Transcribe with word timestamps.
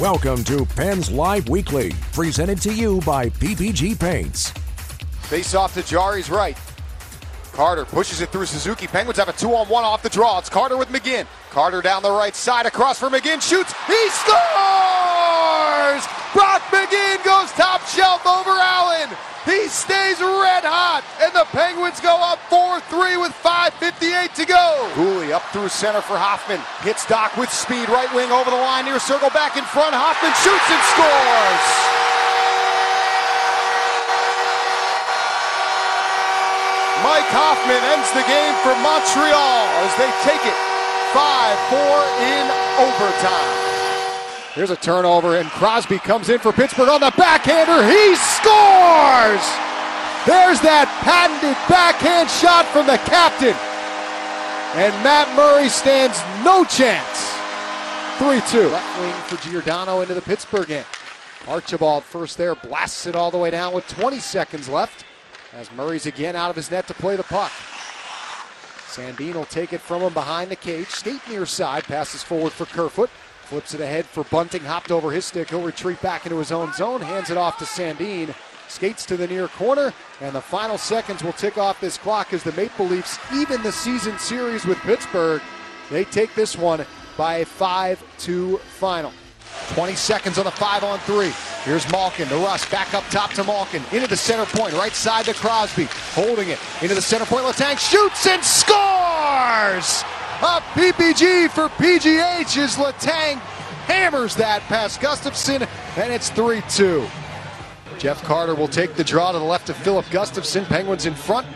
Welcome 0.00 0.42
to 0.44 0.66
Pens 0.66 1.08
Live 1.08 1.48
Weekly, 1.48 1.92
presented 2.12 2.60
to 2.62 2.74
you 2.74 3.00
by 3.02 3.28
PPG 3.28 3.96
Paints. 4.00 4.50
Face 5.28 5.54
off 5.54 5.74
to 5.74 5.84
Jarry's 5.84 6.28
right. 6.28 6.58
Carter 7.52 7.84
pushes 7.84 8.20
it 8.20 8.30
through 8.30 8.46
Suzuki. 8.46 8.88
Penguins 8.88 9.18
have 9.18 9.28
a 9.28 9.32
two 9.34 9.54
on 9.54 9.68
one 9.68 9.84
off 9.84 10.02
the 10.02 10.08
draw. 10.08 10.40
It's 10.40 10.48
Carter 10.48 10.76
with 10.76 10.88
McGinn. 10.88 11.28
Carter 11.50 11.80
down 11.80 12.02
the 12.02 12.10
right 12.10 12.34
side, 12.34 12.66
across 12.66 12.98
for 12.98 13.08
McGinn, 13.08 13.40
shoots. 13.40 13.72
He 13.86 14.08
scores! 14.10 14.34
Brock 16.34 16.62
McGinn 16.74 17.24
goes 17.24 17.52
top 17.52 17.86
shelf 17.86 18.26
over 18.26 18.50
Allen. 18.50 19.08
He 19.44 19.68
stays 19.68 20.24
red 20.24 20.64
hot, 20.64 21.04
and 21.20 21.28
the 21.36 21.44
Penguins 21.52 22.00
go 22.00 22.16
up 22.16 22.40
4-3 22.48 23.20
with 23.20 23.36
5.58 23.44 24.32
to 24.40 24.44
go. 24.48 24.88
Guhle 24.96 25.36
up 25.36 25.44
through 25.52 25.68
center 25.68 26.00
for 26.00 26.16
Hoffman. 26.16 26.64
Hits 26.80 27.04
Dach 27.04 27.36
with 27.36 27.52
speed, 27.52 27.92
right 27.92 28.08
wing 28.16 28.32
over 28.32 28.48
the 28.48 28.56
line, 28.56 28.88
near 28.88 28.96
circle, 28.96 29.28
back 29.36 29.60
in 29.60 29.64
front. 29.68 29.92
Hoffman 29.92 30.32
shoots 30.40 30.68
and 30.72 30.82
scores. 30.96 31.64
Mike 37.04 37.28
Hoffman 37.28 37.84
ends 37.92 38.08
the 38.16 38.24
game 38.24 38.56
for 38.64 38.72
Montreal 38.80 39.60
as 39.84 39.92
they 40.00 40.08
take 40.24 40.40
it 40.40 40.56
5-4 41.12 42.00
in 42.32 42.44
overtime. 42.80 43.73
Here's 44.54 44.70
a 44.70 44.76
turnover, 44.76 45.36
and 45.36 45.48
Crosby 45.50 45.98
comes 45.98 46.28
in 46.28 46.38
for 46.38 46.52
Pittsburgh 46.52 46.88
on 46.88 47.00
the 47.00 47.12
backhander. 47.16 47.82
He 47.82 48.14
scores! 48.14 49.42
There's 50.30 50.60
that 50.62 50.86
patented 51.02 51.58
backhand 51.68 52.30
shot 52.30 52.64
from 52.70 52.86
the 52.86 52.98
captain. 53.02 53.56
And 54.78 54.94
Matt 55.02 55.26
Murray 55.34 55.68
stands 55.68 56.22
no 56.44 56.62
chance. 56.64 57.34
3-2. 58.18 58.70
Left 58.70 59.00
wing 59.00 59.12
for 59.26 59.36
Giordano 59.42 60.02
into 60.02 60.14
the 60.14 60.22
Pittsburgh 60.22 60.70
end. 60.70 60.86
Archibald 61.48 62.04
first 62.04 62.38
there, 62.38 62.54
blasts 62.54 63.06
it 63.06 63.16
all 63.16 63.32
the 63.32 63.38
way 63.38 63.50
down 63.50 63.74
with 63.74 63.88
20 63.88 64.20
seconds 64.20 64.68
left. 64.68 65.04
As 65.52 65.70
Murray's 65.72 66.06
again 66.06 66.36
out 66.36 66.50
of 66.50 66.56
his 66.56 66.70
net 66.70 66.86
to 66.86 66.94
play 66.94 67.16
the 67.16 67.24
puck. 67.24 67.50
Sandin 68.86 69.34
will 69.34 69.46
take 69.46 69.72
it 69.72 69.80
from 69.80 70.02
him 70.02 70.12
behind 70.12 70.48
the 70.48 70.56
cage. 70.56 70.86
Skate 70.86 71.28
near 71.28 71.44
side, 71.44 71.82
passes 71.82 72.22
forward 72.22 72.52
for 72.52 72.66
Kerfoot. 72.66 73.10
Flips 73.44 73.74
it 73.74 73.80
ahead 73.80 74.06
for 74.06 74.24
Bunting, 74.24 74.62
hopped 74.62 74.90
over 74.90 75.10
his 75.10 75.26
stick. 75.26 75.50
He'll 75.50 75.60
retreat 75.60 76.00
back 76.00 76.24
into 76.24 76.38
his 76.38 76.50
own 76.50 76.72
zone, 76.72 77.02
hands 77.02 77.28
it 77.30 77.36
off 77.36 77.58
to 77.58 77.64
Sandin. 77.64 78.34
Skates 78.68 79.04
to 79.06 79.16
the 79.16 79.26
near 79.26 79.48
corner, 79.48 79.92
and 80.22 80.34
the 80.34 80.40
final 80.40 80.78
seconds 80.78 81.22
will 81.22 81.34
tick 81.34 81.58
off 81.58 81.80
this 81.80 81.98
clock 81.98 82.32
as 82.32 82.42
the 82.42 82.52
Maple 82.52 82.86
Leafs 82.86 83.18
even 83.34 83.62
the 83.62 83.70
season 83.70 84.18
series 84.18 84.64
with 84.64 84.78
Pittsburgh. 84.78 85.42
They 85.90 86.04
take 86.04 86.34
this 86.34 86.56
one 86.56 86.84
by 87.16 87.36
a 87.36 87.44
5 87.44 88.02
2 88.18 88.56
final. 88.56 89.12
20 89.74 89.94
seconds 89.94 90.38
on 90.38 90.44
the 90.44 90.50
5 90.50 90.82
on 90.82 90.98
3. 91.00 91.30
Here's 91.64 91.90
Malkin 91.92 92.28
to 92.28 92.36
Rust, 92.36 92.70
back 92.70 92.94
up 92.94 93.04
top 93.10 93.32
to 93.34 93.44
Malkin, 93.44 93.82
into 93.92 94.06
the 94.06 94.16
center 94.16 94.46
point, 94.46 94.72
right 94.74 94.92
side 94.92 95.26
to 95.26 95.34
Crosby, 95.34 95.86
holding 96.12 96.48
it 96.48 96.58
into 96.82 96.94
the 96.94 97.02
center 97.02 97.26
point. 97.26 97.44
Letang 97.44 97.78
shoots 97.78 98.26
and 98.26 98.42
scores! 98.42 100.02
A 100.44 100.60
PPG 100.74 101.50
for 101.52 101.70
PGH 101.70 102.58
as 102.58 102.76
Letang 102.76 103.38
hammers 103.86 104.36
that 104.36 104.60
past 104.64 105.00
Gustafsson, 105.00 105.66
and 105.96 106.12
it's 106.12 106.28
3 106.28 106.60
2. 106.68 107.06
Jeff 107.96 108.22
Carter 108.22 108.54
will 108.54 108.68
take 108.68 108.94
the 108.94 109.02
draw 109.02 109.32
to 109.32 109.38
the 109.38 109.44
left 109.44 109.70
of 109.70 109.76
Filip 109.78 110.04
Gustafsson. 110.06 110.66
Penguins 110.66 111.06
in 111.06 111.14
front. 111.14 111.46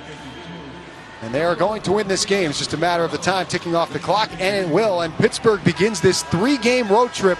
And 1.20 1.34
they 1.34 1.42
are 1.42 1.54
going 1.54 1.82
to 1.82 1.92
win 1.92 2.08
this 2.08 2.24
game. 2.24 2.48
It's 2.48 2.58
just 2.58 2.72
a 2.72 2.78
matter 2.78 3.04
of 3.04 3.12
the 3.12 3.18
time 3.18 3.44
ticking 3.44 3.76
off 3.76 3.92
the 3.92 3.98
clock, 3.98 4.30
and 4.40 4.56
it 4.56 4.72
will. 4.72 5.02
And 5.02 5.12
Pittsburgh 5.16 5.62
begins 5.64 6.00
this 6.00 6.22
three 6.22 6.56
game 6.56 6.88
road 6.88 7.12
trip 7.12 7.38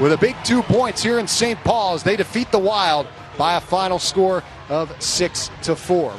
with 0.00 0.12
a 0.12 0.18
big 0.18 0.36
two 0.44 0.60
points 0.64 1.02
here 1.02 1.18
in 1.18 1.26
St. 1.26 1.58
Paul 1.60 1.94
as 1.94 2.02
they 2.02 2.14
defeat 2.14 2.52
the 2.52 2.58
Wild 2.58 3.06
by 3.38 3.56
a 3.56 3.60
final 3.62 3.98
score 3.98 4.44
of 4.68 4.94
6 5.02 5.50
to 5.62 5.74
4. 5.74 6.14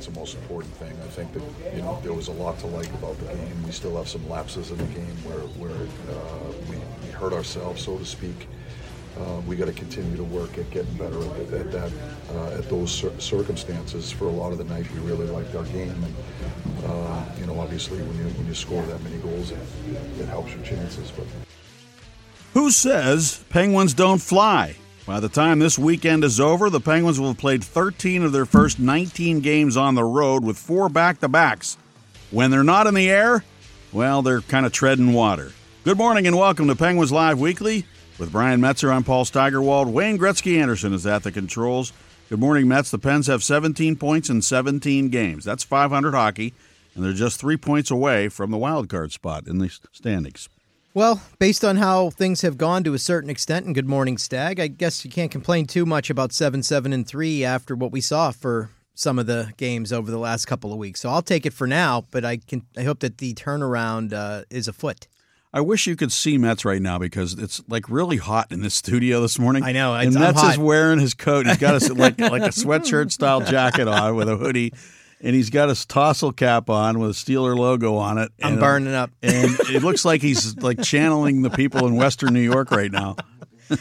That's 0.00 0.14
the 0.14 0.18
most 0.18 0.34
important 0.36 0.74
thing. 0.76 0.92
I 1.04 1.08
think 1.08 1.30
that 1.34 1.42
you 1.76 1.82
know 1.82 2.00
there 2.02 2.14
was 2.14 2.28
a 2.28 2.32
lot 2.32 2.58
to 2.60 2.66
like 2.68 2.88
about 2.94 3.18
the 3.18 3.26
game. 3.26 3.62
We 3.64 3.70
still 3.70 3.98
have 3.98 4.08
some 4.08 4.26
lapses 4.30 4.70
in 4.70 4.78
the 4.78 4.84
game 4.84 5.16
where 5.28 5.44
where 5.60 5.76
uh, 5.76 6.52
we, 6.70 6.76
we 7.04 7.12
hurt 7.12 7.34
ourselves, 7.34 7.84
so 7.84 7.98
to 7.98 8.04
speak. 8.06 8.48
Uh, 9.18 9.42
we 9.46 9.56
got 9.56 9.66
to 9.66 9.74
continue 9.74 10.16
to 10.16 10.24
work 10.24 10.56
at 10.56 10.70
getting 10.70 10.94
better 10.94 11.20
at, 11.20 11.52
at 11.52 11.72
that 11.72 11.92
uh, 12.30 12.58
at 12.58 12.70
those 12.70 12.90
cir- 12.90 13.20
circumstances. 13.20 14.10
For 14.10 14.24
a 14.24 14.30
lot 14.30 14.52
of 14.52 14.58
the 14.58 14.64
night, 14.64 14.90
we 14.92 15.00
really 15.00 15.26
liked 15.26 15.54
our 15.54 15.64
game, 15.64 16.02
and 16.04 16.14
uh, 16.86 17.24
you 17.38 17.44
know, 17.44 17.60
obviously, 17.60 17.98
when 17.98 18.16
you 18.16 18.32
when 18.38 18.46
you 18.46 18.54
score 18.54 18.82
that 18.86 19.02
many 19.02 19.18
goals, 19.18 19.50
it, 19.50 19.58
it 20.18 20.28
helps 20.28 20.54
your 20.54 20.64
chances. 20.64 21.10
But 21.10 21.26
Who 22.54 22.70
says 22.70 23.44
Penguins 23.50 23.92
don't 23.92 24.22
fly? 24.22 24.76
By 25.10 25.18
the 25.18 25.28
time 25.28 25.58
this 25.58 25.76
weekend 25.76 26.22
is 26.22 26.38
over, 26.38 26.70
the 26.70 26.78
Penguins 26.78 27.18
will 27.18 27.30
have 27.30 27.36
played 27.36 27.64
13 27.64 28.22
of 28.22 28.30
their 28.30 28.46
first 28.46 28.78
19 28.78 29.40
games 29.40 29.76
on 29.76 29.96
the 29.96 30.04
road 30.04 30.44
with 30.44 30.56
four 30.56 30.88
back 30.88 31.18
to 31.18 31.26
backs. 31.28 31.76
When 32.30 32.52
they're 32.52 32.62
not 32.62 32.86
in 32.86 32.94
the 32.94 33.10
air, 33.10 33.42
well, 33.90 34.22
they're 34.22 34.40
kind 34.40 34.64
of 34.64 34.70
treading 34.70 35.12
water. 35.12 35.50
Good 35.82 35.98
morning 35.98 36.28
and 36.28 36.38
welcome 36.38 36.68
to 36.68 36.76
Penguins 36.76 37.10
Live 37.10 37.40
Weekly. 37.40 37.86
With 38.20 38.30
Brian 38.30 38.60
Metzer, 38.60 38.94
I'm 38.94 39.02
Paul 39.02 39.24
Steigerwald. 39.24 39.88
Wayne 39.88 40.16
Gretzky 40.16 40.62
Anderson 40.62 40.94
is 40.94 41.04
at 41.04 41.24
the 41.24 41.32
controls. 41.32 41.92
Good 42.28 42.38
morning, 42.38 42.68
Metz. 42.68 42.92
The 42.92 42.98
Pens 43.00 43.26
have 43.26 43.42
17 43.42 43.96
points 43.96 44.30
in 44.30 44.42
17 44.42 45.08
games. 45.08 45.44
That's 45.44 45.64
500 45.64 46.14
hockey, 46.14 46.54
and 46.94 47.02
they're 47.02 47.14
just 47.14 47.40
three 47.40 47.56
points 47.56 47.90
away 47.90 48.28
from 48.28 48.52
the 48.52 48.58
wild 48.58 48.88
card 48.88 49.10
spot 49.10 49.48
in 49.48 49.58
the 49.58 49.76
standings. 49.90 50.48
Well, 50.92 51.22
based 51.38 51.64
on 51.64 51.76
how 51.76 52.10
things 52.10 52.40
have 52.42 52.58
gone 52.58 52.82
to 52.84 52.94
a 52.94 52.98
certain 52.98 53.30
extent, 53.30 53.64
and 53.64 53.74
good 53.74 53.88
morning, 53.88 54.18
Stag, 54.18 54.58
I 54.58 54.66
guess 54.66 55.04
you 55.04 55.10
can't 55.10 55.30
complain 55.30 55.66
too 55.66 55.86
much 55.86 56.10
about 56.10 56.32
7 56.32 56.62
7 56.62 56.92
and 56.92 57.06
3 57.06 57.44
after 57.44 57.76
what 57.76 57.92
we 57.92 58.00
saw 58.00 58.32
for 58.32 58.70
some 58.94 59.18
of 59.18 59.26
the 59.26 59.52
games 59.56 59.92
over 59.92 60.10
the 60.10 60.18
last 60.18 60.46
couple 60.46 60.72
of 60.72 60.78
weeks. 60.78 61.00
So 61.00 61.08
I'll 61.08 61.22
take 61.22 61.46
it 61.46 61.52
for 61.52 61.66
now, 61.68 62.04
but 62.10 62.24
I 62.24 62.38
can 62.38 62.66
I 62.76 62.82
hope 62.82 63.00
that 63.00 63.18
the 63.18 63.34
turnaround 63.34 64.12
uh, 64.12 64.42
is 64.50 64.66
afoot. 64.66 65.06
I 65.52 65.60
wish 65.60 65.86
you 65.86 65.94
could 65.96 66.12
see 66.12 66.38
Metz 66.38 66.64
right 66.64 66.82
now 66.82 66.98
because 66.98 67.34
it's 67.34 67.62
like 67.68 67.88
really 67.88 68.16
hot 68.18 68.50
in 68.52 68.62
this 68.62 68.74
studio 68.74 69.20
this 69.20 69.36
morning. 69.38 69.62
I 69.64 69.72
know, 69.72 69.94
And 69.94 70.08
it's- 70.08 70.16
I'm 70.16 70.22
Metz 70.22 70.40
hot. 70.40 70.52
is 70.52 70.58
wearing 70.58 70.98
his 70.98 71.14
coat. 71.14 71.46
He's 71.46 71.56
got 71.56 71.80
a 71.80 71.94
like 71.94 72.18
like 72.20 72.42
a 72.42 72.46
sweatshirt 72.50 73.12
style 73.12 73.40
jacket 73.42 73.86
on 73.86 74.16
with 74.16 74.28
a 74.28 74.36
hoodie, 74.36 74.72
and 75.20 75.34
he's 75.34 75.50
got 75.50 75.68
his 75.68 75.84
tassel 75.84 76.32
cap 76.32 76.70
on 76.70 76.98
with 76.98 77.10
a 77.10 77.14
Steeler 77.14 77.56
logo 77.56 77.96
on 77.96 78.18
it. 78.18 78.32
I'm 78.42 78.54
and, 78.54 78.58
uh, 78.58 78.60
burning 78.60 78.94
up. 78.94 79.10
and 79.22 79.58
it 79.68 79.82
looks 79.82 80.04
like 80.04 80.22
he's 80.22 80.56
like 80.58 80.82
channeling 80.82 81.42
the 81.42 81.50
people 81.50 81.86
in 81.86 81.96
Western 81.96 82.32
New 82.32 82.40
York 82.40 82.70
right 82.70 82.90
now. 82.90 83.16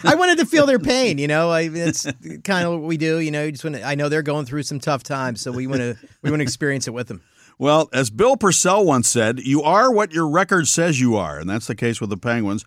I 0.04 0.16
wanted 0.16 0.38
to 0.40 0.46
feel 0.46 0.66
their 0.66 0.80
pain, 0.80 1.18
you 1.18 1.28
know. 1.28 1.50
I, 1.50 1.62
it's 1.62 2.06
kind 2.44 2.68
of 2.68 2.74
what 2.74 2.84
we 2.84 2.98
do, 2.98 3.20
you 3.20 3.32
know. 3.32 3.44
You 3.44 3.52
just 3.52 3.64
want 3.64 3.78
to, 3.78 3.84
I 3.84 3.96
know 3.96 4.08
they're 4.10 4.22
going 4.22 4.46
through 4.46 4.64
some 4.64 4.80
tough 4.80 5.02
times, 5.02 5.42
so 5.42 5.52
we 5.52 5.66
want 5.66 5.82
to 5.82 5.98
we 6.22 6.30
want 6.30 6.42
to 6.42 6.44
experience 6.44 6.88
it 6.88 6.92
with 6.92 7.08
them. 7.08 7.22
Well, 7.58 7.90
as 7.92 8.10
Bill 8.10 8.38
Parcells 8.38 8.86
once 8.86 9.10
said, 9.10 9.40
you 9.40 9.64
are 9.64 9.92
what 9.92 10.14
your 10.14 10.28
record 10.28 10.68
says 10.68 11.02
you 11.02 11.18
are, 11.18 11.40
and 11.40 11.50
that's 11.50 11.68
the 11.68 11.76
case 11.76 12.00
with 12.00 12.10
the 12.10 12.18
Penguins. 12.18 12.66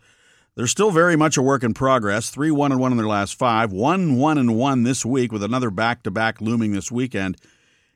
They're 0.55 0.67
still 0.67 0.91
very 0.91 1.17
much 1.17 1.39
a 1.39 1.43
work 1.43 1.63
in 1.63 1.73
progress. 1.73 2.29
Three 2.29 2.51
one 2.51 2.73
and 2.73 2.81
one 2.81 2.93
in 2.93 2.99
their 2.99 3.07
last 3.07 3.39
five. 3.39 3.73
One 3.73 4.17
one 4.17 4.37
and 4.37 4.57
one 4.57 4.83
this 4.83 5.05
week 5.05 5.33
with 5.33 5.43
another 5.43 5.71
back 5.71 6.03
to 6.03 6.11
back 6.11 6.41
looming 6.41 6.73
this 6.73 6.91
weekend. 6.91 7.37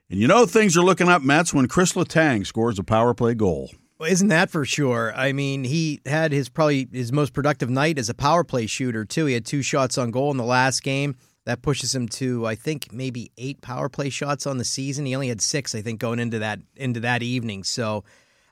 And 0.08 0.20
you 0.20 0.28
know 0.28 0.46
things 0.46 0.76
are 0.76 0.82
looking 0.82 1.08
up, 1.08 1.22
Metz, 1.22 1.52
when 1.52 1.66
Chris 1.66 1.94
Letang 1.94 2.46
scores 2.46 2.78
a 2.78 2.84
power 2.84 3.12
play 3.12 3.34
goal. 3.34 3.72
Well, 3.98 4.10
isn't 4.10 4.28
that 4.28 4.50
for 4.50 4.64
sure? 4.64 5.12
I 5.16 5.32
mean, 5.32 5.64
he 5.64 6.00
had 6.06 6.30
his 6.30 6.48
probably 6.48 6.86
his 6.92 7.12
most 7.12 7.32
productive 7.32 7.70
night 7.70 7.98
as 7.98 8.08
a 8.08 8.14
power 8.14 8.44
play 8.44 8.66
shooter 8.66 9.04
too. 9.04 9.26
He 9.26 9.34
had 9.34 9.44
two 9.44 9.62
shots 9.62 9.98
on 9.98 10.12
goal 10.12 10.30
in 10.30 10.36
the 10.36 10.44
last 10.44 10.82
game. 10.82 11.16
That 11.44 11.62
pushes 11.62 11.94
him 11.94 12.08
to 12.08 12.46
I 12.46 12.54
think 12.54 12.92
maybe 12.92 13.32
eight 13.36 13.62
power 13.62 13.88
play 13.88 14.10
shots 14.10 14.46
on 14.46 14.58
the 14.58 14.64
season. 14.64 15.06
He 15.06 15.14
only 15.14 15.28
had 15.28 15.40
six, 15.40 15.74
I 15.74 15.82
think, 15.82 15.98
going 15.98 16.20
into 16.20 16.38
that 16.38 16.60
into 16.76 17.00
that 17.00 17.22
evening. 17.22 17.64
So 17.64 18.04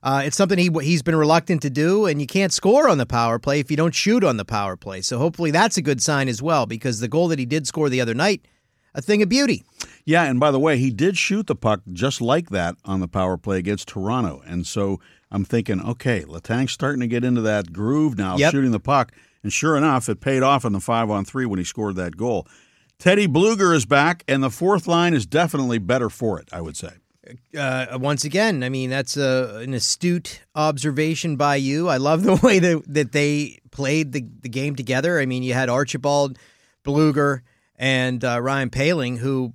uh, 0.03 0.23
it's 0.25 0.37
something 0.37 0.59
he 0.59 0.71
he's 0.83 1.03
been 1.03 1.15
reluctant 1.15 1.63
to 1.63 1.71
do, 1.71 2.07
and 2.07 2.21
you 2.21 2.27
can't 2.27 2.53
score 2.53 2.89
on 2.89 2.99
the 2.99 3.07
power 3.07 3.39
play 3.39 3.61
if 3.61 3.71
you 3.71 3.77
don't 3.77 3.95
shoot 3.95 4.25
on 4.25 4.39
the 4.39 4.45
power 4.45 4.77
play. 4.77 5.03
So 5.03 5.19
hopefully 5.19 5.53
that's 5.53 5.77
a 5.77 5.83
good 5.83 6.03
sign 6.03 6.29
as 6.29 6.43
well, 6.43 6.67
because 6.67 6.99
the 6.99 7.09
goal 7.09 7.29
that 7.29 7.39
he 7.39 7.47
did 7.47 7.67
score 7.67 7.89
the 7.89 8.01
other 8.01 8.15
night, 8.15 8.47
a 8.95 9.03
thing 9.03 9.23
of 9.23 9.29
beauty. 9.29 9.63
Yeah, 10.07 10.25
and 10.25 10.39
by 10.39 10.51
the 10.51 10.59
way, 10.59 10.77
he 10.77 10.91
did 10.91 11.17
shoot 11.17 11.47
the 11.47 11.55
puck 11.55 11.81
just 11.93 12.21
like 12.21 12.51
that 12.51 12.77
on 12.85 13.01
the 13.01 13.09
power 13.09 13.37
play 13.39 13.59
against 13.59 13.89
Toronto. 13.89 14.43
And 14.47 14.67
so 14.67 15.01
I'm 15.31 15.45
thinking, 15.45 15.81
okay, 15.81 16.25
Letang's 16.27 16.73
starting 16.73 17.01
to 17.01 17.07
get 17.07 17.25
into 17.25 17.41
that 17.43 17.73
groove 17.73 18.19
now, 18.19 18.37
Yep. 18.37 18.53
shooting 18.53 18.71
the 18.71 18.81
puck. 18.81 19.13
And 19.43 19.53
sure 19.53 19.77
enough, 19.77 20.09
it 20.09 20.21
paid 20.21 20.43
off 20.43 20.65
in 20.65 20.73
the 20.73 20.81
five 20.81 21.11
on 21.11 21.25
three 21.25 21.47
when 21.47 21.59
he 21.59 21.65
scored 21.65 21.97
that 21.97 22.17
goal. 22.17 22.47
Teddy 22.99 23.27
Blueger 23.27 23.75
is 23.75 23.87
back, 23.87 24.25
and 24.29 24.43
the 24.43 24.51
fourth 24.51 24.87
line 24.87 25.15
is 25.15 25.27
definitely 25.27 25.79
better 25.79 26.09
for 26.11 26.39
it, 26.39 26.49
I 26.53 26.61
would 26.61 26.77
say. 26.77 26.91
uh, 27.59 27.99
once 27.99 28.25
again, 28.25 28.63
I 28.63 28.69
mean 28.69 28.91
that's 28.91 29.17
a, 29.17 29.61
an 29.63 29.73
astute 29.75 30.43
observation 30.55 31.37
by 31.37 31.57
you. 31.57 31.89
I 31.89 31.97
love 31.97 32.23
the 32.23 32.37
way 32.43 32.59
that 32.59 32.83
that 32.89 33.13
they 33.13 33.59
played 33.71 34.13
the, 34.13 34.25
the 34.43 34.49
game 34.51 34.77
together. 34.77 35.19
I 35.19 35.25
mean, 35.27 35.43
you 35.43 35.55
had 35.55 35.69
Archibald, 35.71 36.39
Blueger, 36.85 37.41
and 37.77 38.23
uh, 38.25 38.41
Ryan 38.41 38.69
Poehling, 38.71 39.19
who 39.19 39.55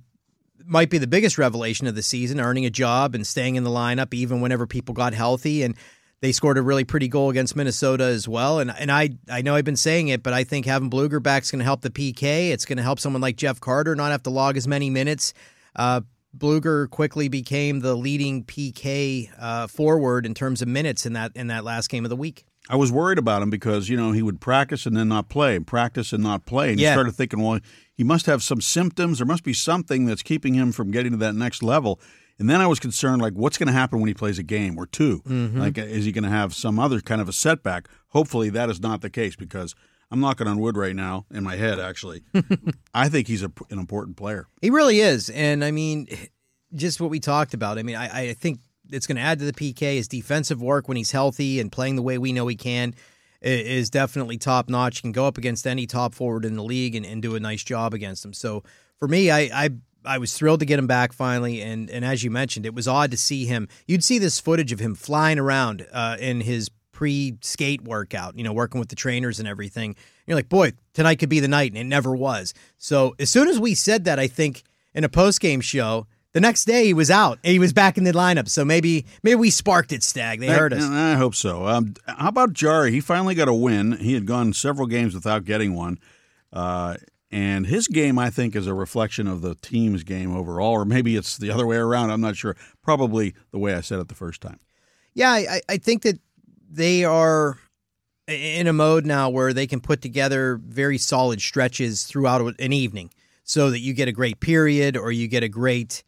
might 0.70 0.88
be 0.88 0.98
the 0.98 1.06
biggest 1.06 1.36
revelation 1.36 1.86
of 1.86 1.94
the 1.94 2.02
season, 2.02 2.40
earning 2.40 2.64
a 2.64 2.70
job 2.70 3.14
and 3.14 3.26
staying 3.26 3.56
in 3.56 3.64
the 3.64 3.70
lineup 3.70 4.14
even 4.14 4.40
whenever 4.40 4.66
people 4.66 4.94
got 4.94 5.12
healthy. 5.12 5.62
And 5.62 5.76
They 6.20 6.32
scored 6.32 6.58
a 6.58 6.62
really 6.62 6.84
pretty 6.84 7.08
goal 7.08 7.30
against 7.30 7.56
Minnesota 7.56 8.04
as 8.04 8.28
well. 8.28 8.60
And 8.60 8.70
and 8.70 8.90
I 8.92 9.10
I 9.28 9.42
know 9.42 9.54
I've 9.54 9.64
been 9.64 9.76
saying 9.76 10.08
it, 10.08 10.22
but 10.22 10.32
I 10.32 10.44
think 10.44 10.66
having 10.66 10.90
Blueger 10.90 11.22
back 11.22 11.42
is 11.42 11.50
going 11.50 11.60
to 11.60 11.64
help 11.64 11.80
the 11.80 11.90
PK. 11.90 12.50
It's 12.50 12.66
going 12.66 12.76
to 12.76 12.82
help 12.82 13.00
someone 13.00 13.22
like 13.22 13.36
Jeff 13.36 13.58
Carter 13.58 13.94
not 13.96 14.10
have 14.12 14.22
to 14.24 14.30
log 14.30 14.56
as 14.56 14.68
many 14.68 14.90
minutes. 14.90 15.32
Uh, 15.74 16.02
Blueger 16.36 16.88
quickly 16.90 17.28
became 17.28 17.80
the 17.80 17.96
leading 17.96 18.44
PK 18.44 19.30
uh, 19.38 19.66
forward 19.66 20.26
in 20.26 20.34
terms 20.34 20.62
of 20.62 20.68
minutes 20.68 21.06
in 21.06 21.14
that 21.14 21.32
in 21.34 21.48
that 21.48 21.64
last 21.64 21.88
game 21.88 22.04
of 22.04 22.10
the 22.10 22.16
week. 22.16 22.44
I 22.68 22.76
was 22.76 22.92
worried 22.92 23.18
about 23.18 23.42
him 23.42 23.50
because 23.50 23.88
you 23.88 23.96
know 23.96 24.12
he 24.12 24.22
would 24.22 24.40
practice 24.40 24.86
and 24.86 24.96
then 24.96 25.08
not 25.08 25.28
play, 25.28 25.58
practice 25.58 26.12
and 26.12 26.22
not 26.22 26.46
play, 26.46 26.70
and 26.70 26.78
Yeah. 26.80 26.90
you 26.90 26.94
started 26.94 27.12
thinking, 27.16 27.40
well, 27.40 27.58
he 27.94 28.04
must 28.04 28.26
have 28.26 28.42
some 28.42 28.60
symptoms. 28.60 29.18
There 29.18 29.26
must 29.26 29.44
be 29.44 29.52
something 29.52 30.04
that's 30.06 30.22
keeping 30.22 30.54
him 30.54 30.72
from 30.72 30.90
getting 30.90 31.12
to 31.12 31.18
that 31.18 31.34
next 31.34 31.62
level. 31.62 32.00
And 32.38 32.48
then 32.48 32.60
I 32.62 32.66
was 32.66 32.80
concerned, 32.80 33.20
like, 33.20 33.34
what's 33.34 33.58
going 33.58 33.66
to 33.66 33.72
happen 33.72 33.98
when 34.00 34.08
he 34.08 34.14
plays 34.14 34.38
a 34.38 34.42
game 34.42 34.78
or 34.78 34.86
2 34.86 35.22
mm-hmm. 35.26 35.60
Like, 35.60 35.76
is 35.76 36.06
he 36.06 36.12
going 36.12 36.24
to 36.24 36.30
have 36.30 36.54
some 36.54 36.78
other 36.78 37.00
kind 37.00 37.20
of 37.20 37.28
a 37.28 37.34
setback? 37.34 37.86
Hopefully, 38.08 38.48
that 38.50 38.70
is 38.70 38.80
not 38.80 39.02
the 39.02 39.10
case 39.10 39.36
because 39.36 39.74
I'm 40.10 40.20
knocking 40.20 40.46
on 40.46 40.58
wood 40.58 40.76
right 40.76 40.96
now 40.96 41.26
in 41.30 41.44
my 41.44 41.56
head. 41.56 41.78
Actually, 41.78 42.22
I 42.94 43.08
think 43.08 43.26
he's 43.28 43.42
a, 43.42 43.52
an 43.70 43.78
important 43.78 44.16
player. 44.16 44.46
He 44.62 44.70
really 44.70 45.00
is, 45.00 45.28
and 45.30 45.62
I 45.64 45.70
mean, 45.70 46.06
just 46.74 47.00
what 47.00 47.10
we 47.10 47.20
talked 47.20 47.52
about. 47.52 47.78
I 47.78 47.82
mean, 47.82 47.96
I, 47.96 48.30
I 48.30 48.32
think 48.34 48.60
it's 48.92 49.06
going 49.06 49.16
to 49.16 49.22
add 49.22 49.38
to 49.38 49.44
the 49.44 49.52
PK. 49.52 49.96
His 49.96 50.08
defensive 50.08 50.62
work 50.62 50.88
when 50.88 50.96
he's 50.96 51.10
healthy 51.10 51.60
and 51.60 51.70
playing 51.70 51.96
the 51.96 52.02
way 52.02 52.18
we 52.18 52.32
know 52.32 52.46
he 52.46 52.56
can 52.56 52.94
is 53.42 53.90
definitely 53.90 54.38
top 54.38 54.68
notch. 54.68 55.02
Can 55.02 55.12
go 55.12 55.26
up 55.26 55.38
against 55.38 55.66
any 55.66 55.86
top 55.86 56.14
forward 56.14 56.44
in 56.44 56.56
the 56.56 56.62
league 56.62 56.94
and, 56.94 57.06
and 57.06 57.22
do 57.22 57.34
a 57.34 57.40
nice 57.40 57.62
job 57.62 57.94
against 57.94 58.24
him. 58.24 58.32
So 58.32 58.62
for 58.98 59.08
me, 59.08 59.30
I, 59.30 59.40
I 59.52 59.70
I 60.04 60.18
was 60.18 60.36
thrilled 60.36 60.60
to 60.60 60.66
get 60.66 60.78
him 60.78 60.86
back 60.86 61.12
finally. 61.12 61.60
And 61.60 61.90
and 61.90 62.04
as 62.04 62.22
you 62.22 62.30
mentioned, 62.30 62.66
it 62.66 62.74
was 62.74 62.88
odd 62.88 63.10
to 63.10 63.16
see 63.16 63.46
him. 63.46 63.68
You'd 63.86 64.04
see 64.04 64.18
this 64.18 64.40
footage 64.40 64.72
of 64.72 64.80
him 64.80 64.94
flying 64.94 65.38
around 65.38 65.86
uh, 65.92 66.16
in 66.18 66.40
his 66.40 66.70
pre 66.92 67.38
skate 67.40 67.82
workout, 67.82 68.36
you 68.36 68.44
know, 68.44 68.52
working 68.52 68.78
with 68.78 68.88
the 68.88 68.96
trainers 68.96 69.38
and 69.38 69.48
everything. 69.48 69.96
You're 70.26 70.36
like, 70.36 70.48
boy, 70.48 70.72
tonight 70.94 71.16
could 71.16 71.28
be 71.28 71.40
the 71.40 71.48
night, 71.48 71.72
and 71.72 71.78
it 71.78 71.84
never 71.84 72.14
was. 72.14 72.54
So 72.78 73.14
as 73.18 73.30
soon 73.30 73.48
as 73.48 73.58
we 73.58 73.74
said 73.74 74.04
that, 74.04 74.18
I 74.18 74.26
think 74.26 74.62
in 74.94 75.04
a 75.04 75.08
post 75.08 75.40
game 75.40 75.60
show. 75.60 76.06
The 76.32 76.40
next 76.40 76.64
day 76.64 76.84
he 76.84 76.94
was 76.94 77.10
out 77.10 77.38
and 77.42 77.52
he 77.52 77.58
was 77.58 77.72
back 77.72 77.98
in 77.98 78.04
the 78.04 78.12
lineup. 78.12 78.48
So 78.48 78.64
maybe 78.64 79.04
maybe 79.22 79.36
we 79.36 79.50
sparked 79.50 79.92
it, 79.92 80.02
Stag. 80.02 80.40
They 80.40 80.46
heard 80.46 80.72
us. 80.72 80.82
I, 80.84 81.12
I 81.12 81.14
hope 81.16 81.34
so. 81.34 81.66
Um, 81.66 81.94
how 82.06 82.28
about 82.28 82.52
Jarry? 82.52 82.92
He 82.92 83.00
finally 83.00 83.34
got 83.34 83.48
a 83.48 83.54
win. 83.54 83.92
He 83.92 84.14
had 84.14 84.26
gone 84.26 84.52
several 84.52 84.86
games 84.86 85.14
without 85.14 85.44
getting 85.44 85.74
one. 85.74 85.98
Uh, 86.52 86.96
and 87.32 87.66
his 87.66 87.86
game, 87.86 88.18
I 88.18 88.30
think, 88.30 88.56
is 88.56 88.66
a 88.66 88.74
reflection 88.74 89.28
of 89.28 89.40
the 89.40 89.54
team's 89.54 90.02
game 90.02 90.34
overall, 90.34 90.72
or 90.72 90.84
maybe 90.84 91.16
it's 91.16 91.36
the 91.38 91.50
other 91.50 91.66
way 91.66 91.76
around. 91.76 92.10
I'm 92.10 92.20
not 92.20 92.36
sure. 92.36 92.56
Probably 92.82 93.34
the 93.52 93.58
way 93.58 93.74
I 93.74 93.80
said 93.80 94.00
it 94.00 94.08
the 94.08 94.14
first 94.14 94.40
time. 94.40 94.58
Yeah, 95.14 95.30
I, 95.30 95.60
I 95.68 95.76
think 95.76 96.02
that 96.02 96.18
they 96.68 97.04
are 97.04 97.58
in 98.26 98.66
a 98.66 98.72
mode 98.72 99.06
now 99.06 99.28
where 99.28 99.52
they 99.52 99.66
can 99.66 99.80
put 99.80 100.02
together 100.02 100.60
very 100.64 100.98
solid 100.98 101.40
stretches 101.40 102.04
throughout 102.04 102.40
an 102.60 102.72
evening 102.72 103.10
so 103.44 103.70
that 103.70 103.80
you 103.80 103.92
get 103.92 104.08
a 104.08 104.12
great 104.12 104.40
period 104.40 104.96
or 104.96 105.10
you 105.10 105.26
get 105.26 105.42
a 105.42 105.48
great 105.48 106.02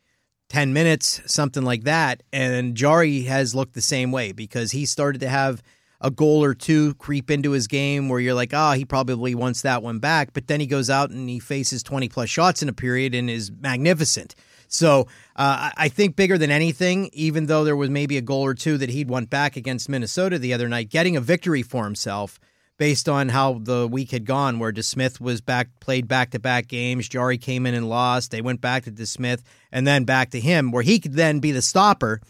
10 0.52 0.75
minutes, 0.75 1.22
something 1.25 1.62
like 1.62 1.84
that. 1.84 2.22
And 2.31 2.75
Jarry 2.75 3.22
has 3.22 3.54
looked 3.54 3.72
the 3.72 3.81
same 3.81 4.12
way 4.12 4.32
because 4.32 4.70
he 4.70 4.84
started 4.84 5.22
to 5.22 5.28
have 5.31 5.62
a 6.02 6.10
goal 6.10 6.44
or 6.44 6.52
two 6.52 6.93
creep 6.96 7.31
into 7.31 7.52
his 7.52 7.66
game 7.66 8.10
where 8.10 8.20
you're 8.20 8.34
like, 8.34 8.50
oh, 8.52 8.72
he 8.72 8.84
probably 8.84 9.34
wants 9.34 9.62
that 9.62 9.82
one 9.82 9.99
back. 9.99 10.34
But 10.34 10.49
then 10.49 10.60
he 10.60 10.66
goes 10.66 10.90
out 10.90 11.08
and 11.08 11.26
he 11.26 11.38
faces 11.38 11.82
20 11.82 12.10
plus 12.10 12.28
shots 12.28 12.62
in 12.62 12.69
a 12.69 12.75
period 12.75 13.14
and 13.14 13.31
is 13.31 13.50
magnificent. 13.50 14.34
So 14.69 15.06
uh, 15.37 15.70
I 15.75 15.88
think 15.88 16.16
bigger 16.16 16.37
than 16.37 16.50
anything, 16.50 17.08
even 17.14 17.46
though 17.46 17.64
there 17.64 17.75
was 17.75 17.88
maybe 17.88 18.19
a 18.19 18.22
goal 18.22 18.43
or 18.43 18.52
two 18.52 18.76
that 18.76 18.90
he'd 18.90 19.08
want 19.08 19.31
back 19.31 19.56
against 19.56 19.88
Minnesota 19.88 20.38
the 20.38 20.52
other 20.52 20.69
night, 20.69 20.90
getting 20.90 21.16
a 21.16 21.22
victory 21.22 21.62
for 21.62 21.84
himself 21.84 22.38
based 22.82 23.08
on 23.08 23.29
how 23.29 23.61
the 23.62 23.87
week 23.87 24.11
had 24.11 24.25
gone, 24.25 24.58
where 24.58 24.73
DeSmith 24.73 25.20
was 25.20 25.40
back, 25.40 25.69
played 25.79 26.08
back 26.08 26.32
to 26.32 26.40
back 26.40 26.67
games. 26.67 27.08
Jarry 27.08 27.38
came 27.38 27.64
in 27.64 27.75
and 27.75 27.88
lost. 27.88 28.32
They 28.32 28.40
went 28.40 28.61
back 28.61 28.82
to 28.82 28.90
DeSmith 28.90 29.40
and 29.70 29.87
then 29.87 30.02
back 30.02 30.31
to 30.31 30.40
him, 30.40 30.73
where 30.73 30.82
he 30.82 30.99
could 30.99 31.12
then 31.12 31.38
be 31.38 31.52
the 31.52 31.62
stopper, 31.62 32.20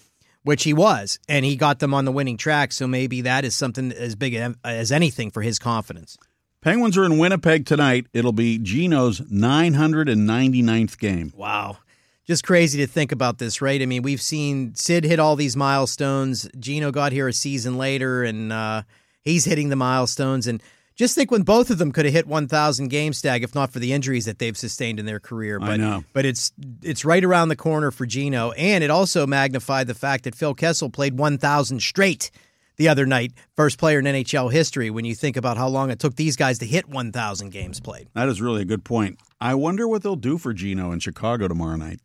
which 0.42 0.64
he 0.64 0.74
was, 0.74 1.18
and 1.26 1.46
he 1.46 1.56
got 1.56 1.78
them 1.78 1.94
on 1.94 2.04
the 2.04 2.12
winning 2.12 2.36
track. 2.36 2.72
So 2.72 2.86
maybe 2.86 3.22
that 3.22 3.46
is 3.46 3.56
something 3.56 3.92
as 3.92 4.14
big 4.14 4.34
as 4.62 4.92
anything 4.92 5.30
for 5.30 5.40
his 5.40 5.58
confidence. 5.58 6.18
Penguins 6.60 6.98
are 6.98 7.04
in 7.06 7.16
Winnipeg 7.16 7.64
tonight. 7.64 8.08
It'll 8.12 8.34
be 8.34 8.58
Gino's 8.58 9.22
999th 9.22 10.98
game. 10.98 11.32
Wow. 11.34 11.78
Just 12.26 12.44
crazy 12.44 12.78
to 12.80 12.86
think 12.86 13.10
about 13.10 13.38
this, 13.38 13.62
right? 13.62 13.80
I 13.80 13.86
mean, 13.86 14.02
we've 14.02 14.20
seen 14.20 14.74
Sid 14.74 15.04
hit 15.04 15.18
all 15.18 15.34
these 15.34 15.56
milestones. 15.56 16.46
Gino 16.58 16.90
got 16.90 17.12
here 17.12 17.26
a 17.26 17.32
season 17.32 17.78
later, 17.78 18.22
and 18.22 18.52
uh, 18.52 18.82
he's 19.22 19.44
hitting 19.44 19.68
the 19.70 19.76
milestones. 19.76 20.46
And 20.46 20.62
just 20.94 21.14
think 21.14 21.30
when 21.30 21.42
both 21.42 21.70
of 21.70 21.78
them 21.78 21.90
could 21.92 22.04
have 22.04 22.14
hit 22.14 22.26
1,000 22.26 22.88
game 22.88 23.12
stag, 23.12 23.42
if 23.42 23.54
not 23.54 23.72
for 23.72 23.78
the 23.78 23.92
injuries 23.92 24.26
that 24.26 24.38
they've 24.38 24.56
sustained 24.56 25.00
in 25.00 25.06
their 25.06 25.20
career. 25.20 25.58
I 25.60 25.66
But, 25.66 25.80
know. 25.80 26.04
But 26.12 26.26
it's 26.26 26.52
it's 26.82 27.04
right 27.04 27.24
around 27.24 27.48
the 27.48 27.56
corner 27.56 27.90
for 27.90 28.04
Gino, 28.04 28.50
and 28.52 28.84
it 28.84 28.90
also 28.90 29.26
magnified 29.26 29.86
the 29.86 29.94
fact 29.94 30.24
that 30.24 30.34
Phil 30.34 30.54
Kessel 30.54 30.90
played 30.90 31.18
1,000 31.18 31.80
straight 31.80 32.30
the 32.76 32.88
other 32.88 33.06
night, 33.06 33.32
first 33.56 33.78
player 33.78 34.00
in 34.00 34.04
NHL 34.04 34.52
history. 34.52 34.90
When 34.90 35.04
you 35.04 35.14
think 35.14 35.36
about 35.36 35.56
how 35.56 35.68
long 35.68 35.90
it 35.90 35.98
took 35.98 36.16
these 36.16 36.36
guys 36.36 36.58
to 36.58 36.66
hit 36.66 36.88
1,000 36.88 37.50
games 37.50 37.80
played. 37.80 38.08
That 38.14 38.28
is 38.28 38.40
really 38.40 38.62
a 38.62 38.66
good 38.66 38.84
point. 38.84 39.18
I 39.40 39.54
wonder 39.54 39.88
what 39.88 40.02
they'll 40.02 40.16
do 40.16 40.38
for 40.38 40.52
Gino 40.52 40.92
in 40.92 40.98
Chicago 41.00 41.48
tomorrow 41.48 41.76
night. 41.76 42.00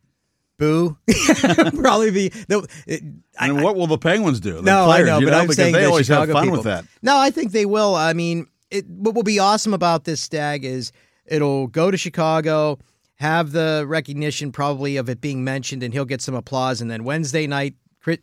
Boo. 0.58 0.96
Probably 1.76 2.10
be. 2.10 2.32
No, 2.48 2.64
it, 2.86 3.02
I- 3.38 3.46
And 3.46 3.62
what 3.62 3.76
will 3.76 3.86
the 3.86 3.98
Penguins 3.98 4.40
do? 4.40 4.54
The 4.54 4.62
No, 4.62 4.86
players, 4.86 5.08
I 5.08 5.10
know, 5.12 5.18
you 5.20 5.26
but 5.26 5.34
I'm 5.34 5.42
because 5.44 5.56
saying 5.56 5.72
they 5.72 5.82
the 5.82 5.86
always 5.88 6.06
Chicago 6.06 6.26
have 6.26 6.32
fun 6.34 6.42
people. 6.44 6.56
with 6.58 6.64
that. 6.64 6.84
No, 7.02 7.16
I 7.16 7.30
think 7.30 7.52
they 7.52 7.64
will. 7.66 7.94
I 7.94 8.12
mean, 8.12 8.46
it, 8.70 8.86
what 8.88 9.14
will 9.14 9.22
be 9.22 9.38
awesome 9.38 9.72
about 9.72 10.04
this 10.04 10.20
stag 10.20 10.64
is 10.64 10.90
it'll 11.26 11.68
go 11.68 11.90
to 11.90 11.96
Chicago, 11.96 12.78
have 13.16 13.52
the 13.52 13.84
recognition 13.86 14.50
probably 14.52 14.96
of 14.96 15.08
it 15.08 15.20
being 15.20 15.44
mentioned, 15.44 15.82
and 15.84 15.94
he'll 15.94 16.04
get 16.04 16.20
some 16.20 16.34
applause. 16.34 16.80
And 16.80 16.90
then 16.90 17.04
Wednesday 17.04 17.46
night, 17.46 17.74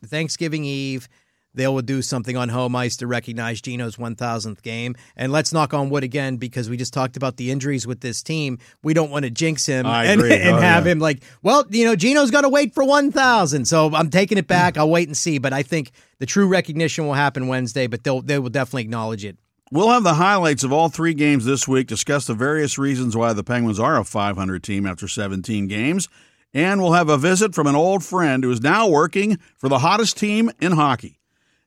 Thanksgiving 0.06 0.66
Eve, 0.66 1.08
they 1.56 1.68
will 1.68 1.82
do 1.82 2.02
something 2.02 2.36
on 2.38 2.50
home 2.50 2.76
ice 2.76 2.98
to 2.98 3.08
recognize 3.08 3.62
Gino's 3.62 3.96
1000th 3.96 4.62
game. 4.62 4.96
And 5.16 5.32
let's 5.32 5.52
knock 5.54 5.74
on 5.74 5.90
wood 5.90 6.04
again 6.04 6.38
because 6.38 6.70
we 6.70 6.78
just 6.78 6.94
talked 6.94 7.18
about 7.18 7.38
the 7.38 7.52
injuries 7.52 7.88
with 7.88 8.02
this 8.02 8.22
team. 8.22 8.60
We 8.84 8.94
don't 8.94 9.10
want 9.12 9.26
to 9.26 9.32
jinx 9.32 9.66
him 9.66 9.86
I 9.86 10.06
and, 10.06 10.22
and 10.24 10.56
Oh, 10.56 10.60
have 10.60 10.86
yeah. 10.86 10.92
him 10.92 11.00
like, 11.00 11.24
well, 11.42 11.66
you 11.70 11.86
know, 11.86 11.96
Gino's 11.96 12.32
got 12.32 12.42
to 12.42 12.50
wait 12.50 12.74
for 12.74 12.84
1000. 12.84 13.66
So 13.66 13.94
I'm 13.96 14.10
taking 14.10 14.38
it 14.38 14.48
back. 14.48 14.78
I'll 14.78 14.90
wait 14.90 15.08
and 15.08 15.18
see. 15.18 15.38
But 15.38 15.54
I 15.54 15.64
think 15.64 15.92
the 16.20 16.26
true 16.26 16.48
recognition 16.48 17.06
will 17.06 17.14
happen 17.14 17.48
Wednesday, 17.48 17.88
but 17.88 18.04
they'll, 18.04 18.22
they 18.22 18.38
will 18.40 18.50
definitely 18.50 18.84
acknowledge 18.84 19.26
it. 19.26 19.38
We'll 19.72 19.90
have 19.90 20.04
the 20.04 20.14
highlights 20.14 20.64
of 20.64 20.72
all 20.72 20.90
three 20.90 21.16
games 21.16 21.44
this 21.44 21.68
week, 21.68 21.88
discuss 21.88 22.28
the 22.28 22.36
various 22.36 22.78
reasons 22.78 23.18
why 23.18 23.34
the 23.34 23.44
Penguins 23.44 23.80
are 23.80 23.98
a 23.98 24.04
500 24.04 24.62
team 24.64 24.86
after 24.86 25.08
17 25.08 25.68
games, 25.68 26.08
and 26.54 26.80
we'll 26.80 26.94
have 26.94 27.10
a 27.10 27.18
visit 27.18 27.56
from 27.56 27.66
an 27.66 27.76
old 27.76 28.04
friend 28.04 28.44
who 28.44 28.52
is 28.52 28.62
now 28.62 28.88
working 28.88 29.40
for 29.58 29.68
the 29.68 29.80
hottest 29.80 30.18
team 30.18 30.52
in 30.62 30.74
hockey. 30.74 31.20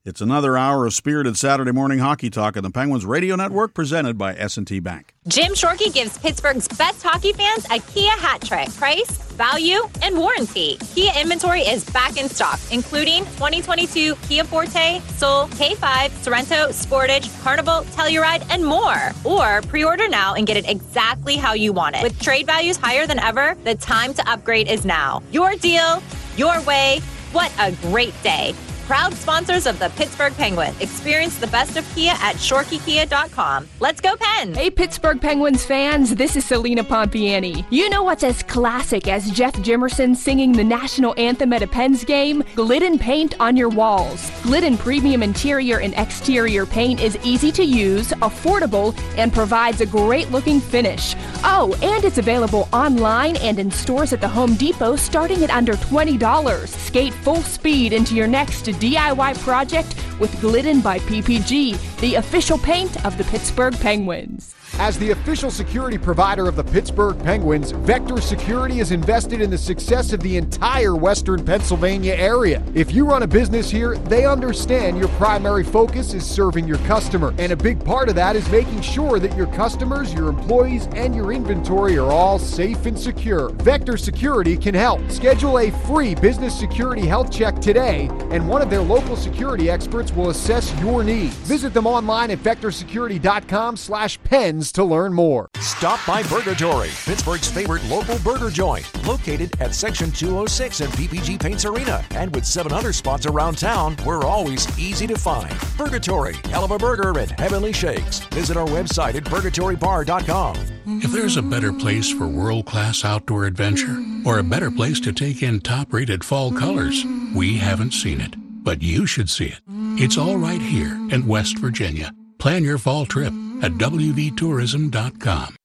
It's 0.09 0.23
another 0.23 0.57
hour 0.57 0.87
of 0.87 0.95
spirited 0.95 1.37
Saturday 1.37 1.71
morning 1.71 1.99
hockey 1.99 2.31
talk 2.31 2.57
on 2.57 2.63
the 2.63 2.71
Penguins 2.71 3.05
Radio 3.05 3.37
Network 3.37 3.75
presented 3.75 4.17
by 4.17 4.35
S&T 4.37 4.81
Bank. 4.81 5.15
Jim 5.29 5.53
Shorkey 5.53 5.93
gives 5.93 6.17
Pittsburgh's 6.17 6.67
best 6.67 7.03
hockey 7.03 7.35
fans 7.35 7.67
a 7.67 7.79
Kia 7.93 8.13
hat 8.13 8.41
trick. 8.41 8.75
Price, 8.77 9.11
value, 9.35 9.81
and 10.01 10.17
warranty. 10.17 10.79
Kia 10.95 11.13
inventory 11.15 11.61
is 11.61 11.85
back 11.91 12.17
in 12.17 12.31
stock, 12.31 12.59
including 12.73 13.27
2022 13.37 14.15
Kia 14.15 14.45
Forte, 14.45 15.01
Soul, 15.19 15.47
K5, 15.49 16.09
Sorento, 16.25 16.69
Sportage, 16.71 17.29
Carnival, 17.43 17.83
Telluride, 17.93 18.47
and 18.49 18.65
more. 18.65 19.13
Or 19.25 19.61
pre-order 19.69 20.09
now 20.09 20.37
and 20.37 20.47
get 20.47 20.57
it 20.57 20.67
exactly 20.67 21.37
how 21.37 21.53
you 21.53 21.75
want 21.75 21.97
it. 21.97 22.03
With 22.03 22.19
trade 22.19 22.47
values 22.47 22.79
higher 22.79 23.07
than 23.07 23.19
ever, 23.19 23.59
the 23.65 23.75
time 23.75 24.15
to 24.15 24.27
upgrade 24.27 24.69
is 24.69 24.87
now. 24.87 25.23
Your 25.33 25.55
deal, 25.57 26.03
your 26.39 26.63
way. 26.63 27.03
What 27.33 27.53
a 27.59 27.73
great 27.83 28.15
day. 28.23 28.55
Proud 28.89 29.13
sponsors 29.13 29.67
of 29.67 29.79
the 29.79 29.91
Pittsburgh 29.97 30.35
Penguins. 30.35 30.81
Experience 30.81 31.37
the 31.37 31.47
best 31.49 31.77
of 31.77 31.87
Kia 31.95 32.13
at 32.21 32.37
ShorkeyKia.com. 32.37 33.69
Let's 33.81 34.01
go, 34.01 34.17
Pen! 34.19 34.55
Hey, 34.55 34.71
Pittsburgh 34.71 35.21
Penguins 35.21 35.63
fans, 35.63 36.15
this 36.15 36.37
is 36.37 36.47
Selena 36.47 36.83
Pompiani. 36.83 37.67
You 37.69 37.91
know 37.91 38.03
what's 38.03 38.25
as 38.25 38.43
classic 38.43 39.07
as 39.07 39.31
Jeff 39.31 39.53
Jimerson 39.57 40.17
singing 40.17 40.53
the 40.53 40.65
national 40.65 41.13
anthem 41.19 41.53
at 41.53 41.63
a 41.63 41.67
Pens 41.67 42.03
game? 42.03 42.43
Glidden 42.55 42.99
paint 42.99 43.39
on 43.41 43.59
your 43.59 43.69
walls. 43.69 44.31
Glidden 44.43 44.79
premium 44.79 45.23
interior 45.23 45.81
and 45.81 45.93
exterior 45.99 46.65
paint 46.65 46.99
is 47.03 47.19
easy 47.23 47.53
to 47.53 47.65
use, 47.65 48.13
affordable, 48.23 48.99
and 49.19 49.35
provides 49.35 49.83
a 49.83 49.87
great 49.87 50.31
looking 50.31 50.61
finish. 50.61 51.15
Oh, 51.45 51.77
and 51.83 52.07
it's 52.07 52.17
available 52.17 52.71
online 52.73 53.37
and 53.37 53.59
in 53.59 53.71
stores 53.71 54.15
at 54.15 54.23
the 54.23 54.29
Home 54.29 54.55
Depot 54.55 54.97
starting 54.97 55.45
at 55.45 55.51
under 55.51 55.75
$20. 55.75 56.69
Skate 56.69 57.13
full 57.13 57.43
speed 57.43 57.93
into 57.93 58.15
your 58.15 58.27
next 58.27 58.67
DIY 58.81 59.39
project 59.41 59.95
with 60.21 60.41
Glidden 60.41 60.81
by 60.81 60.99
PPG. 61.01 61.99
the 62.01 62.15
official 62.15 62.59
paint 62.59 63.05
of 63.05 63.19
the 63.19 63.25
Pittsburgh 63.25 63.75
Penguins. 63.81 64.55
As 64.81 64.97
the 64.97 65.11
official 65.11 65.51
security 65.51 65.99
provider 65.99 66.47
of 66.47 66.55
the 66.55 66.63
Pittsburgh 66.63 67.21
Penguins, 67.25 67.73
Vector 67.73 68.21
Security 68.21 68.79
is 68.79 68.93
invested 68.93 69.41
in 69.41 69.51
the 69.51 69.59
success 69.59 70.13
of 70.13 70.21
the 70.21 70.37
entire 70.37 70.95
Western 70.95 71.45
Pennsylvania 71.45 72.15
area. 72.15 72.63
If 72.75 72.93
you 72.93 73.05
run 73.05 73.25
a 73.25 73.27
business 73.27 73.69
here, 73.69 73.97
they 73.97 74.25
understand 74.25 74.97
your 74.97 75.09
primary 75.09 75.65
focus 75.65 76.15
is 76.15 76.25
serving 76.25 76.69
your 76.69 76.79
customer, 76.79 77.35
and 77.39 77.51
a 77.51 77.57
big 77.57 77.85
part 77.85 78.09
of 78.09 78.15
that 78.15 78.37
is 78.37 78.49
making 78.51 78.83
sure 78.83 79.19
that 79.19 79.37
your 79.37 79.49
customers, 79.49 80.15
your 80.15 80.29
employees, 80.29 80.87
and 80.93 81.13
your 81.13 81.33
inventory 81.33 81.99
are 81.99 82.13
all 82.13 82.39
safe 82.39 82.87
and 82.87 82.97
secure. 82.97 83.49
Vector 83.55 83.97
Security 83.97 84.57
can 84.57 84.77
help. 84.77 85.01
Schedule 85.11 85.59
a 85.59 85.73
free 85.89 86.15
business 86.15 86.57
security 86.57 87.05
health 87.05 87.33
check 87.33 87.61
today, 87.61 88.09
and 88.31 88.49
one 88.49 88.63
of 88.63 88.71
their 88.71 88.83
local 88.83 89.17
security 89.17 89.69
experts 89.69 90.13
will 90.13 90.31
assess 90.31 90.73
your 90.81 91.03
needs. 91.03 91.35
Visit 91.39 91.75
them 91.75 91.89
online 91.89 92.31
at 92.31 92.39
vectorsecurity.com/pens 92.39 94.68
to 94.73 94.85
learn 94.85 95.13
more. 95.13 95.49
Stop 95.61 96.01
by 96.07 96.23
Burgatory, 96.25 96.91
Pittsburgh's 97.07 97.51
favorite 97.51 97.85
local 97.85 98.19
burger 98.19 98.51
joint, 98.51 98.91
located 99.07 99.61
at 99.61 99.75
Section 99.75 100.11
206 100.11 100.81
in 100.81 100.91
PPG 100.91 101.41
Paints 101.41 101.65
Arena. 101.65 102.05
And 102.13 102.35
with 102.35 102.45
seven 102.45 102.73
other 102.73 102.93
spots 102.93 103.27
around 103.27 103.59
town, 103.59 103.97
we're 104.05 104.25
always 104.25 104.67
easy 104.79 105.07
to 105.07 105.17
find. 105.17 105.51
Burgatory, 105.77 106.35
hell 106.47 106.65
of 106.65 106.71
a 106.71 106.79
burger 106.79 107.19
and 107.19 107.31
heavenly 107.33 107.73
shakes. 107.73 108.21
Visit 108.31 108.57
our 108.57 108.67
website 108.67 109.15
at 109.15 109.25
burgatorybar.com. 109.25 110.57
If 110.87 111.13
there's 111.13 111.37
a 111.37 111.43
better 111.43 111.73
place 111.73 112.11
for 112.11 112.27
world 112.27 112.67
class 112.67 113.05
outdoor 113.05 113.45
adventure, 113.45 114.03
or 114.25 114.39
a 114.39 114.45
better 114.45 114.71
place 114.71 115.01
to 115.01 115.13
take 115.13 115.43
in 115.43 115.61
top 115.61 115.93
rated 115.93 116.25
fall 116.25 116.53
colors, 116.53 117.05
we 117.35 117.57
haven't 117.57 117.93
seen 117.93 118.21
it. 118.21 118.35
But 118.65 118.83
you 118.83 119.07
should 119.07 119.31
see 119.31 119.47
it. 119.47 119.61
It's 120.01 120.19
all 120.19 120.37
right 120.37 120.61
here 120.61 120.93
in 121.11 121.27
West 121.27 121.59
Virginia. 121.59 122.13
Plan 122.39 122.65
your 122.65 122.79
fall 122.79 123.07
trip 123.07 123.33
at 123.63 123.73
WVTourism.com. 123.73 125.58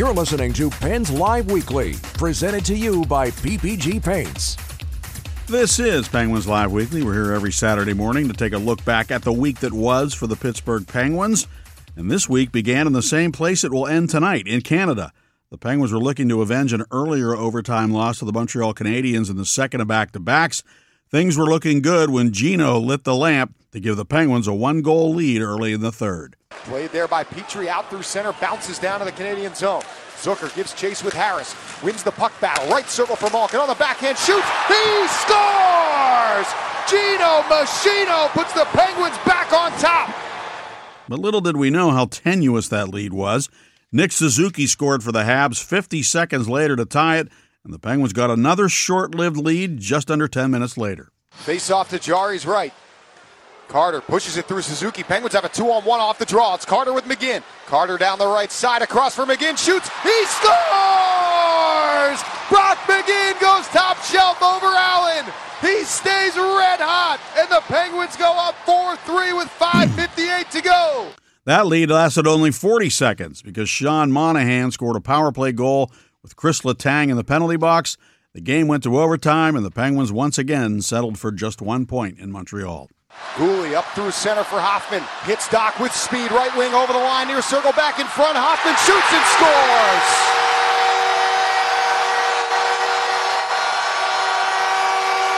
You're 0.00 0.14
listening 0.14 0.54
to 0.54 0.70
Pens 0.70 1.10
Live 1.10 1.50
Weekly, 1.50 1.92
presented 2.14 2.64
to 2.64 2.74
you 2.74 3.04
by 3.04 3.30
PPG 3.30 4.02
Paints. 4.02 4.56
This 5.46 5.78
is 5.78 6.08
Penguins 6.08 6.46
Live 6.46 6.72
Weekly. 6.72 7.02
We're 7.02 7.12
here 7.12 7.34
every 7.34 7.52
Saturday 7.52 7.92
morning 7.92 8.26
to 8.26 8.32
take 8.32 8.54
a 8.54 8.58
look 8.58 8.82
back 8.86 9.10
at 9.10 9.20
the 9.20 9.32
week 9.34 9.60
that 9.60 9.74
was 9.74 10.14
for 10.14 10.26
the 10.26 10.36
Pittsburgh 10.36 10.86
Penguins. 10.86 11.46
And 11.96 12.10
this 12.10 12.30
week 12.30 12.50
began 12.50 12.86
in 12.86 12.94
the 12.94 13.02
same 13.02 13.30
place 13.30 13.62
it 13.62 13.72
will 13.72 13.86
end 13.86 14.08
tonight, 14.08 14.46
in 14.46 14.62
Canada. 14.62 15.12
The 15.50 15.58
Penguins 15.58 15.92
were 15.92 15.98
looking 15.98 16.30
to 16.30 16.40
avenge 16.40 16.72
an 16.72 16.86
earlier 16.90 17.36
overtime 17.36 17.92
loss 17.92 18.20
to 18.20 18.24
the 18.24 18.32
Montreal 18.32 18.72
Canadiens 18.72 19.28
in 19.28 19.36
the 19.36 19.44
second 19.44 19.82
of 19.82 19.88
back 19.88 20.12
to 20.12 20.18
backs. 20.18 20.62
Things 21.10 21.36
were 21.36 21.46
looking 21.46 21.82
good 21.82 22.08
when 22.10 22.32
Gino 22.32 22.78
lit 22.78 23.02
the 23.02 23.16
lamp 23.16 23.56
to 23.72 23.80
give 23.80 23.96
the 23.96 24.04
Penguins 24.04 24.46
a 24.46 24.54
one 24.54 24.80
goal 24.80 25.12
lead 25.12 25.42
early 25.42 25.72
in 25.72 25.80
the 25.80 25.90
third. 25.90 26.36
Played 26.50 26.92
there 26.92 27.08
by 27.08 27.24
Petry 27.24 27.66
out 27.66 27.90
through 27.90 28.02
center, 28.02 28.32
bounces 28.34 28.78
down 28.78 29.00
to 29.00 29.04
the 29.04 29.10
Canadian 29.10 29.52
zone. 29.56 29.82
Zucker 30.22 30.54
gives 30.54 30.72
chase 30.72 31.02
with 31.02 31.12
Harris, 31.12 31.56
wins 31.82 32.04
the 32.04 32.12
puck 32.12 32.32
battle, 32.40 32.68
right 32.68 32.88
circle 32.88 33.16
for 33.16 33.28
Malkin 33.30 33.58
on 33.58 33.66
the 33.66 33.74
backhand, 33.74 34.18
shoots, 34.18 34.46
he 34.68 35.08
scores! 35.08 36.46
Gino 36.86 37.42
Machino 37.50 38.28
puts 38.28 38.52
the 38.52 38.66
Penguins 38.66 39.18
back 39.26 39.52
on 39.52 39.72
top. 39.80 40.14
But 41.08 41.18
little 41.18 41.40
did 41.40 41.56
we 41.56 41.70
know 41.70 41.90
how 41.90 42.04
tenuous 42.04 42.68
that 42.68 42.88
lead 42.88 43.12
was. 43.12 43.48
Nick 43.90 44.12
Suzuki 44.12 44.68
scored 44.68 45.02
for 45.02 45.10
the 45.10 45.24
Habs 45.24 45.60
50 45.60 46.04
seconds 46.04 46.48
later 46.48 46.76
to 46.76 46.84
tie 46.84 47.16
it, 47.16 47.28
and 47.64 47.74
the 47.74 47.78
Penguins 47.78 48.12
got 48.12 48.30
another 48.30 48.68
short 48.68 49.14
lived 49.14 49.36
lead 49.36 49.78
just 49.78 50.10
under 50.10 50.28
10 50.28 50.50
minutes 50.50 50.76
later. 50.76 51.10
Face 51.30 51.70
off 51.70 51.90
to 51.90 51.98
Jarry's 51.98 52.46
right. 52.46 52.72
Carter 53.68 54.00
pushes 54.00 54.36
it 54.36 54.46
through 54.46 54.62
Suzuki. 54.62 55.04
Penguins 55.04 55.34
have 55.34 55.44
a 55.44 55.48
two 55.48 55.70
on 55.70 55.84
one 55.84 56.00
off 56.00 56.18
the 56.18 56.26
draw. 56.26 56.54
It's 56.54 56.64
Carter 56.64 56.92
with 56.92 57.04
McGinn. 57.04 57.42
Carter 57.66 57.96
down 57.98 58.18
the 58.18 58.26
right 58.26 58.50
side 58.50 58.82
across 58.82 59.14
for 59.14 59.24
McGinn. 59.24 59.56
Shoots. 59.56 59.88
He 60.02 60.24
scores! 60.26 62.20
Brock 62.50 62.78
McGinn 62.88 63.40
goes 63.40 63.68
top 63.68 64.02
shelf 64.02 64.42
over 64.42 64.66
Allen. 64.66 65.24
He 65.60 65.84
stays 65.84 66.34
red 66.34 66.80
hot. 66.80 67.20
And 67.38 67.48
the 67.48 67.60
Penguins 67.72 68.16
go 68.16 68.32
up 68.36 68.56
4 68.66 68.96
3 68.96 69.34
with 69.34 69.48
5.58 69.48 70.50
to 70.50 70.62
go. 70.62 71.08
That 71.44 71.66
lead 71.66 71.90
lasted 71.90 72.26
only 72.26 72.50
40 72.50 72.90
seconds 72.90 73.40
because 73.40 73.68
Sean 73.68 74.10
Monahan 74.10 74.72
scored 74.72 74.96
a 74.96 75.00
power 75.00 75.30
play 75.30 75.52
goal 75.52 75.92
with 76.22 76.36
Chris 76.36 76.60
Letang 76.60 77.10
in 77.10 77.16
the 77.16 77.24
penalty 77.24 77.56
box. 77.56 77.96
The 78.32 78.40
game 78.40 78.68
went 78.68 78.84
to 78.84 78.98
overtime, 78.98 79.56
and 79.56 79.64
the 79.64 79.70
Penguins 79.70 80.12
once 80.12 80.38
again 80.38 80.82
settled 80.82 81.18
for 81.18 81.32
just 81.32 81.60
one 81.60 81.86
point 81.86 82.18
in 82.18 82.30
Montreal. 82.30 82.88
Guhle 83.34 83.74
up 83.74 83.86
through 83.94 84.12
center 84.12 84.44
for 84.44 84.60
Hoffman. 84.60 85.02
Hits 85.26 85.48
Dach 85.48 85.80
with 85.82 85.92
speed. 85.92 86.30
Right 86.30 86.54
wing 86.56 86.72
over 86.74 86.92
the 86.92 86.98
line. 86.98 87.26
Near 87.26 87.42
circle 87.42 87.72
back 87.72 87.98
in 87.98 88.06
front. 88.06 88.38
Hoffman 88.38 88.76
shoots 88.86 89.10
and 89.10 89.26
scores. 89.34 90.08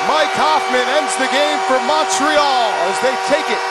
Mike 0.04 0.34
Hoffman 0.36 0.84
ends 1.00 1.14
the 1.16 1.30
game 1.32 1.60
for 1.64 1.80
Montreal 1.88 2.68
as 2.90 2.96
they 3.00 3.14
take 3.32 3.48
it 3.48 3.62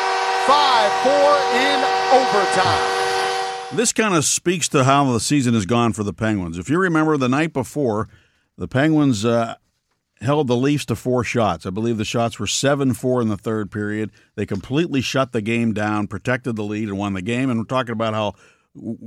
5 0.50 0.58
4 1.06 1.14
in 1.62 1.78
overtime. 2.18 3.01
This 3.74 3.94
kind 3.94 4.14
of 4.14 4.26
speaks 4.26 4.68
to 4.70 4.84
how 4.84 5.10
the 5.14 5.22
season 5.22 5.54
has 5.54 5.66
gone 5.66 5.94
for 5.94 6.04
the 6.04 6.12
Penguins. 6.12 6.58
If 6.58 6.70
you 6.70 6.78
remember 6.78 7.16
the 7.16 7.30
night 7.30 7.54
before, 7.54 8.10
the 8.58 8.68
Penguins 8.68 9.24
uh, 9.24 9.56
held 10.20 10.48
the 10.48 10.58
Leafs 10.58 10.86
to 10.88 10.96
four 10.96 11.24
shots. 11.24 11.66
I 11.66 11.70
believe 11.70 11.98
the 11.98 12.04
shots 12.04 12.38
were 12.38 12.48
7 12.48 12.94
4 12.94 13.22
in 13.22 13.30
the 13.30 13.38
third 13.38 13.72
period. 13.72 14.12
They 14.36 14.46
completely 14.46 15.00
shut 15.00 15.32
the 15.32 15.42
game 15.42 15.74
down, 15.74 16.08
protected 16.08 16.58
the 16.58 16.64
lead, 16.64 16.90
and 16.90 16.98
won 16.98 17.14
the 17.14 17.22
game. 17.22 17.50
And 17.50 17.62
we're 17.62 17.66
talking 17.66 17.94
about 17.94 18.14
how 18.14 18.34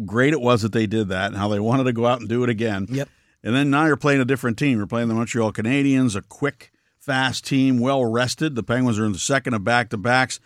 great 0.07 0.33
it 0.33 0.41
was 0.41 0.63
that 0.63 0.73
they 0.73 0.87
did 0.87 1.09
that 1.09 1.27
and 1.27 1.37
how 1.37 1.49
they 1.49 1.61
wanted 1.61 1.85
to 1.85 1.93
go 1.93 2.07
out 2.07 2.21
and 2.21 2.29
do 2.29 2.43
it 2.43 2.49
again. 2.49 2.87
Yep. 2.89 3.11
And 3.43 3.55
then 3.55 3.69
now 3.69 3.85
you're 3.85 3.97
playing 3.97 4.23
a 4.23 4.25
different 4.25 4.59
team. 4.59 4.79
You're 4.79 4.87
playing 4.87 5.09
the 5.09 5.15
Montreal 5.15 5.53
Canadiens, 5.53 6.17
a 6.17 6.23
quick, 6.23 6.73
fast 6.99 7.45
team, 7.45 7.81
well 7.81 8.03
rested. 8.05 8.55
The 8.55 8.63
Penguins 8.63 8.99
are 8.99 9.05
in 9.05 9.13
the 9.13 9.19
second 9.19 9.53
of 9.53 9.63
back 9.63 9.91
to 9.91 9.99
backs. 9.99 10.41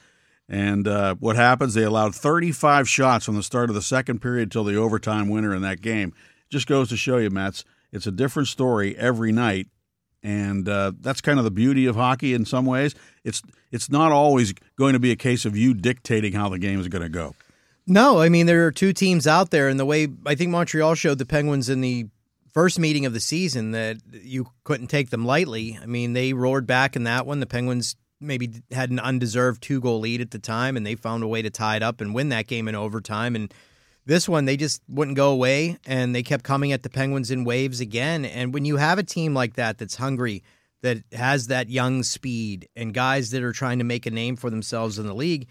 And 0.49 0.89
uh, 0.89 1.15
what 1.17 1.37
happens? 1.37 1.75
They 1.75 1.83
allowed 1.83 2.15
35 2.15 2.89
shots 2.89 3.25
from 3.27 3.35
the 3.35 3.43
start 3.43 3.69
of 3.69 3.75
the 3.75 3.83
second 3.83 4.21
period 4.21 4.51
till 4.51 4.65
the 4.65 4.77
overtime 4.77 5.29
winner 5.29 5.55
in 5.55 5.63
that 5.63 5.83
game. 5.83 6.15
Just 6.49 6.67
goes 6.67 6.89
to 6.89 6.97
show 6.97 7.19
you, 7.19 7.29
Metz, 7.29 7.65
it's 7.93 8.07
a 8.07 8.11
different 8.11 8.49
story 8.49 8.97
every 8.97 9.33
night 9.33 9.69
and 10.23 10.69
uh, 10.69 10.93
that's 11.01 11.21
kind 11.21 11.39
of 11.39 11.45
the 11.45 11.51
beauty 11.51 11.87
of 11.87 11.97
hockey 11.97 12.35
in 12.35 12.45
some 12.45 12.67
ways. 12.67 12.95
It's 13.25 13.43
it's 13.71 13.91
not 13.91 14.13
always 14.13 14.55
going 14.77 14.95
to 14.95 14.99
be 14.99 15.11
a 15.11 15.17
case 15.17 15.45
of 15.45 15.57
you 15.57 15.75
dictating 15.75 16.33
how 16.33 16.49
the 16.49 16.59
game 16.59 16.81
is 16.81 16.89
going 16.89 17.03
to 17.03 17.09
go. 17.09 17.35
No, 17.87 18.21
I 18.21 18.29
mean 18.29 18.47
there 18.47 18.67
are 18.67 18.73
two 18.73 18.93
teams 18.93 19.27
out 19.27 19.51
there, 19.51 19.69
and 19.69 19.79
the 19.79 19.85
way 19.85 20.09
I 20.27 20.35
think 20.35 20.51
Montreal 20.51 20.95
showed 20.95 21.19
the 21.19 21.27
Penguins 21.27 21.69
in 21.69 21.81
the 21.81 22.09
first 22.53 22.79
meeting 22.79 23.07
of 23.07 23.13
the 23.13 23.21
season 23.21 23.73
that 23.73 23.99
you 24.13 24.49
couldn't 24.65 24.89
take 24.89 25.11
them 25.11 25.25
lightly. 25.25 25.79
I 25.81 25.87
mean 25.87 26.13
they 26.13 26.33
roared 26.33 26.67
back 26.67 26.97
in 26.97 27.05
that 27.05 27.27
one. 27.27 27.41
The 27.41 27.47
Penguins 27.47 27.97
maybe 28.21 28.63
had 28.71 28.91
an 28.91 28.99
undeserved 28.99 29.63
two 29.63 29.81
goal 29.81 30.01
lead 30.01 30.21
at 30.21 30.31
the 30.31 30.39
time, 30.39 30.77
and 30.77 30.87
they 30.87 30.95
found 30.95 31.23
a 31.23 31.29
way 31.29 31.43
to 31.43 31.51
tie 31.51 31.77
it 31.77 31.83
up 31.83 32.01
and 32.01 32.15
win 32.15 32.29
that 32.31 32.47
game 32.47 32.69
in 32.69 32.75
overtime 32.75 33.35
and 33.35 33.53
this 34.09 34.27
one, 34.27 34.47
they 34.47 34.57
just 34.57 34.81
wouldn't 34.89 35.19
go 35.19 35.31
away, 35.31 35.77
and 35.87 36.15
they 36.15 36.23
kept 36.23 36.43
coming 36.43 36.73
at 36.73 36.83
the 36.83 36.89
Penguins 36.89 37.31
in 37.31 37.45
waves 37.45 37.79
again. 37.79 38.25
And 38.25 38.55
when 38.55 38.65
you 38.65 38.79
have 38.79 38.99
a 38.99 39.03
team 39.03 39.35
like 39.35 39.57
that 39.57 39.77
that's 39.77 39.97
hungry, 39.97 40.43
that 40.81 41.03
has 41.13 41.49
that 41.49 41.69
young 41.69 42.03
speed, 42.03 42.71
and 42.75 42.95
guys 42.95 43.33
that 43.33 43.43
are 43.43 43.53
trying 43.53 43.77
to 43.81 43.85
make 43.85 44.07
a 44.07 44.11
name 44.11 44.37
for 44.37 44.49
themselves 44.49 44.99
in 44.99 45.07
the 45.07 45.15
league, 45.15 45.47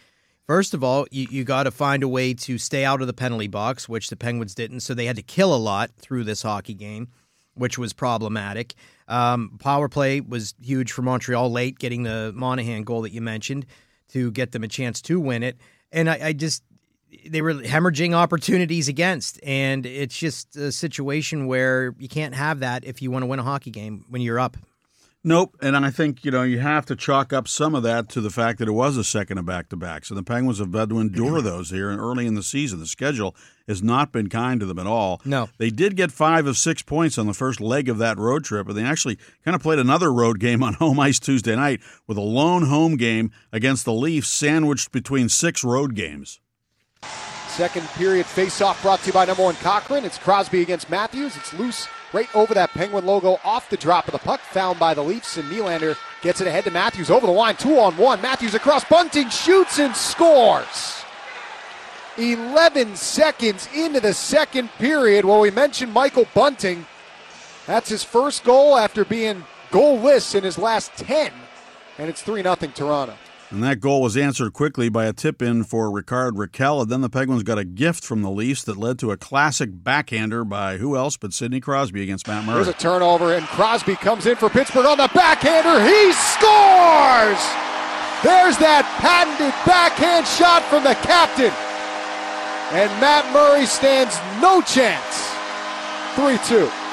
first 0.48 0.74
of 0.74 0.84
all, 0.84 1.06
you, 1.12 1.28
you 1.30 1.44
got 1.44 1.64
to 1.64 1.72
find 1.72 2.02
a 2.02 2.08
way 2.08 2.34
to 2.34 2.58
stay 2.58 2.84
out 2.84 3.00
of 3.00 3.06
the 3.06 3.14
penalty 3.14 3.48
box, 3.48 3.88
which 3.88 4.10
the 4.10 4.16
Penguins 4.16 4.56
didn't. 4.56 4.80
So 4.80 4.96
they 4.96 5.06
had 5.06 5.18
to 5.18 5.22
kill 5.22 5.54
a 5.54 5.56
lot 5.56 5.92
through 6.00 6.24
this 6.24 6.42
hockey 6.42 6.74
game, 6.74 7.10
which 7.58 7.78
was 7.78 7.94
problematic. 7.94 8.76
Um, 9.08 9.58
power 9.60 9.88
play 9.90 10.22
was 10.22 10.54
huge 10.62 10.92
for 10.92 11.02
Montreal 11.02 11.52
late, 11.52 11.80
getting 11.80 12.04
the 12.04 12.34
Monahan 12.36 12.84
goal 12.84 13.02
that 13.02 13.12
you 13.12 13.22
mentioned 13.22 13.66
to 14.10 14.32
get 14.32 14.52
them 14.52 14.64
a 14.64 14.68
chance 14.68 15.02
to 15.04 15.20
win 15.20 15.44
it. 15.44 15.58
And 15.92 16.10
I, 16.10 16.28
I 16.28 16.34
just 16.34 16.64
they 17.26 17.42
were 17.42 17.54
hemorrhaging 17.54 18.14
opportunities 18.14 18.88
against. 18.88 19.40
And 19.44 19.86
it's 19.86 20.18
just 20.18 20.56
a 20.56 20.72
situation 20.72 21.48
where 21.48 21.96
you 21.98 22.10
can't 22.10 22.36
have 22.36 22.60
that 22.60 22.86
if 22.86 23.02
you 23.02 23.12
want 23.12 23.24
to 23.24 23.28
win 23.28 23.40
a 23.40 23.44
hockey 23.44 23.72
game 23.72 24.06
when 24.10 24.22
you're 24.22 24.40
up. 24.40 24.58
Nope. 25.28 25.58
And 25.62 25.76
I 25.76 25.90
think, 25.90 26.24
you 26.24 26.32
know, 26.32 26.44
you 26.44 26.60
have 26.60 26.86
to 26.86 26.96
chalk 26.96 27.34
up 27.34 27.50
some 27.50 27.76
of 27.76 27.84
that 27.84 28.08
to 28.10 28.22
the 28.22 28.30
fact 28.30 28.60
that 28.60 28.70
it 28.70 28.72
was 28.72 28.96
a 28.96 29.04
second 29.04 29.38
of 29.38 29.46
back 29.46 29.68
to 29.70 29.76
backs. 29.76 30.10
And 30.10 30.18
the 30.18 30.24
Penguins 30.24 30.60
have 30.60 30.74
had 30.74 30.88
to 30.88 31.00
endure 31.00 31.42
those 31.42 31.70
here 31.70 31.90
and 31.90 32.00
early 32.00 32.26
in 32.26 32.36
the 32.36 32.42
season. 32.42 32.80
The 32.80 32.86
schedule 32.86 33.36
has 33.68 33.84
not 33.84 34.14
been 34.14 34.30
kind 34.30 34.62
to 34.62 34.66
them 34.66 34.80
at 34.80 34.88
all. 34.88 35.20
No. 35.26 35.50
They 35.58 35.70
did 35.70 35.98
get 35.98 36.14
five 36.14 36.48
of 36.48 36.56
six 36.56 36.82
points 36.82 37.18
on 37.18 37.28
the 37.28 37.34
first 37.34 37.60
leg 37.60 37.90
of 37.90 37.98
that 37.98 38.18
road 38.18 38.46
trip, 38.46 38.70
and 38.70 38.78
they 38.78 38.84
actually 38.84 39.18
kind 39.44 39.54
of 39.54 39.62
played 39.62 39.80
another 39.80 40.14
road 40.14 40.40
game 40.40 40.64
on 40.64 40.74
home 40.76 40.98
ice 40.98 41.20
Tuesday 41.20 41.58
night 41.58 41.82
with 42.08 42.18
a 42.18 42.22
lone 42.22 42.64
home 42.64 42.96
game 42.96 43.30
against 43.52 43.84
the 43.84 43.92
Leafs 43.92 44.30
sandwiched 44.30 44.94
between 44.94 45.28
six 45.28 45.62
road 45.62 45.94
games. 45.94 46.40
Second 47.58 47.88
period 47.96 48.28
face-off 48.28 48.80
brought 48.84 49.00
to 49.00 49.08
you 49.08 49.14
by 49.14 49.26
number 49.26 49.42
one 49.42 49.56
Cochran. 49.56 50.06
It's 50.06 50.20
Crosby 50.20 50.62
against 50.62 50.92
Matthews. 50.92 51.36
It's 51.36 51.56
loose 51.56 51.88
right 52.14 52.30
over 52.36 52.54
that 52.54 52.70
Penguin 52.70 53.04
logo 53.04 53.40
off 53.44 53.68
the 53.72 53.78
drop 53.78 54.06
of 54.08 54.12
the 54.12 54.20
puck, 54.20 54.42
found 54.42 54.78
by 54.78 54.94
the 54.94 55.02
Leafs, 55.02 55.38
and 55.38 55.50
Nylander 55.50 55.98
gets 56.22 56.40
it 56.40 56.46
ahead 56.46 56.66
to 56.66 56.70
Matthews 56.70 57.10
over 57.10 57.26
the 57.26 57.32
line, 57.32 57.56
two 57.56 57.80
on 57.80 57.98
one. 57.98 58.22
Matthews 58.22 58.54
across, 58.54 58.86
Bunting 58.86 59.30
shoots 59.30 59.80
and 59.80 59.96
scores. 59.96 61.04
11 62.20 62.96
seconds 62.96 63.68
into 63.74 64.02
the 64.02 64.14
second 64.14 64.70
period. 64.78 65.26
Well, 65.26 65.40
we 65.40 65.50
mentioned 65.50 65.92
Michael 65.92 66.28
Bunting. 66.36 66.86
That's 67.66 67.90
his 67.90 68.04
first 68.04 68.44
goal 68.44 68.78
after 68.78 69.04
being 69.04 69.44
goalless 69.72 70.36
in 70.36 70.44
his 70.44 70.60
last 70.60 70.96
10, 70.98 71.34
and 71.98 72.08
it's 72.08 72.22
3 72.22 72.44
0 72.44 72.56
Toronto. 72.76 73.16
And 73.50 73.64
that 73.64 73.80
goal 73.80 74.02
was 74.02 74.18
answered 74.18 74.52
quickly 74.52 74.90
by 74.90 75.06
a 75.06 75.14
tip 75.14 75.42
in 75.42 75.64
for 75.64 75.90
Rickard 75.90 76.36
Rakell. 76.36 76.82
And 76.82 76.92
then 76.92 77.00
the 77.00 77.10
Penguins 77.10 77.44
got 77.44 77.58
a 77.58 77.64
gift 77.64 78.04
from 78.04 78.22
the 78.22 78.30
Leafs 78.30 78.64
that 78.66 78.76
led 78.76 79.00
to 79.00 79.12
a 79.12 79.18
classic 79.18 79.70
backhander 79.72 80.44
by 80.44 80.78
who 80.78 80.98
else 80.98 81.16
but 81.16 81.34
Sidney 81.34 81.62
Crosby 81.62 82.04
against 82.04 82.28
Matt 82.28 82.44
Murray. 82.44 82.64
There's 82.64 82.76
a 82.76 82.80
turnover, 82.80 83.34
and 83.34 83.46
Crosby 83.48 83.96
comes 83.96 84.26
in 84.26 84.36
for 84.36 84.50
Pittsburgh 84.50 84.86
on 84.86 84.98
the 84.98 85.10
backhander. 85.14 85.80
He 85.80 86.12
scores! 86.12 87.40
There's 88.24 88.58
that 88.58 88.84
patented 89.00 89.54
backhand 89.64 90.28
shot 90.28 90.64
from 90.64 90.84
the 90.84 90.96
captain. 91.06 91.54
And 92.76 92.92
Matt 93.00 93.32
Murray 93.32 93.66
stands 93.66 94.20
no 94.42 94.60
chance. 94.62 95.32
3 96.16 96.38
2. 96.50 96.87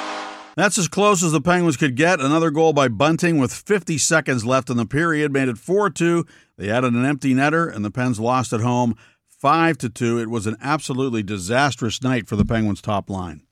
That's 0.57 0.79
as 0.79 0.89
close 0.89 1.23
as 1.23 1.33
the 1.33 1.41
Penguins 1.41 1.77
could 1.77 1.97
get. 1.97 2.21
Another 2.21 2.51
goal 2.51 2.73
by 2.73 2.89
Bunting 2.89 3.39
with 3.39 3.53
50 3.53 3.99
seconds 3.99 4.45
left 4.45 4.71
in 4.71 4.77
the 4.77 4.87
period 4.87 5.33
made 5.33 5.49
it 5.49 5.59
4 5.59 5.91
2. 5.91 6.25
They 6.57 6.71
added 6.71 6.95
an 6.95 7.05
empty 7.05 7.35
netter, 7.35 7.75
and 7.75 7.85
the 7.85 7.91
Pens 7.91 8.21
lost 8.21 8.53
at 8.53 8.61
home 8.61 8.95
5 9.29 9.79
2. 9.79 10.19
It 10.19 10.31
was 10.31 10.47
an 10.47 10.57
absolutely 10.61 11.23
disastrous 11.23 12.03
night 12.03 12.29
for 12.29 12.37
the 12.37 12.45
Penguins' 12.45 12.81
top 12.81 13.11
line. 13.11 13.43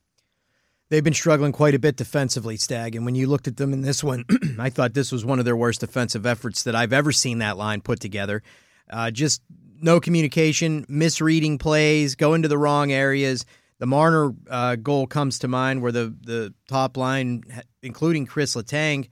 They've 0.92 1.02
been 1.02 1.14
struggling 1.14 1.52
quite 1.52 1.74
a 1.74 1.78
bit 1.78 1.96
defensively, 1.96 2.58
Stag. 2.58 2.94
And 2.94 3.06
when 3.06 3.14
you 3.14 3.26
looked 3.26 3.48
at 3.48 3.56
them 3.56 3.72
in 3.72 3.80
this 3.80 4.04
one, 4.04 4.26
I 4.58 4.68
thought 4.68 4.92
this 4.92 5.10
was 5.10 5.24
one 5.24 5.38
of 5.38 5.46
their 5.46 5.56
worst 5.56 5.80
defensive 5.80 6.26
efforts 6.26 6.64
that 6.64 6.76
I've 6.76 6.92
ever 6.92 7.12
seen 7.12 7.38
that 7.38 7.56
line 7.56 7.80
put 7.80 7.98
together. 7.98 8.42
Uh, 8.90 9.10
just 9.10 9.40
no 9.80 10.00
communication, 10.00 10.84
misreading 10.88 11.56
plays, 11.56 12.14
going 12.14 12.42
to 12.42 12.48
the 12.48 12.58
wrong 12.58 12.92
areas. 12.92 13.46
The 13.82 13.86
Marner 13.86 14.32
uh, 14.48 14.76
goal 14.76 15.08
comes 15.08 15.40
to 15.40 15.48
mind 15.48 15.82
where 15.82 15.90
the, 15.90 16.14
the 16.20 16.54
top 16.68 16.96
line, 16.96 17.42
including 17.82 18.26
Chris 18.26 18.54
Letang, 18.54 19.08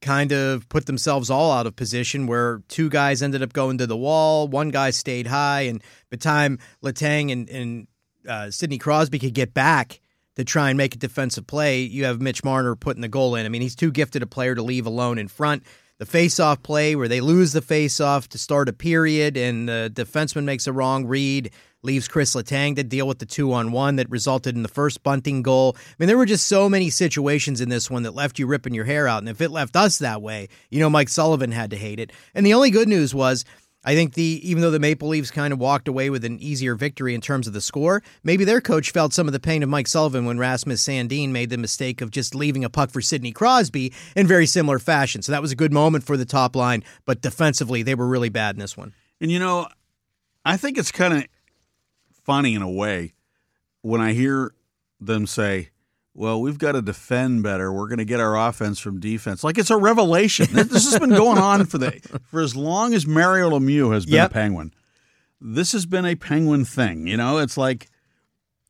kind 0.00 0.32
of 0.32 0.66
put 0.70 0.86
themselves 0.86 1.28
all 1.28 1.52
out 1.52 1.66
of 1.66 1.76
position 1.76 2.26
where 2.26 2.62
two 2.68 2.88
guys 2.88 3.20
ended 3.20 3.42
up 3.42 3.52
going 3.52 3.76
to 3.76 3.86
the 3.86 3.98
wall, 3.98 4.48
one 4.48 4.70
guy 4.70 4.88
stayed 4.88 5.26
high, 5.26 5.64
and 5.64 5.80
by 5.80 5.86
the 6.12 6.16
time 6.16 6.58
Letang 6.82 7.30
and, 7.30 7.50
and 7.50 7.88
uh, 8.26 8.50
Sidney 8.50 8.78
Crosby 8.78 9.18
could 9.18 9.34
get 9.34 9.52
back 9.52 10.00
to 10.36 10.44
try 10.44 10.70
and 10.70 10.78
make 10.78 10.94
a 10.94 10.98
defensive 10.98 11.46
play, 11.46 11.82
you 11.82 12.06
have 12.06 12.22
Mitch 12.22 12.42
Marner 12.42 12.76
putting 12.76 13.02
the 13.02 13.08
goal 13.08 13.34
in. 13.34 13.44
I 13.44 13.50
mean, 13.50 13.60
he's 13.60 13.76
too 13.76 13.90
gifted 13.90 14.22
a 14.22 14.26
player 14.26 14.54
to 14.54 14.62
leave 14.62 14.86
alone 14.86 15.18
in 15.18 15.28
front. 15.28 15.62
The 16.00 16.06
face-off 16.06 16.62
play 16.64 16.96
where 16.96 17.06
they 17.06 17.20
lose 17.20 17.52
the 17.52 17.62
face-off 17.62 18.28
to 18.30 18.38
start 18.38 18.68
a 18.68 18.72
period 18.72 19.36
and 19.36 19.68
the 19.68 19.92
defenseman 19.94 20.44
makes 20.44 20.66
a 20.66 20.72
wrong 20.72 21.06
read– 21.06 21.52
leaves 21.82 22.08
Chris 22.08 22.34
Letang 22.34 22.76
to 22.76 22.82
deal 22.82 23.08
with 23.08 23.18
the 23.18 23.26
two 23.26 23.52
on 23.52 23.72
one 23.72 23.96
that 23.96 24.10
resulted 24.10 24.54
in 24.54 24.62
the 24.62 24.68
first 24.68 25.02
bunting 25.02 25.42
goal. 25.42 25.76
I 25.76 25.94
mean, 25.98 26.06
there 26.08 26.18
were 26.18 26.26
just 26.26 26.46
so 26.46 26.68
many 26.68 26.90
situations 26.90 27.60
in 27.60 27.68
this 27.68 27.90
one 27.90 28.02
that 28.02 28.14
left 28.14 28.38
you 28.38 28.46
ripping 28.46 28.74
your 28.74 28.84
hair 28.84 29.08
out. 29.08 29.18
And 29.18 29.28
if 29.28 29.40
it 29.40 29.50
left 29.50 29.76
us 29.76 29.98
that 29.98 30.22
way, 30.22 30.48
you 30.70 30.80
know, 30.80 30.90
Mike 30.90 31.08
Sullivan 31.08 31.52
had 31.52 31.70
to 31.70 31.76
hate 31.76 32.00
it. 32.00 32.12
And 32.34 32.44
the 32.44 32.54
only 32.54 32.70
good 32.70 32.88
news 32.88 33.14
was. 33.14 33.44
I 33.82 33.94
think 33.94 34.12
the 34.12 34.40
even 34.42 34.60
though 34.60 34.70
the 34.70 34.78
Maple 34.78 35.08
Leafs 35.08 35.30
kind 35.30 35.52
of 35.52 35.58
walked 35.58 35.88
away 35.88 36.10
with 36.10 36.24
an 36.24 36.38
easier 36.38 36.74
victory 36.74 37.14
in 37.14 37.22
terms 37.22 37.46
of 37.46 37.54
the 37.54 37.62
score, 37.62 38.02
maybe 38.22 38.44
their 38.44 38.60
coach 38.60 38.90
felt 38.90 39.14
some 39.14 39.26
of 39.26 39.32
the 39.32 39.40
pain 39.40 39.62
of 39.62 39.70
Mike 39.70 39.88
Sullivan 39.88 40.26
when 40.26 40.38
Rasmus 40.38 40.84
Sandin 40.84 41.30
made 41.30 41.48
the 41.48 41.56
mistake 41.56 42.02
of 42.02 42.10
just 42.10 42.34
leaving 42.34 42.62
a 42.62 42.70
puck 42.70 42.90
for 42.90 43.00
Sidney 43.00 43.32
Crosby 43.32 43.92
in 44.14 44.26
very 44.26 44.46
similar 44.46 44.78
fashion. 44.78 45.22
So 45.22 45.32
that 45.32 45.40
was 45.40 45.52
a 45.52 45.56
good 45.56 45.72
moment 45.72 46.04
for 46.04 46.18
the 46.18 46.26
top 46.26 46.54
line, 46.54 46.84
but 47.06 47.22
defensively 47.22 47.82
they 47.82 47.94
were 47.94 48.06
really 48.06 48.28
bad 48.28 48.54
in 48.54 48.60
this 48.60 48.76
one. 48.76 48.92
And 49.18 49.30
you 49.30 49.38
know, 49.38 49.68
I 50.44 50.58
think 50.58 50.76
it's 50.76 50.92
kind 50.92 51.14
of 51.14 51.24
funny 52.24 52.54
in 52.54 52.62
a 52.62 52.70
way 52.70 53.14
when 53.80 54.02
I 54.02 54.12
hear 54.12 54.52
them 55.00 55.26
say, 55.26 55.69
well, 56.14 56.40
we've 56.40 56.58
got 56.58 56.72
to 56.72 56.82
defend 56.82 57.42
better. 57.42 57.72
We're 57.72 57.88
going 57.88 57.98
to 57.98 58.04
get 58.04 58.20
our 58.20 58.36
offense 58.36 58.78
from 58.78 59.00
defense. 59.00 59.44
Like 59.44 59.58
it's 59.58 59.70
a 59.70 59.76
revelation. 59.76 60.48
this 60.52 60.90
has 60.90 60.98
been 60.98 61.10
going 61.10 61.38
on 61.38 61.66
for 61.66 61.78
the 61.78 61.92
for 62.26 62.40
as 62.40 62.56
long 62.56 62.94
as 62.94 63.06
Mario 63.06 63.50
Lemieux 63.50 63.92
has 63.92 64.06
been 64.06 64.14
yep. 64.14 64.30
a 64.30 64.34
Penguin. 64.34 64.72
This 65.40 65.72
has 65.72 65.86
been 65.86 66.04
a 66.04 66.16
Penguin 66.16 66.64
thing. 66.64 67.06
You 67.06 67.16
know, 67.16 67.38
it's 67.38 67.56
like 67.56 67.88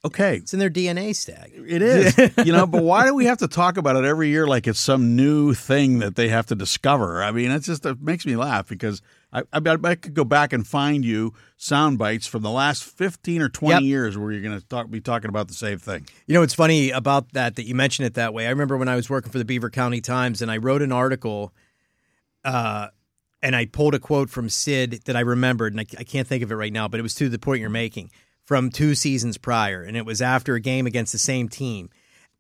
okay, 0.05 0.37
it's 0.37 0.53
in 0.53 0.61
their 0.61 0.71
DNA 0.71 1.15
stag. 1.15 1.53
It 1.55 1.83
is. 1.83 2.17
you 2.45 2.53
know, 2.53 2.67
but 2.67 2.83
why 2.83 3.07
do 3.07 3.15
we 3.15 3.27
have 3.27 3.39
to 3.39 3.49
talk 3.49 3.77
about 3.77 3.97
it 3.97 4.05
every 4.05 4.29
year 4.29 4.47
like 4.47 4.67
it's 4.67 4.81
some 4.81 5.17
new 5.17 5.55
thing 5.55 5.99
that 6.01 6.17
they 6.17 6.29
have 6.29 6.47
to 6.47 6.55
discover? 6.55 7.23
I 7.23 7.33
mean, 7.33 7.51
it's 7.51 7.67
just 7.67 7.87
it 7.87 8.01
makes 8.01 8.27
me 8.27 8.37
laugh 8.37 8.69
because 8.69 9.03
I, 9.33 9.43
I, 9.53 9.61
I 9.85 9.95
could 9.95 10.15
go 10.15 10.25
back 10.25 10.53
and 10.53 10.67
find 10.67 11.05
you 11.05 11.35
sound 11.57 11.99
bites 11.99 12.27
from 12.27 12.43
the 12.43 12.51
last 12.51 12.85
15 12.85 13.43
or 13.43 13.49
20 13.49 13.75
yep. 13.75 13.83
years 13.83 14.19
where 14.19 14.33
you're 14.33 14.43
going 14.43 14.59
to 14.59 14.67
talk, 14.67 14.91
be 14.91 15.01
talking 15.01 15.29
about 15.29 15.49
the 15.49 15.55
same 15.55 15.79
thing. 15.79 16.07
You 16.27 16.35
know, 16.35 16.43
it's 16.43 16.55
funny 16.55 16.91
about 16.91 17.33
that, 17.33 17.57
that 17.57 17.67
you 17.67 17.75
mention 17.75 18.05
it 18.05 18.15
that 18.15 18.35
way. 18.35 18.47
I 18.47 18.51
remember 18.51 18.77
when 18.77 18.89
I 18.89 18.97
was 18.97 19.09
working 19.09 19.31
for 19.31 19.39
the 19.39 19.45
Beaver 19.45 19.71
County 19.71 20.01
Times 20.01 20.43
and 20.43 20.51
I 20.51 20.57
wrote 20.57 20.83
an 20.83 20.93
article 20.93 21.53
uh, 22.45 22.89
and 23.43 23.57
I 23.57 23.67
pulled 23.67 23.95
a 23.95 23.99
quote 23.99 24.31
from 24.31 24.49
Sid 24.49 25.03
that 25.05 25.17
I 25.17 25.21
remembered, 25.21 25.73
and 25.73 25.81
I, 25.81 25.87
I 25.99 26.05
can't 26.05 26.27
think 26.27 26.43
of 26.43 26.51
it 26.51 26.55
right 26.55 26.73
now, 26.73 26.89
but 26.89 27.01
it 27.01 27.03
was 27.03 27.15
to 27.17 27.29
the 27.29 27.39
point 27.39 27.61
you're 27.61 27.71
making 27.71 28.11
from 28.45 28.71
two 28.71 28.95
seasons 28.95 29.39
prior, 29.39 29.83
and 29.83 29.97
it 29.97 30.05
was 30.05 30.21
after 30.21 30.55
a 30.55 30.61
game 30.61 30.87
against 30.87 31.13
the 31.13 31.19
same 31.19 31.49
team. 31.49 31.91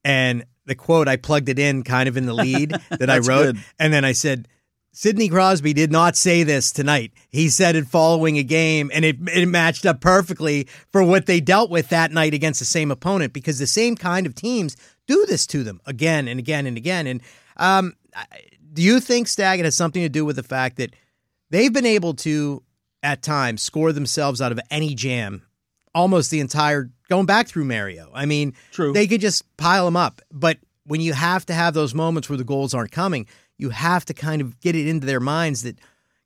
And 0.04 0.44
the 0.66 0.74
quote, 0.74 1.08
I 1.08 1.16
plugged 1.16 1.48
it 1.48 1.58
in 1.58 1.82
kind 1.82 2.08
of 2.08 2.16
in 2.16 2.26
the 2.26 2.34
lead 2.34 2.70
that 2.90 3.10
I 3.10 3.18
wrote. 3.18 3.54
good. 3.54 3.58
And 3.78 3.92
then 3.92 4.04
I 4.04 4.12
said, 4.12 4.48
Sidney 4.92 5.28
Crosby 5.28 5.72
did 5.72 5.92
not 5.92 6.16
say 6.16 6.42
this 6.42 6.72
tonight. 6.72 7.12
He 7.28 7.48
said 7.48 7.76
it 7.76 7.86
following 7.86 8.38
a 8.38 8.42
game, 8.42 8.90
and 8.92 9.04
it, 9.04 9.16
it 9.28 9.46
matched 9.46 9.86
up 9.86 10.00
perfectly 10.00 10.66
for 10.90 11.02
what 11.04 11.26
they 11.26 11.40
dealt 11.40 11.70
with 11.70 11.88
that 11.90 12.10
night 12.10 12.34
against 12.34 12.58
the 12.58 12.66
same 12.66 12.90
opponent 12.90 13.32
because 13.32 13.58
the 13.58 13.66
same 13.66 13.94
kind 13.94 14.26
of 14.26 14.34
teams 14.34 14.76
do 15.06 15.24
this 15.26 15.46
to 15.48 15.62
them 15.62 15.80
again 15.86 16.26
and 16.26 16.40
again 16.40 16.66
and 16.66 16.76
again. 16.76 17.06
And 17.06 17.22
um, 17.56 17.94
do 18.72 18.82
you 18.82 18.98
think, 18.98 19.28
Stag, 19.28 19.60
it 19.60 19.64
has 19.64 19.76
something 19.76 20.02
to 20.02 20.08
do 20.08 20.24
with 20.24 20.36
the 20.36 20.42
fact 20.42 20.76
that 20.78 20.94
they've 21.50 21.72
been 21.72 21.86
able 21.86 22.14
to, 22.14 22.62
at 23.02 23.22
times, 23.22 23.62
score 23.62 23.92
themselves 23.92 24.40
out 24.40 24.52
of 24.52 24.60
any 24.70 24.94
jam 24.94 25.46
almost 25.94 26.30
the 26.30 26.40
entire 26.40 26.90
going 27.08 27.26
back 27.26 27.48
through 27.48 27.64
Mario. 27.64 28.10
I 28.14 28.26
mean, 28.26 28.54
True. 28.72 28.92
they 28.92 29.06
could 29.06 29.20
just 29.20 29.44
pile 29.56 29.84
them 29.84 29.96
up, 29.96 30.22
but 30.30 30.58
when 30.84 31.00
you 31.00 31.12
have 31.12 31.46
to 31.46 31.54
have 31.54 31.74
those 31.74 31.94
moments 31.94 32.28
where 32.28 32.38
the 32.38 32.44
goals 32.44 32.74
aren't 32.74 32.92
coming, 32.92 33.26
you 33.60 33.70
have 33.70 34.04
to 34.06 34.14
kind 34.14 34.40
of 34.40 34.58
get 34.60 34.74
it 34.74 34.86
into 34.86 35.06
their 35.06 35.20
minds 35.20 35.62
that 35.62 35.78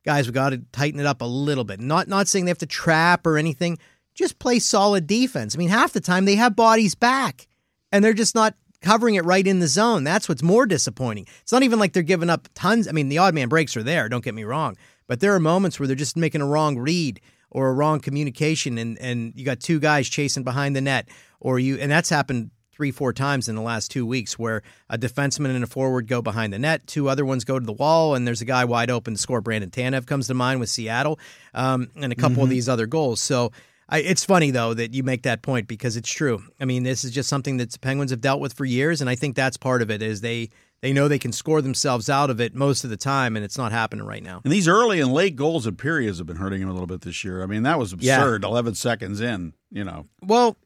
guys, 0.05 0.27
we 0.27 0.33
got 0.33 0.51
to 0.51 0.59
tighten 0.73 1.01
it 1.01 1.07
up 1.07 1.23
a 1.23 1.27
little 1.27 1.65
bit. 1.65 1.81
Not 1.81 2.09
not 2.09 2.29
saying 2.29 2.45
they 2.45 2.51
have 2.51 2.59
to 2.59 2.67
trap 2.67 3.27
or 3.27 3.37
anything, 3.37 3.79
just 4.15 4.39
play 4.39 4.59
solid 4.59 5.07
defense. 5.07 5.55
I 5.55 5.59
mean, 5.59 5.71
half 5.71 5.93
the 5.93 6.01
time 6.01 6.25
they 6.25 6.37
have 6.37 6.55
bodies 6.55 6.95
back 6.95 7.47
and 7.91 8.05
they're 8.05 8.13
just 8.13 8.35
not 8.35 8.55
covering 8.81 9.15
it 9.15 9.25
right 9.25 9.47
in 9.47 9.61
the 9.61 9.67
zone. 9.67 10.05
That's 10.05 10.29
what's 10.29 10.43
more 10.43 10.67
disappointing. 10.67 11.27
It's 11.43 11.53
not 11.53 11.63
even 11.63 11.79
like 11.79 11.95
they're 11.95 12.03
giving 12.03 12.31
up 12.31 12.49
tons. 12.55 12.87
I 12.87 12.93
mean, 12.93 13.09
the 13.09 13.19
odd 13.19 13.35
man 13.35 13.49
breaks 13.49 13.77
are 13.77 13.83
there, 13.83 14.09
don't 14.09 14.25
get 14.25 14.35
me 14.35 14.45
wrong, 14.45 14.77
but 15.07 15.21
there 15.21 15.35
are 15.35 15.41
moments 15.41 15.81
where 15.81 15.87
they're 15.87 15.97
just 15.97 16.17
making 16.17 16.43
a 16.43 16.47
wrong 16.47 16.79
read 16.79 17.21
or 17.51 17.69
a 17.69 17.73
wrong 17.73 18.01
communication 18.01 18.77
and 18.79 18.99
and 18.99 19.33
you 19.37 19.45
got 19.45 19.61
two 19.61 19.81
guys 19.81 20.09
chasing 20.09 20.45
behind 20.45 20.77
the 20.77 20.81
net 20.81 21.09
or 21.41 21.59
you 21.59 21.79
and 21.79 21.91
that's 21.91 22.11
happened 22.11 22.51
three 22.75 22.91
four 22.91 23.13
times 23.13 23.49
in 23.49 23.55
the 23.55 23.63
last 23.63 23.91
two 23.91 24.05
weeks 24.05 24.39
where 24.39 24.63
a 24.91 24.99
defenseman 24.99 25.55
and 25.55 25.63
a 25.63 25.67
forward 25.67 26.07
go 26.09 26.21
behind 26.21 26.53
the 26.53 26.59
net 26.59 26.87
two 26.87 27.09
other 27.09 27.25
ones 27.25 27.45
go 27.45 27.59
to 27.59 27.65
the 27.65 27.73
wall 27.73 28.15
and 28.15 28.27
there's 28.27 28.41
a 28.41 28.45
guy 28.45 28.65
wide 28.65 28.91
open 28.91 29.15
to 29.15 29.21
score 29.21 29.41
brandon 29.41 29.71
tanev 29.71 30.07
comes 30.07 30.27
to 30.27 30.35
mind 30.35 30.59
with 30.61 30.69
seattle 30.69 31.19
um, 31.55 31.89
and 31.97 32.13
a 32.13 32.17
couple 32.17 32.43
of 32.43 32.49
these 32.51 32.69
other 32.69 32.87
goals 32.87 33.21
so 33.21 33.53
I, 33.89 33.99
it's 34.01 34.25
funny 34.25 34.51
though 34.51 34.75
that 34.75 34.95
you 34.95 35.03
make 35.03 35.23
that 35.23 35.43
point 35.43 35.69
because 35.69 35.97
it's 35.97 36.11
true 36.11 36.43
i 36.61 36.65
mean 36.65 36.83
this 36.83 37.05
is 37.05 37.11
just 37.13 37.29
something 37.29 37.59
that 37.59 37.71
the 37.71 37.79
penguins 37.79 38.11
have 38.11 38.21
dealt 38.21 38.41
with 38.41 38.55
for 38.55 38.65
years 38.65 39.01
and 39.01 39.09
i 39.09 39.15
think 39.15 39.37
that's 39.37 39.57
part 39.57 39.83
of 39.83 39.91
it 39.91 40.03
is 40.03 40.21
they 40.21 40.51
they 40.81 40.93
know 40.93 41.09
they 41.09 41.19
can 41.19 41.33
score 41.33 41.63
themselves 41.63 42.11
out 42.11 42.29
of 42.29 42.41
it 42.43 42.55
most 42.55 42.85
of 42.85 42.91
the 42.91 42.97
time 42.97 43.37
and 43.37 43.45
it's 43.45 43.57
not 43.57 43.73
happening 43.73 44.05
right 44.05 44.23
now 44.23 44.41
And 44.45 44.53
these 44.53 44.69
early 44.69 45.01
and 45.01 45.13
late 45.13 45.35
goals 45.37 45.67
and 45.67 45.79
periods 45.79 46.19
have 46.19 46.27
been 46.27 46.37
hurting 46.37 46.61
him 46.61 46.69
a 46.69 46.73
little 46.73 46.87
bit 46.87 47.01
this 47.01 47.25
year. 47.25 47.43
I 47.43 47.47
mean, 47.47 47.63
that 47.63 47.79
was 47.79 47.95
Yeah. 47.99 48.19
absurd. 48.19 48.45
11 48.45 48.75
seconds 48.75 49.23
in, 49.23 49.55
you 49.71 49.83
know. 49.83 50.05
Well, 50.21 50.59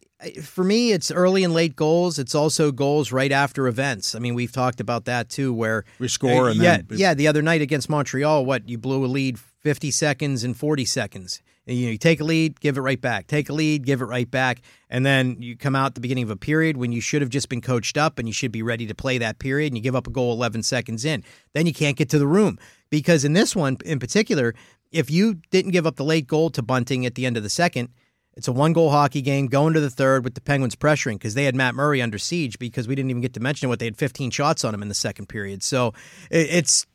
for 0.42 0.64
me, 0.64 0.92
it's 0.92 1.10
early 1.10 1.44
and 1.44 1.54
late 1.54 1.76
goals. 1.76 2.18
It's 2.18 2.34
also 2.34 2.72
goals 2.72 3.12
right 3.12 3.30
after 3.30 3.66
events. 3.68 4.14
I 4.14 4.18
mean, 4.18 4.34
we've 4.34 4.52
talked 4.52 4.80
about 4.80 5.04
that 5.04 5.28
too, 5.28 5.52
where 5.52 5.84
We 5.98 6.08
score 6.08 6.48
uh, 6.48 6.50
and 6.52 6.60
yeah, 6.60 6.76
then- 6.78 6.98
yeah. 6.98 7.14
The 7.14 7.28
other 7.28 7.42
night 7.42 7.62
against 7.62 7.88
Montreal, 7.88 8.44
what 8.44 8.68
you 8.68 8.78
blew 8.78 9.04
a 9.04 9.06
lead 9.06 9.38
fifty 9.38 9.90
seconds 9.90 10.44
and 10.44 10.56
forty 10.56 10.84
seconds. 10.84 11.40
And, 11.66 11.76
you 11.76 11.84
know, 11.86 11.92
you 11.92 11.98
take 11.98 12.18
a 12.20 12.24
lead, 12.24 12.60
give 12.60 12.78
it 12.78 12.80
right 12.80 13.00
back. 13.00 13.26
Take 13.26 13.50
a 13.50 13.52
lead, 13.52 13.84
give 13.84 14.00
it 14.00 14.06
right 14.06 14.28
back, 14.30 14.62
and 14.88 15.04
then 15.04 15.36
you 15.42 15.54
come 15.54 15.76
out 15.76 15.86
at 15.88 15.94
the 15.96 16.00
beginning 16.00 16.24
of 16.24 16.30
a 16.30 16.36
period 16.36 16.78
when 16.78 16.92
you 16.92 17.00
should 17.02 17.20
have 17.20 17.28
just 17.30 17.50
been 17.50 17.60
coached 17.60 17.98
up 17.98 18.18
and 18.18 18.26
you 18.26 18.32
should 18.32 18.50
be 18.52 18.62
ready 18.62 18.86
to 18.86 18.94
play 18.94 19.18
that 19.18 19.38
period, 19.38 19.66
and 19.68 19.76
you 19.76 19.82
give 19.82 19.94
up 19.94 20.06
a 20.06 20.10
goal 20.10 20.32
eleven 20.32 20.62
seconds 20.62 21.04
in. 21.04 21.22
Then 21.52 21.66
you 21.66 21.72
can't 21.74 21.96
get 21.96 22.08
to 22.10 22.18
the 22.18 22.26
room 22.26 22.58
because 22.90 23.24
in 23.24 23.34
this 23.34 23.54
one 23.54 23.76
in 23.84 23.98
particular, 23.98 24.54
if 24.90 25.10
you 25.10 25.40
didn't 25.50 25.72
give 25.72 25.86
up 25.86 25.96
the 25.96 26.04
late 26.04 26.26
goal 26.26 26.50
to 26.50 26.62
Bunting 26.62 27.04
at 27.06 27.14
the 27.14 27.24
end 27.24 27.36
of 27.36 27.44
the 27.44 27.50
second. 27.50 27.90
It's 28.38 28.46
a 28.46 28.52
one 28.52 28.72
goal 28.72 28.90
hockey 28.90 29.20
game 29.20 29.48
going 29.48 29.74
to 29.74 29.80
the 29.80 29.90
third 29.90 30.22
with 30.22 30.34
the 30.34 30.40
Penguins 30.40 30.76
pressuring 30.76 31.14
because 31.14 31.34
they 31.34 31.42
had 31.42 31.56
Matt 31.56 31.74
Murray 31.74 32.00
under 32.00 32.18
siege 32.18 32.56
because 32.60 32.86
we 32.86 32.94
didn't 32.94 33.10
even 33.10 33.20
get 33.20 33.34
to 33.34 33.40
mention 33.40 33.68
what 33.68 33.80
they 33.80 33.84
had 33.84 33.96
15 33.96 34.30
shots 34.30 34.64
on 34.64 34.72
him 34.72 34.80
in 34.80 34.88
the 34.88 34.94
second 34.94 35.28
period. 35.28 35.64
So 35.64 35.88
it, 36.30 36.46
it's 36.50 36.86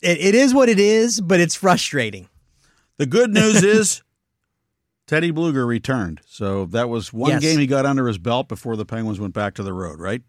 it, 0.00 0.18
it 0.18 0.34
is 0.34 0.52
what 0.52 0.68
it 0.68 0.80
is, 0.80 1.20
but 1.20 1.38
it's 1.38 1.54
frustrating. 1.54 2.28
The 2.96 3.06
good 3.06 3.32
news 3.32 3.62
is 3.62 4.02
Teddy 5.06 5.30
Blueger 5.32 5.64
returned. 5.66 6.20
So 6.26 6.66
that 6.66 6.88
was 6.88 7.12
one 7.12 7.30
Yes. 7.30 7.42
game 7.42 7.60
he 7.60 7.68
got 7.68 7.86
under 7.86 8.08
his 8.08 8.18
belt 8.18 8.48
before 8.48 8.74
the 8.76 8.84
Penguins 8.84 9.20
went 9.20 9.34
back 9.34 9.54
to 9.54 9.62
the 9.62 9.72
road, 9.72 10.00
right? 10.00 10.22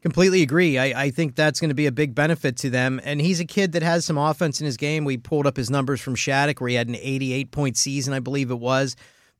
Completely 0.00 0.42
agree. 0.42 0.78
I, 0.78 1.04
I 1.06 1.10
think 1.10 1.34
that's 1.34 1.58
going 1.58 1.70
to 1.70 1.74
be 1.74 1.86
a 1.86 1.92
big 1.92 2.14
benefit 2.14 2.56
to 2.58 2.70
them. 2.70 3.00
And 3.04 3.20
he's 3.20 3.40
a 3.40 3.44
kid 3.44 3.72
that 3.72 3.82
has 3.82 4.04
some 4.04 4.18
offense 4.18 4.60
in 4.60 4.66
his 4.66 4.76
game. 4.76 5.04
We 5.04 5.16
pulled 5.16 5.46
up 5.46 5.56
his 5.56 5.70
numbers 5.70 6.00
from 6.00 6.14
Shattuck 6.14 6.60
where 6.60 6.68
he 6.68 6.76
had 6.76 6.86
an 6.88 6.94
88 6.96 7.50
point 7.50 7.76
season, 7.76 8.14
I 8.14 8.20
believe 8.20 8.52
it 8.52 8.60
was. 8.60 8.94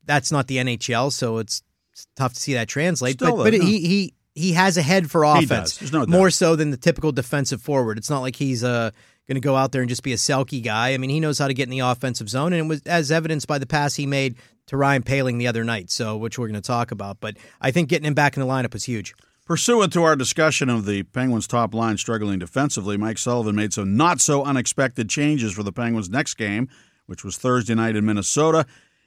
That's 0.06 0.32
not 0.32 0.46
the 0.46 0.58
NHL, 0.58 1.12
so 1.12 1.38
it's, 1.38 1.62
it's 1.92 2.06
tough 2.16 2.34
to 2.34 2.40
see 2.40 2.54
that 2.54 2.68
translate. 2.68 3.14
Still, 3.14 3.30
but 3.30 3.36
though, 3.36 3.44
but 3.44 3.54
no. 3.54 3.64
he 3.64 3.80
he 3.80 4.14
he 4.34 4.52
has 4.52 4.76
a 4.76 4.82
head 4.82 5.10
for 5.10 5.24
offense. 5.24 5.92
no 5.92 6.06
more 6.06 6.30
so 6.30 6.56
than 6.56 6.70
the 6.70 6.76
typical 6.76 7.12
defensive 7.12 7.62
forward. 7.62 7.98
It's 7.98 8.10
not 8.10 8.20
like 8.20 8.36
he's 8.36 8.64
uh 8.64 8.90
going 9.28 9.36
to 9.36 9.40
go 9.40 9.56
out 9.56 9.72
there 9.72 9.80
and 9.80 9.88
just 9.88 10.02
be 10.02 10.12
a 10.12 10.16
selkie 10.16 10.62
guy. 10.62 10.92
I 10.92 10.98
mean, 10.98 11.10
he 11.10 11.20
knows 11.20 11.38
how 11.38 11.48
to 11.48 11.54
get 11.54 11.64
in 11.64 11.70
the 11.70 11.80
offensive 11.80 12.28
zone, 12.28 12.52
and 12.52 12.66
it 12.66 12.68
was 12.68 12.82
as 12.82 13.10
evidenced 13.10 13.46
by 13.46 13.58
the 13.58 13.66
pass 13.66 13.94
he 13.94 14.06
made 14.06 14.36
to 14.66 14.76
Ryan 14.76 15.02
Poehling 15.02 15.38
the 15.38 15.46
other 15.46 15.64
night. 15.64 15.90
So, 15.90 16.16
which 16.16 16.38
we're 16.38 16.48
going 16.48 16.60
to 16.60 16.66
talk 16.66 16.90
about. 16.90 17.20
But 17.20 17.36
I 17.60 17.70
think 17.70 17.88
getting 17.88 18.06
him 18.06 18.14
back 18.14 18.36
in 18.36 18.42
the 18.42 18.46
lineup 18.46 18.74
is 18.74 18.84
huge. 18.84 19.14
Pursuant 19.46 19.92
to 19.92 20.02
our 20.02 20.16
discussion 20.16 20.70
of 20.70 20.86
the 20.86 21.02
Penguins' 21.02 21.46
top 21.46 21.74
line 21.74 21.98
struggling 21.98 22.38
defensively, 22.38 22.96
Mike 22.96 23.18
Sullivan 23.18 23.54
made 23.54 23.74
some 23.74 23.94
not 23.94 24.20
so 24.20 24.42
unexpected 24.42 25.10
changes 25.10 25.52
for 25.52 25.62
the 25.62 25.72
Penguins' 25.72 26.08
next 26.08 26.34
game, 26.34 26.68
which 27.06 27.24
was 27.24 27.36
Thursday 27.36 27.74
night 27.74 27.94
in 27.94 28.06
Minnesota. 28.06 28.64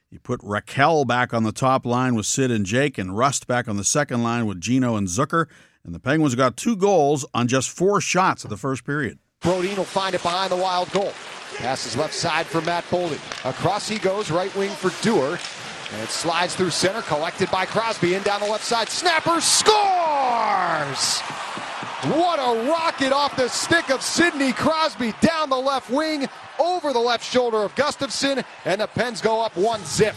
He 0.10 0.18
put 0.18 0.40
Rakell 0.40 1.06
back 1.06 1.34
on 1.34 1.44
the 1.44 1.52
top 1.52 1.86
line 1.86 2.16
with 2.16 2.26
Sid 2.26 2.50
and 2.50 2.66
Jake, 2.66 2.98
and 2.98 3.18
Rust 3.18 3.46
back 3.46 3.68
on 3.68 3.76
the 3.76 3.84
second 3.84 4.24
line 4.24 4.46
with 4.46 4.62
Gino 4.62 4.96
and 4.96 5.08
Zucker. 5.08 5.48
And 5.84 5.94
the 5.94 6.00
Penguins 6.00 6.36
got 6.36 6.56
two 6.56 6.78
goals 6.78 7.26
on 7.34 7.48
just 7.48 7.70
four 7.70 8.00
shots 8.00 8.44
of 8.44 8.50
the 8.50 8.58
first 8.58 8.86
period. 8.86 9.20
Brodin 9.42 9.78
will 9.78 9.84
find 9.84 10.16
it 10.16 10.24
behind 10.24 10.52
the 10.52 10.58
wild 10.58 10.92
goal. 10.92 11.12
Passes 11.58 11.98
left 11.98 12.14
side 12.14 12.46
for 12.46 12.62
Matt 12.62 12.86
Boldy. 12.86 13.20
Across 13.50 13.90
he 13.90 14.00
goes, 14.00 14.32
right 14.32 14.54
wing 14.56 14.70
for 14.72 14.92
Dewar. 15.02 15.40
And 15.94 16.02
it 16.02 16.10
slides 16.10 16.56
through 16.56 16.72
center, 16.72 17.02
collected 17.02 17.50
by 17.52 17.66
Crosby. 17.66 18.16
In 18.16 18.24
down 18.24 18.42
the 18.42 18.48
left 18.48 18.64
side. 18.64 18.90
Snapper 18.90 19.40
scores! 19.42 21.22
What 22.04 22.38
a 22.38 22.70
rocket 22.70 23.12
off 23.12 23.36
the 23.36 23.48
stick 23.48 23.90
of 23.90 24.04
Sidney 24.04 24.54
Crosby 24.54 25.16
down 25.20 25.50
the 25.50 25.58
left 25.58 25.90
wing, 25.90 26.30
over 26.60 26.94
the 26.94 27.00
left 27.00 27.26
shoulder 27.26 27.58
of 27.64 27.74
Gustafsson, 27.74 28.46
and 28.66 28.82
the 28.82 28.86
Pens 28.86 29.20
go 29.20 29.42
up 29.42 29.58
one 29.58 29.84
zip. 29.84 30.16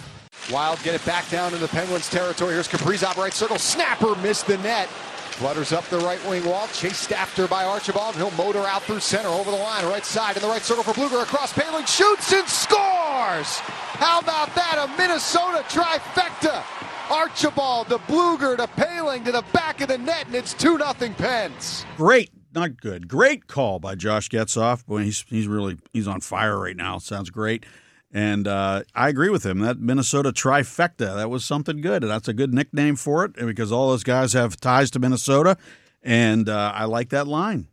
Wild 0.53 0.83
get 0.83 0.95
it 0.95 1.05
back 1.07 1.29
down 1.31 1.55
into 1.55 1.59
the 1.59 1.69
Penguins 1.69 2.11
territory. 2.11 2.53
Here's 2.53 2.69
Kaprizov 2.69 3.16
right 3.16 3.33
circle. 3.33 3.59
Snapper 3.59 4.14
missed 4.16 4.47
the 4.47 4.59
net. 4.59 4.88
Flutters 4.88 5.73
up 5.73 5.85
the 5.87 5.99
right 6.01 6.23
wing 6.29 6.45
wall, 6.45 6.69
chased 6.75 7.12
after 7.12 7.49
by 7.49 7.64
Archibald. 7.64 8.14
He'll 8.14 8.31
motor 8.33 8.66
out 8.66 8.83
through 8.83 9.01
center 9.01 9.29
over 9.29 9.51
the 9.51 9.57
line, 9.57 9.87
right 9.87 10.05
side 10.05 10.37
in 10.37 10.43
the 10.43 10.49
right 10.49 10.61
circle 10.61 10.83
for 10.83 10.93
Blueger. 10.93 11.23
Across 11.23 11.55
Poehling, 11.55 11.87
shoots 11.87 12.31
and 12.35 12.47
scores! 12.47 13.62
How 14.01 14.19
about 14.19 14.55
that? 14.55 14.89
A 14.89 14.97
Minnesota 14.97 15.63
trifecta. 15.69 16.65
Archibald 17.11 17.91
the 17.91 17.99
Blueger 17.99 18.57
to 18.57 18.67
Poehling 18.69 19.27
to 19.27 19.33
the 19.33 19.45
back 19.53 19.83
of 19.83 19.89
the 19.89 19.99
net, 19.99 20.25
and 20.27 20.35
it's 20.35 20.55
2 20.55 20.79
nothing 20.79 21.13
Pens. 21.13 21.85
Great, 21.99 22.31
not 22.55 22.81
good. 22.81 23.09
Great 23.09 23.47
call 23.47 23.79
by 23.79 23.95
Josh 23.95 24.31
Getzoff. 24.31 24.87
Boy, 24.87 25.03
he's 25.03 25.21
he's 25.29 25.47
really 25.47 25.77
he's 25.93 26.09
on 26.09 26.23
fire 26.23 26.59
right 26.59 26.77
now. 26.77 26.97
Sounds 26.97 27.29
great. 27.29 27.67
And 28.11 28.49
uh, 28.49 28.85
I 28.95 29.11
agree 29.11 29.29
with 29.29 29.45
him. 29.45 29.59
That 29.59 29.79
Minnesota 29.79 30.33
trifecta, 30.33 31.17
that 31.17 31.29
was 31.29 31.45
something 31.45 31.83
good. 31.83 32.03
That's 32.03 32.27
a 32.27 32.33
good 32.33 32.55
nickname 32.55 32.97
for 32.97 33.27
it 33.27 33.35
because 33.35 33.71
all 33.71 33.91
those 33.91 34.03
guys 34.03 34.33
have 34.33 34.57
ties 34.59 34.91
to 34.93 34.99
Minnesota. 34.99 35.59
And 36.03 36.49
uh, 36.49 36.73
I 36.75 36.87
like 36.87 37.11
that 37.11 37.29
line. 37.29 37.69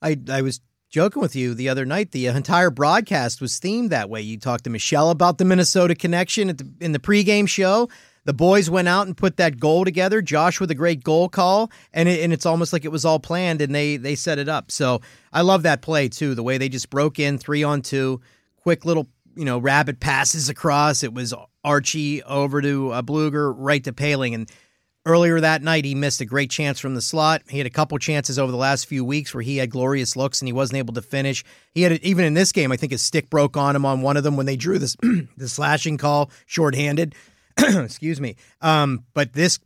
I 0.00 0.16
I 0.30 0.42
was 0.42 0.60
joking 0.88 1.22
with 1.22 1.36
you 1.36 1.54
the 1.54 1.68
other 1.68 1.84
night. 1.84 2.12
The 2.12 2.26
entire 2.26 2.70
broadcast 2.70 3.40
was 3.40 3.58
themed 3.58 3.90
that 3.90 4.10
way. 4.10 4.20
You 4.20 4.38
talked 4.38 4.64
to 4.64 4.70
Michelle 4.70 5.10
about 5.10 5.38
the 5.38 5.44
Minnesota 5.44 5.94
connection 5.94 6.48
the, 6.48 6.72
in 6.80 6.92
the 6.92 6.98
pregame 6.98 7.48
show. 7.48 7.88
The 8.24 8.34
boys 8.34 8.68
went 8.68 8.88
out 8.88 9.06
and 9.06 9.16
put 9.16 9.36
that 9.36 9.60
goal 9.60 9.84
together. 9.84 10.20
Josh 10.20 10.58
with 10.58 10.70
a 10.72 10.74
great 10.74 11.04
goal 11.04 11.28
call, 11.28 11.70
and 11.92 12.08
it, 12.08 12.20
and 12.24 12.32
it's 12.32 12.44
almost 12.44 12.72
like 12.72 12.84
it 12.84 12.90
was 12.90 13.04
all 13.04 13.20
planned, 13.20 13.62
and 13.62 13.72
they 13.72 13.98
they 13.98 14.16
set 14.16 14.40
it 14.40 14.48
up. 14.48 14.72
So 14.72 15.00
I 15.32 15.42
love 15.42 15.62
that 15.62 15.80
play 15.80 16.08
too. 16.08 16.34
The 16.34 16.42
way 16.42 16.58
they 16.58 16.68
just 16.68 16.90
broke 16.90 17.20
in 17.20 17.38
three 17.38 17.62
on 17.62 17.82
two, 17.82 18.20
quick 18.56 18.84
little 18.84 19.06
you 19.36 19.44
know 19.44 19.58
rapid 19.58 20.00
passes 20.00 20.48
across. 20.48 21.04
It 21.04 21.14
was 21.14 21.32
Archie 21.62 22.22
over 22.24 22.60
to 22.60 22.90
uh, 22.90 23.02
Blueger, 23.02 23.54
right 23.56 23.84
to 23.84 23.92
Poehling, 23.92 24.34
and 24.34 24.50
Earlier 25.06 25.38
that 25.38 25.62
night, 25.62 25.84
he 25.84 25.94
missed 25.94 26.20
a 26.20 26.24
great 26.24 26.50
chance 26.50 26.80
from 26.80 26.96
the 26.96 27.00
slot. 27.00 27.42
He 27.48 27.58
had 27.58 27.66
a 27.66 27.70
couple 27.70 27.96
chances 27.96 28.40
over 28.40 28.50
the 28.50 28.58
last 28.58 28.86
few 28.86 29.04
weeks 29.04 29.32
where 29.32 29.42
he 29.42 29.58
had 29.58 29.70
glorious 29.70 30.16
looks 30.16 30.40
and 30.40 30.48
he 30.48 30.52
wasn't 30.52 30.78
able 30.78 30.94
to 30.94 31.02
finish. 31.02 31.44
He 31.72 31.82
had 31.82 31.92
even 32.02 32.24
in 32.24 32.34
this 32.34 32.50
game, 32.50 32.72
I 32.72 32.76
think 32.76 32.90
his 32.90 33.02
stick 33.02 33.30
broke 33.30 33.56
on 33.56 33.76
him 33.76 33.86
on 33.86 34.02
one 34.02 34.16
of 34.16 34.24
them 34.24 34.36
when 34.36 34.46
they 34.46 34.56
drew 34.56 34.80
this 34.80 34.96
the 35.36 35.48
slashing 35.48 35.96
call 35.96 36.32
shorthanded. 36.46 37.14
Excuse 37.56 38.20
me. 38.20 38.34
Um, 38.60 39.04
but 39.14 39.32
this 39.32 39.60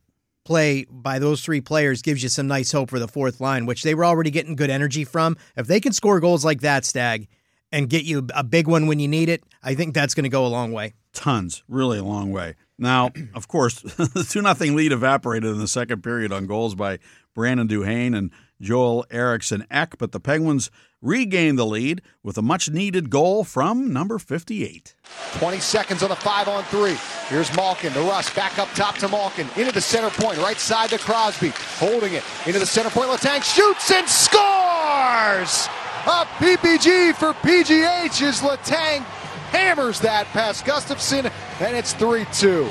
play 0.44 0.84
by 0.90 1.18
those 1.18 1.40
three 1.40 1.62
players 1.62 2.02
gives 2.02 2.22
you 2.22 2.28
some 2.28 2.46
nice 2.46 2.70
hope 2.70 2.90
for 2.90 2.98
the 2.98 3.08
fourth 3.08 3.40
line, 3.40 3.64
which 3.64 3.82
they 3.82 3.94
were 3.94 4.04
already 4.04 4.30
getting 4.30 4.56
good 4.56 4.68
energy 4.68 5.04
from. 5.04 5.38
If 5.56 5.66
they 5.66 5.80
can 5.80 5.92
score 5.94 6.20
goals 6.20 6.44
like 6.44 6.60
that, 6.60 6.84
Stag, 6.84 7.28
and 7.72 7.88
get 7.88 8.04
you 8.04 8.26
a 8.34 8.44
big 8.44 8.68
one 8.68 8.88
when 8.88 8.98
you 8.98 9.08
need 9.08 9.30
it, 9.30 9.42
I 9.62 9.74
think 9.74 9.94
that's 9.94 10.14
going 10.14 10.24
to 10.24 10.30
go 10.30 10.44
a 10.44 10.48
long 10.48 10.72
way. 10.72 10.92
Tons, 11.14 11.62
really 11.66 11.98
a 11.98 12.04
long 12.04 12.30
way. 12.30 12.56
Now, 12.80 13.10
of 13.34 13.46
course, 13.46 13.80
the 13.80 14.26
2 14.28 14.42
0 14.42 14.74
lead 14.74 14.90
evaporated 14.90 15.50
in 15.50 15.58
the 15.58 15.68
second 15.68 16.02
period 16.02 16.32
on 16.32 16.46
goals 16.46 16.74
by 16.74 16.98
Brandon 17.34 17.68
Duhaime 17.68 18.16
and 18.16 18.30
Joel 18.60 19.06
Eriksson 19.10 19.64
Ek, 19.70 19.96
but 19.98 20.12
the 20.12 20.20
Penguins 20.20 20.70
regained 21.00 21.58
the 21.58 21.64
lead 21.64 22.02
with 22.22 22.36
a 22.36 22.42
much 22.42 22.68
needed 22.68 23.08
goal 23.08 23.44
from 23.44 23.92
number 23.92 24.18
58. 24.18 24.94
20 25.38 25.58
seconds 25.60 26.02
on 26.02 26.10
the 26.10 26.16
five 26.16 26.48
on 26.48 26.62
three. 26.64 26.96
Here's 27.28 27.54
Malkin 27.56 27.92
to 27.94 28.00
Rust, 28.00 28.34
back 28.34 28.58
up 28.58 28.68
top 28.74 28.96
to 28.98 29.08
Malkin, 29.08 29.48
into 29.56 29.72
the 29.72 29.80
center 29.80 30.10
point, 30.10 30.38
right 30.38 30.58
side 30.58 30.90
to 30.90 30.98
Crosby, 30.98 31.52
holding 31.78 32.14
it 32.14 32.24
into 32.46 32.58
the 32.58 32.66
center 32.66 32.90
point. 32.90 33.08
Letang 33.08 33.42
shoots 33.42 33.90
and 33.90 34.08
scores! 34.08 35.68
A 36.06 36.24
PPG 36.40 37.14
for 37.14 37.34
PGH 37.34 38.22
as 38.22 38.40
Letang 38.40 39.04
hammers 39.50 40.00
that 40.00 40.26
past 40.28 40.64
Gustafsson, 40.64 41.30
and 41.60 41.76
it's 41.76 41.92
3 41.94 42.26
2. 42.32 42.70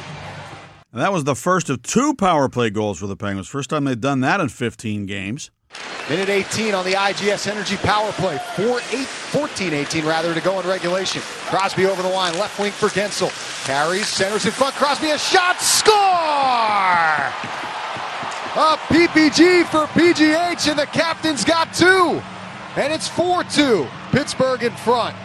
And 0.92 1.02
that 1.02 1.13
was 1.13 1.24
the 1.24 1.36
first 1.36 1.70
of 1.70 1.84
two 1.84 2.15
power 2.15 2.50
play 2.50 2.72
goals 2.72 3.00
for 3.00 3.08
the 3.08 3.15
Penguins. 3.15 3.48
First 3.48 3.70
time 3.70 3.84
they've 3.84 4.00
done 4.00 4.22
that 4.22 4.39
in 4.39 4.50
15 4.50 5.06
games. 5.06 5.52
Minute 6.10 6.30
18 6.30 6.74
on 6.74 6.84
the 6.84 6.94
IGS 6.94 7.48
Energy 7.48 7.78
power 7.78 8.12
play. 8.13 8.39
4 8.56 8.80
8, 8.92 9.06
14 9.06 9.74
18 9.74 10.06
rather 10.06 10.34
to 10.34 10.42
go 10.42 10.60
in 10.60 10.68
regulation. 10.68 11.22
Crosby 11.22 11.86
over 11.86 12.02
the 12.02 12.10
line, 12.10 12.34
left 12.39 12.60
wing 12.60 12.72
for 12.72 12.88
Guentzel. 12.88 13.30
Carries, 13.65 14.08
centers 14.08 14.46
in 14.46 14.52
front. 14.52 14.74
Crosby 14.74 15.12
a 15.12 15.18
shot, 15.20 15.62
score! 15.62 15.96
A 18.56 18.78
PPG 18.89 19.68
for 19.68 19.86
PGH, 19.94 20.72
and 20.72 20.80
the 20.80 20.88
captain's 20.88 21.46
got 21.46 21.72
two. 21.76 22.20
And 22.76 22.92
it's 22.92 23.08
4 23.08 23.44
2. 23.44 23.88
Pittsburgh 24.12 24.63
in 24.63 24.72
front. 24.78 25.15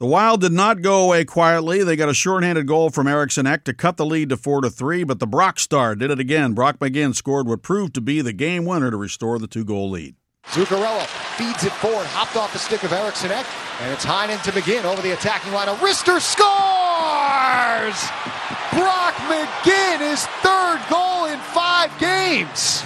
The 0.00 0.06
Wild 0.06 0.42
did 0.42 0.52
not 0.52 0.80
go 0.80 1.02
away 1.02 1.24
quietly. 1.24 1.82
They 1.82 1.96
got 1.96 2.08
a 2.08 2.14
shorthanded 2.14 2.68
goal 2.68 2.90
from 2.90 3.08
Eriksson 3.08 3.48
Ek 3.48 3.64
to 3.64 3.74
cut 3.74 3.96
the 3.96 4.06
lead 4.06 4.28
to 4.28 4.36
4 4.36 4.60
to 4.60 4.70
3, 4.70 5.02
but 5.02 5.18
the 5.18 5.26
Brock 5.26 5.58
Star 5.58 5.96
did 5.96 6.12
it 6.12 6.20
again. 6.20 6.52
Brock 6.52 6.78
McGinn 6.78 7.16
scored 7.16 7.48
what 7.48 7.62
proved 7.62 7.96
to 7.96 8.00
be 8.00 8.20
the 8.20 8.32
game 8.32 8.64
winner 8.64 8.92
to 8.92 8.96
restore 8.96 9.40
the 9.40 9.48
two 9.48 9.64
goal 9.64 9.90
lead. 9.90 10.14
Zuccarello 10.46 11.04
feeds 11.36 11.64
it 11.64 11.72
forward, 11.72 12.06
hopped 12.06 12.36
off 12.36 12.52
the 12.52 12.60
stick 12.60 12.84
of 12.84 12.92
Eriksson 12.92 13.32
Ek, 13.32 13.44
and 13.80 13.92
it's 13.92 14.06
Heinen 14.06 14.40
to 14.44 14.52
McGinn 14.52 14.84
over 14.84 15.02
the 15.02 15.14
attacking 15.14 15.52
line. 15.52 15.66
A 15.66 15.74
wrister 15.74 16.20
scores! 16.20 17.98
Brock 18.70 19.14
McGinn, 19.26 19.98
his 19.98 20.24
third 20.46 20.80
goal 20.88 21.24
in 21.24 21.40
five 21.40 21.90
games. 21.98 22.84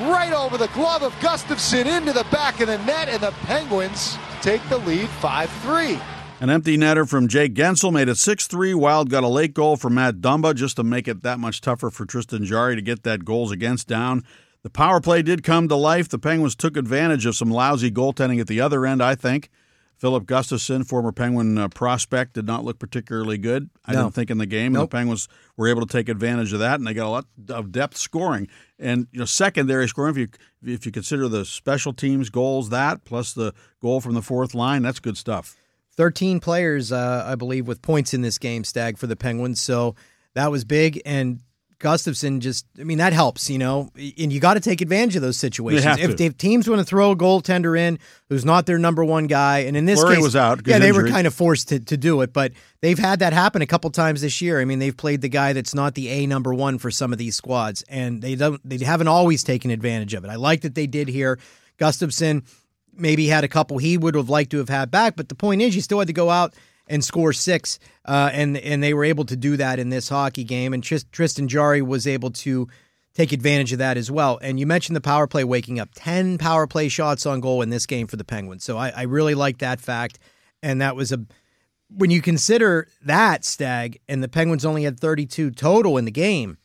Right 0.00 0.32
over 0.32 0.56
the 0.56 0.68
glove 0.68 1.02
of 1.02 1.12
Gustafsson 1.20 1.84
into 1.84 2.14
the 2.14 2.24
back 2.32 2.62
of 2.62 2.68
the 2.68 2.78
net, 2.78 3.10
and 3.10 3.22
the 3.22 3.32
Penguins 3.44 4.16
take 4.42 4.66
the 4.68 4.78
lead 4.78 5.08
5 5.08 5.50
3. 5.50 5.98
An 6.40 6.50
empty 6.50 6.76
netter 6.76 7.08
from 7.08 7.28
Jake 7.28 7.54
Guentzel 7.54 7.92
made 7.92 8.08
it 8.08 8.16
6 8.16 8.46
3. 8.48 8.74
Wild 8.74 9.08
got 9.08 9.22
a 9.22 9.28
late 9.28 9.54
goal 9.54 9.76
from 9.76 9.94
Matt 9.94 10.16
Dumba 10.16 10.54
just 10.54 10.76
to 10.76 10.82
make 10.82 11.06
it 11.06 11.22
that 11.22 11.38
much 11.38 11.60
tougher 11.60 11.88
for 11.88 12.04
Tristan 12.04 12.44
Jarry 12.44 12.74
to 12.74 12.82
get 12.82 13.04
that 13.04 13.24
goals 13.24 13.52
against 13.52 13.86
down. 13.86 14.24
The 14.62 14.70
power 14.70 15.00
play 15.00 15.22
did 15.22 15.42
come 15.42 15.68
to 15.68 15.76
life. 15.76 16.08
The 16.08 16.18
Penguins 16.18 16.54
took 16.54 16.76
advantage 16.76 17.26
of 17.26 17.36
some 17.36 17.50
lousy 17.50 17.90
goaltending 17.90 18.40
at 18.40 18.48
the 18.48 18.60
other 18.60 18.84
end, 18.84 19.02
I 19.02 19.14
think. 19.14 19.50
Philip 19.96 20.24
Gustafsson, 20.24 20.84
former 20.84 21.12
Penguin 21.12 21.56
uh, 21.56 21.68
prospect, 21.68 22.32
did 22.32 22.44
not 22.44 22.64
look 22.64 22.80
particularly 22.80 23.38
good, 23.38 23.70
I 23.84 23.92
no. 23.92 24.02
don't 24.02 24.14
think, 24.14 24.32
in 24.32 24.38
the 24.38 24.46
game. 24.46 24.72
Nope. 24.72 24.80
And 24.80 24.90
the 24.90 24.96
Penguins 24.96 25.28
were 25.56 25.68
able 25.68 25.86
to 25.86 25.86
take 25.86 26.08
advantage 26.08 26.52
of 26.52 26.58
that, 26.58 26.80
and 26.80 26.86
they 26.86 26.92
got 26.92 27.06
a 27.06 27.08
lot 27.08 27.26
of 27.48 27.70
depth 27.70 27.96
scoring. 27.96 28.48
And 28.82 29.06
you 29.12 29.20
know, 29.20 29.24
secondary 29.24 29.88
scoring, 29.88 30.10
if 30.10 30.18
you 30.18 30.28
if 30.74 30.84
you 30.84 30.92
consider 30.92 31.28
the 31.28 31.44
special 31.44 31.92
teams 31.92 32.28
goals, 32.30 32.70
that 32.70 33.04
plus 33.04 33.32
the 33.32 33.54
goal 33.80 34.00
from 34.00 34.14
the 34.14 34.22
fourth 34.22 34.54
line, 34.54 34.82
that's 34.82 35.00
good 35.00 35.16
stuff. 35.16 35.56
13 35.96 36.40
players, 36.40 36.90
uh, 36.90 37.24
I 37.26 37.34
believe, 37.34 37.68
with 37.68 37.82
points 37.82 38.14
in 38.14 38.22
this 38.22 38.38
game, 38.38 38.64
Stag, 38.64 38.98
for 38.98 39.06
the 39.06 39.16
Penguins. 39.16 39.60
So 39.60 39.94
that 40.34 40.50
was 40.50 40.64
big. 40.64 41.00
And 41.04 41.40
Gustafsson 41.82 42.38
just, 42.38 42.64
I 42.78 42.84
mean, 42.84 42.98
that 42.98 43.12
helps, 43.12 43.50
you 43.50 43.58
know, 43.58 43.90
and 43.96 44.32
you 44.32 44.38
got 44.38 44.54
to 44.54 44.60
take 44.60 44.80
advantage 44.80 45.16
of 45.16 45.22
those 45.22 45.36
situations. 45.36 45.98
If, 45.98 46.20
if, 46.20 46.38
teams 46.38 46.68
want 46.68 46.78
to 46.78 46.84
throw 46.84 47.10
a 47.10 47.16
goaltender 47.16 47.76
in 47.76 47.98
who's 48.28 48.44
not 48.44 48.66
their 48.66 48.78
number 48.78 49.04
one 49.04 49.26
guy, 49.26 49.60
and 49.60 49.76
in 49.76 49.84
this 49.84 50.00
Fleury 50.00 50.16
case, 50.16 50.22
was 50.22 50.36
out. 50.36 50.64
Yeah, 50.64 50.78
they 50.78 50.88
injury. 50.88 51.04
were 51.04 51.10
kind 51.10 51.26
of 51.26 51.34
forced 51.34 51.70
to, 51.70 51.80
to 51.80 51.96
do 51.96 52.20
it, 52.20 52.32
but 52.32 52.52
they've 52.82 52.98
had 52.98 53.18
that 53.18 53.32
happen 53.32 53.62
a 53.62 53.66
couple 53.66 53.90
times 53.90 54.20
this 54.20 54.40
year. 54.40 54.60
I 54.60 54.64
mean, 54.64 54.78
they've 54.78 54.96
played 54.96 55.22
the 55.22 55.28
guy 55.28 55.52
that's 55.52 55.74
not 55.74 55.96
the 55.96 56.08
A 56.08 56.26
number 56.26 56.54
one 56.54 56.78
for 56.78 56.92
some 56.92 57.12
of 57.12 57.18
these 57.18 57.34
squads, 57.34 57.82
and 57.88 58.22
they 58.22 58.36
don't, 58.36 58.60
they 58.64 58.82
haven't 58.84 59.08
always 59.08 59.42
taken 59.42 59.72
advantage 59.72 60.14
of 60.14 60.24
it. 60.24 60.28
I 60.28 60.36
like 60.36 60.60
that 60.60 60.76
they 60.76 60.86
did 60.86 61.08
here. 61.08 61.40
Gustafsson 61.78 62.46
maybe 62.94 63.26
had 63.26 63.42
a 63.42 63.48
couple 63.48 63.78
he 63.78 63.98
would 63.98 64.14
have 64.14 64.28
liked 64.28 64.52
to 64.52 64.58
have 64.58 64.68
had 64.68 64.92
back, 64.92 65.16
but 65.16 65.28
the 65.28 65.34
point 65.34 65.62
is, 65.62 65.74
you 65.74 65.82
still 65.82 65.98
had 65.98 66.06
to 66.06 66.14
go 66.14 66.30
out 66.30 66.54
and 66.86 67.04
score 67.04 67.32
six, 67.32 67.78
uh, 68.04 68.30
and 68.32 68.56
and 68.56 68.82
they 68.82 68.94
were 68.94 69.04
able 69.04 69.24
to 69.24 69.36
do 69.36 69.56
that 69.56 69.78
in 69.78 69.88
this 69.90 70.08
hockey 70.08 70.44
game. 70.44 70.72
And 70.72 70.82
Tristan 70.82 71.48
Jarry 71.48 71.82
was 71.82 72.06
able 72.06 72.30
to 72.30 72.68
take 73.14 73.32
advantage 73.32 73.72
of 73.72 73.78
that 73.78 73.96
as 73.96 74.10
well. 74.10 74.38
And 74.42 74.58
you 74.58 74.66
mentioned 74.66 74.96
the 74.96 75.00
power 75.00 75.26
play 75.26 75.44
waking 75.44 75.78
up 75.78 75.90
ten 75.94 76.38
power 76.38 76.66
play 76.66 76.88
shots 76.88 77.26
on 77.26 77.40
goal 77.40 77.62
in 77.62 77.70
this 77.70 77.86
game 77.86 78.06
for 78.06 78.16
the 78.16 78.24
Penguins. 78.24 78.64
So 78.64 78.76
I, 78.76 78.90
I 78.90 79.02
really 79.02 79.34
like 79.34 79.58
that 79.58 79.80
fact, 79.80 80.18
and 80.62 80.80
that 80.80 80.96
was 80.96 81.12
a 81.12 81.24
when 81.96 82.10
you 82.10 82.22
consider 82.22 82.88
that 83.04 83.44
stag 83.44 84.00
and 84.08 84.22
the 84.22 84.28
Penguins 84.28 84.64
only 84.64 84.84
had 84.84 84.98
32 84.98 85.50
total 85.52 85.98
in 85.98 86.04
the 86.04 86.10
game. 86.10 86.58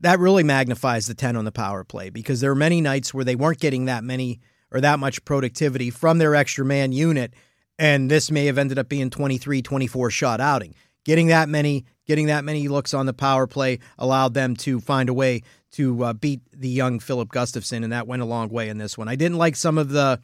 That 0.00 0.18
really 0.18 0.42
magnifies 0.42 1.06
the 1.06 1.14
10 1.14 1.36
on 1.36 1.44
the 1.44 1.52
power 1.52 1.84
play 1.84 2.10
because 2.10 2.40
there 2.40 2.50
are 2.50 2.56
many 2.56 2.80
nights 2.80 3.14
where 3.14 3.24
they 3.24 3.36
weren't 3.36 3.60
getting 3.60 3.86
that 3.86 4.04
many 4.04 4.40
or 4.70 4.80
that 4.80 4.98
much 4.98 5.24
productivity 5.24 5.90
from 5.90 6.18
their 6.18 6.34
extra 6.34 6.64
man 6.64 6.92
unit 6.92 7.32
and 7.78 8.10
this 8.10 8.30
may 8.30 8.46
have 8.46 8.58
ended 8.58 8.78
up 8.78 8.88
being 8.88 9.10
23 9.10 9.62
24 9.62 10.10
shot 10.10 10.40
outing. 10.40 10.74
Getting 11.04 11.28
that 11.28 11.48
many 11.48 11.84
getting 12.06 12.26
that 12.26 12.44
many 12.44 12.68
looks 12.68 12.94
on 12.94 13.06
the 13.06 13.12
power 13.12 13.46
play 13.46 13.78
allowed 13.98 14.34
them 14.34 14.56
to 14.56 14.80
find 14.80 15.08
a 15.08 15.14
way 15.14 15.42
to 15.72 16.04
uh, 16.04 16.12
beat 16.12 16.40
the 16.52 16.68
young 16.68 17.00
Filip 17.00 17.30
Gustafsson 17.30 17.82
and 17.82 17.92
that 17.92 18.06
went 18.06 18.22
a 18.22 18.26
long 18.26 18.48
way 18.48 18.68
in 18.68 18.78
this 18.78 18.96
one. 18.96 19.08
I 19.08 19.16
didn't 19.16 19.38
like 19.38 19.56
some 19.56 19.78
of 19.78 19.90
the 19.90 20.20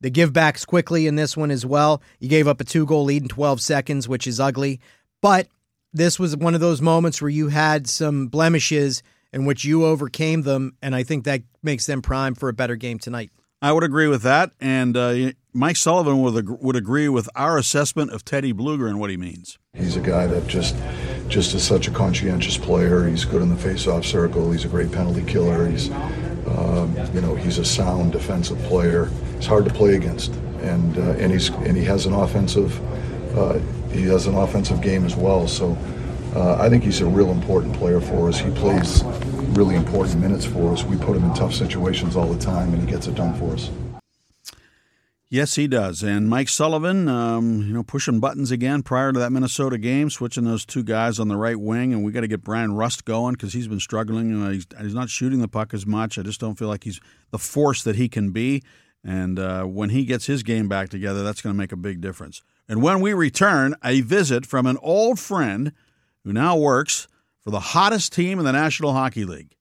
the 0.00 0.10
givebacks 0.10 0.66
quickly 0.66 1.06
in 1.06 1.14
this 1.14 1.36
one 1.36 1.52
as 1.52 1.64
well. 1.64 2.02
You 2.18 2.28
gave 2.28 2.48
up 2.48 2.60
a 2.60 2.64
two 2.64 2.86
goal 2.86 3.04
lead 3.04 3.22
in 3.22 3.28
12 3.28 3.60
seconds 3.60 4.08
which 4.08 4.26
is 4.26 4.40
ugly. 4.40 4.80
But 5.20 5.48
this 5.92 6.18
was 6.18 6.36
one 6.36 6.54
of 6.54 6.60
those 6.60 6.80
moments 6.80 7.22
where 7.22 7.28
you 7.28 7.48
had 7.48 7.88
some 7.88 8.26
blemishes 8.28 9.02
in 9.32 9.44
which 9.44 9.64
you 9.64 9.84
overcame 9.84 10.42
them 10.42 10.76
and 10.82 10.94
I 10.94 11.04
think 11.04 11.24
that 11.24 11.42
makes 11.62 11.86
them 11.86 12.02
prime 12.02 12.34
for 12.34 12.48
a 12.48 12.52
better 12.52 12.76
game 12.76 12.98
tonight. 12.98 13.30
I 13.62 13.72
would 13.72 13.84
agree 13.84 14.08
with 14.08 14.22
that, 14.22 14.50
and 14.60 14.96
uh, 14.96 15.30
Mike 15.54 15.76
Sullivan 15.76 16.22
would 16.22 16.62
would 16.62 16.76
agree 16.76 17.10
with 17.10 17.28
our 17.36 17.58
assessment 17.58 18.10
of 18.10 18.24
Teddy 18.24 18.54
Blueger 18.54 18.88
and 18.88 18.98
what 18.98 19.10
he 19.10 19.18
means. 19.18 19.58
He's 19.74 19.96
a 19.96 20.00
guy 20.00 20.26
that 20.26 20.46
just 20.46 20.74
just 21.28 21.54
is 21.54 21.62
such 21.62 21.88
a 21.88 21.90
conscientious 21.90 22.56
player. 22.56 23.06
He's 23.06 23.26
good 23.26 23.42
in 23.42 23.50
the 23.50 23.56
face-off 23.56 24.06
circle. 24.06 24.50
He's 24.50 24.64
a 24.64 24.68
great 24.68 24.90
penalty 24.90 25.22
killer. 25.22 25.68
He's 25.68 25.90
um, 25.90 26.96
you 27.12 27.20
know 27.20 27.34
he's 27.34 27.58
a 27.58 27.66
sound 27.66 28.12
defensive 28.12 28.58
player. 28.60 29.10
He's 29.36 29.46
hard 29.46 29.66
to 29.66 29.74
play 29.74 29.94
against, 29.94 30.32
and 30.62 30.96
uh, 30.96 31.12
and 31.18 31.30
he's 31.30 31.50
and 31.50 31.76
he 31.76 31.84
has 31.84 32.06
an 32.06 32.14
offensive 32.14 32.80
uh, 33.36 33.58
he 33.90 34.04
has 34.04 34.26
an 34.26 34.34
offensive 34.34 34.80
game 34.80 35.04
as 35.04 35.16
well. 35.16 35.46
So 35.46 35.76
uh, 36.34 36.56
I 36.58 36.70
think 36.70 36.82
he's 36.82 37.02
a 37.02 37.06
real 37.06 37.30
important 37.30 37.76
player 37.76 38.00
for 38.00 38.30
us. 38.30 38.38
He 38.38 38.50
plays 38.52 39.04
really 39.52 39.74
important 39.74 40.18
minutes 40.18 40.46
for 40.46 40.72
us. 40.72 40.82
We 40.82 40.96
put 40.96 41.14
him 41.14 41.24
in 41.24 41.34
tough 41.34 41.52
situations 41.52 42.16
all 42.16 42.32
the 42.32 42.42
time, 42.42 42.72
and 42.72 42.82
he 42.82 42.90
gets 42.90 43.06
it 43.06 43.14
done 43.16 43.34
for 43.34 43.52
us. 43.52 43.70
Yes, 45.32 45.54
he 45.54 45.66
does. 45.66 46.02
And 46.02 46.28
Mike 46.28 46.50
Sullivan, 46.50 47.08
um, 47.08 47.62
you 47.62 47.72
know, 47.72 47.82
pushing 47.82 48.20
buttons 48.20 48.50
again 48.50 48.82
prior 48.82 49.14
to 49.14 49.18
that 49.18 49.32
Minnesota 49.32 49.78
game, 49.78 50.10
switching 50.10 50.44
those 50.44 50.66
two 50.66 50.82
guys 50.82 51.18
on 51.18 51.28
the 51.28 51.38
right 51.38 51.58
wing, 51.58 51.94
and 51.94 52.04
we 52.04 52.12
got 52.12 52.20
to 52.20 52.28
get 52.28 52.44
Bryan 52.44 52.74
Rust 52.74 53.06
going 53.06 53.32
because 53.32 53.54
he's 53.54 53.66
been 53.66 53.80
struggling. 53.80 54.28
You 54.28 54.36
know, 54.36 54.50
he's, 54.50 54.66
he's, 54.78 54.92
not 54.92 55.08
shooting 55.08 55.40
the 55.40 55.48
puck 55.48 55.72
as 55.72 55.86
much. 55.86 56.18
I 56.18 56.22
just 56.22 56.38
don't 56.38 56.58
feel 56.58 56.68
like 56.68 56.84
he's 56.84 57.00
the 57.30 57.38
force 57.38 57.82
that 57.84 57.96
he 57.96 58.10
can 58.10 58.30
be. 58.30 58.62
And 59.02 59.38
uh, 59.38 59.64
when 59.64 59.88
he 59.88 60.04
gets 60.04 60.26
his 60.26 60.42
game 60.42 60.68
back 60.68 60.90
together, 60.90 61.22
that's 61.22 61.40
going 61.40 61.54
to 61.54 61.58
make 61.58 61.72
a 61.72 61.78
big 61.78 62.02
difference. 62.02 62.42
And 62.68 62.82
when 62.82 63.00
we 63.00 63.14
return, 63.14 63.74
a 63.82 64.02
visit 64.02 64.44
from 64.44 64.66
an 64.66 64.76
old 64.82 65.18
friend 65.18 65.72
who 66.24 66.34
now 66.34 66.58
works 66.58 67.08
for 67.40 67.48
the 67.48 67.60
hottest 67.60 68.12
team 68.12 68.38
in 68.38 68.44
the 68.44 68.52
National 68.52 68.92
Hockey 68.92 69.24
League. 69.24 69.56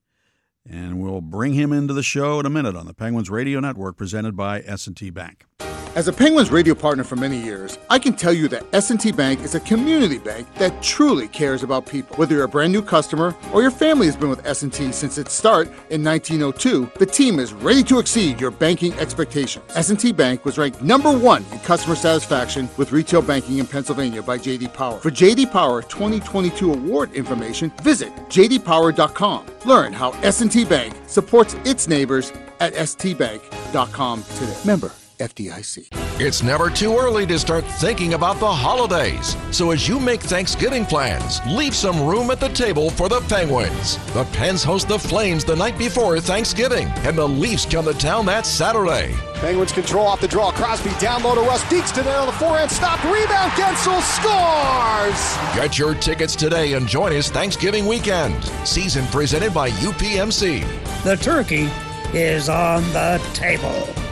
And 0.70 1.02
we'll 1.02 1.22
bring 1.22 1.54
him 1.54 1.74
into 1.74 1.94
the 1.94 2.04
show 2.04 2.40
in 2.40 2.46
a 2.46 2.50
minute 2.50 2.76
on 2.76 2.86
the 2.86 2.94
Penguins 2.94 3.30
Radio 3.30 3.60
Network 3.60 3.98
presented 3.98 4.36
by 4.36 4.62
S&T 4.62 5.10
Bank. 5.10 5.46
As 5.94 6.08
a 6.08 6.14
Penguins 6.14 6.52
radio 6.52 6.74
partner 6.74 7.04
for 7.04 7.18
many 7.18 7.38
years, 7.38 7.78
I 7.90 8.00
can 8.00 8.14
tell 8.14 8.32
you 8.32 8.48
that 8.48 8.64
S&T 8.72 9.12
Bank 9.12 9.42
is 9.42 9.56
a 9.56 9.60
community 9.60 10.20
bank 10.20 10.48
that 10.56 10.82
truly 10.82 11.28
cares 11.28 11.64
about 11.64 11.86
people. 11.86 12.16
Whether 12.16 12.36
you're 12.36 12.46
a 12.46 12.48
brand 12.48 12.72
new 12.72 12.82
customer 12.82 13.36
or 13.52 13.62
your 13.62 13.72
family 13.72 14.06
has 14.06 14.16
been 14.16 14.30
with 14.30 14.46
S&T 14.46 14.94
since 14.94 15.18
its 15.18 15.34
start 15.34 15.68
in 15.90 16.02
1902, 16.02 16.92
the 16.98 17.06
team 17.06 17.40
is 17.40 17.52
ready 17.52 17.84
to 17.84 18.00
exceed 18.00 18.40
your 18.40 18.52
banking 18.52 18.94
expectations. 18.94 19.66
S&T 19.76 20.14
Bank 20.14 20.46
was 20.46 20.58
ranked 20.58 20.82
number 20.82 21.12
1 21.12 21.46
in 21.52 21.60
customer 21.60 21.96
satisfaction 21.96 22.70
with 22.78 22.94
retail 22.94 23.22
banking 23.22 23.58
in 23.58 23.68
Pennsylvania 23.68 24.24
by 24.24 24.38
JD 24.38 24.74
Power. 24.74 24.98
For 25.02 25.12
JD 25.12 25.52
Power 25.52 25.82
2022 25.82 26.72
award 26.72 27.12
information, 27.12 27.70
visit 27.82 28.16
jdpower.com. 28.30 29.46
Learn 29.66 29.92
how 29.92 30.12
S&T 30.22 30.64
Bank 30.64 30.96
supports 31.08 31.56
its 31.66 31.90
neighbors 31.90 32.32
at 32.62 32.74
stbank.com 32.76 34.24
today. 34.24 34.58
Member 34.64 34.94
FDIC. 35.22 35.88
It's 36.20 36.44
never 36.44 36.70
too 36.70 36.98
early 36.98 37.26
to 37.28 37.40
start 37.40 37.64
thinking 37.64 38.14
about 38.14 38.40
the 38.40 38.52
holidays. 38.52 39.36
So 39.52 39.72
as 39.72 39.88
you 39.88 40.00
make 40.00 40.22
Thanksgiving 40.22 40.86
plans, 40.86 41.40
leave 41.48 41.74
some 41.74 42.06
room 42.06 42.30
at 42.30 42.40
the 42.40 42.50
table 42.50 42.90
for 42.90 43.10
the 43.10 43.22
Penguins. 43.22 43.98
The 44.14 44.26
Pens 44.26 44.64
host 44.64 44.88
the 44.88 45.00
Flames 45.00 45.46
the 45.46 45.56
night 45.56 45.78
before 45.78 46.20
Thanksgiving, 46.20 46.88
and 47.06 47.18
the 47.18 47.28
Leafs 47.28 47.66
come 47.66 47.86
to 47.86 47.94
town 47.94 48.26
that 48.28 48.46
Saturday. 48.46 49.16
Penguins 49.36 49.72
control 49.72 50.06
off 50.06 50.22
the 50.22 50.28
draw. 50.28 50.52
Crosby 50.52 50.92
down 51.00 51.24
low 51.24 51.34
to 51.34 51.42
Rust. 51.42 51.66
Deeks 51.66 51.92
to 51.96 52.04
there 52.04 52.20
on 52.20 52.28
the 52.28 52.34
forehand. 52.34 52.70
Stopped. 52.70 53.04
Rebound. 53.04 53.52
Guentzel 53.54 54.00
scores. 54.02 55.56
Get 55.56 55.80
your 55.80 55.96
tickets 55.96 56.36
today 56.36 56.74
and 56.74 56.88
join 56.88 57.12
us 57.14 57.32
Thanksgiving 57.32 57.88
weekend. 57.88 58.44
Season 58.66 59.06
presented 59.08 59.52
by 59.54 59.72
UPMC. 59.72 60.64
The 61.04 61.16
turkey 61.16 61.70
is 62.14 62.50
on 62.50 62.84
the 62.94 63.20
table. 63.34 64.11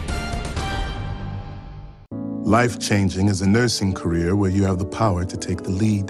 Life 2.50 2.80
changing 2.80 3.28
is 3.28 3.44
a 3.44 3.48
nursing 3.48 3.94
career 3.94 4.36
where 4.36 4.50
you 4.50 4.64
have 4.64 4.80
the 4.80 4.86
power 4.86 5.24
to 5.24 5.38
take 5.38 5.62
the 5.62 5.70
lead 5.70 6.10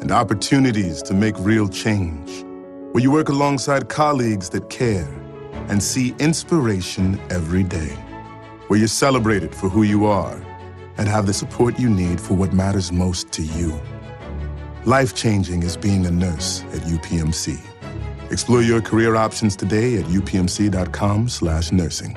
and 0.00 0.10
opportunities 0.10 1.00
to 1.02 1.14
make 1.14 1.38
real 1.38 1.68
change. 1.68 2.44
Where 2.90 3.00
you 3.00 3.12
work 3.12 3.28
alongside 3.28 3.88
colleagues 3.88 4.50
that 4.50 4.70
care 4.70 5.08
and 5.68 5.80
see 5.80 6.16
inspiration 6.18 7.20
every 7.30 7.62
day 7.62 7.96
where 8.66 8.80
you're 8.80 8.88
celebrated 8.88 9.54
for 9.54 9.68
who 9.68 9.84
you 9.84 10.06
are 10.06 10.42
and 10.96 11.06
have 11.06 11.26
the 11.26 11.32
support 11.32 11.78
you 11.78 11.88
need 11.88 12.20
for 12.20 12.34
what 12.34 12.52
matters 12.52 12.90
most 12.90 13.30
to 13.34 13.42
you. 13.42 13.80
Life 14.84 15.14
changing 15.14 15.62
is 15.62 15.76
being 15.76 16.06
a 16.06 16.10
nurse 16.10 16.64
at 16.72 16.82
UPMC. 16.88 17.56
Explore 18.32 18.62
your 18.62 18.80
career 18.80 19.14
options 19.14 19.54
today 19.54 19.98
at 19.98 20.06
upmc.com/nursing. 20.06 22.16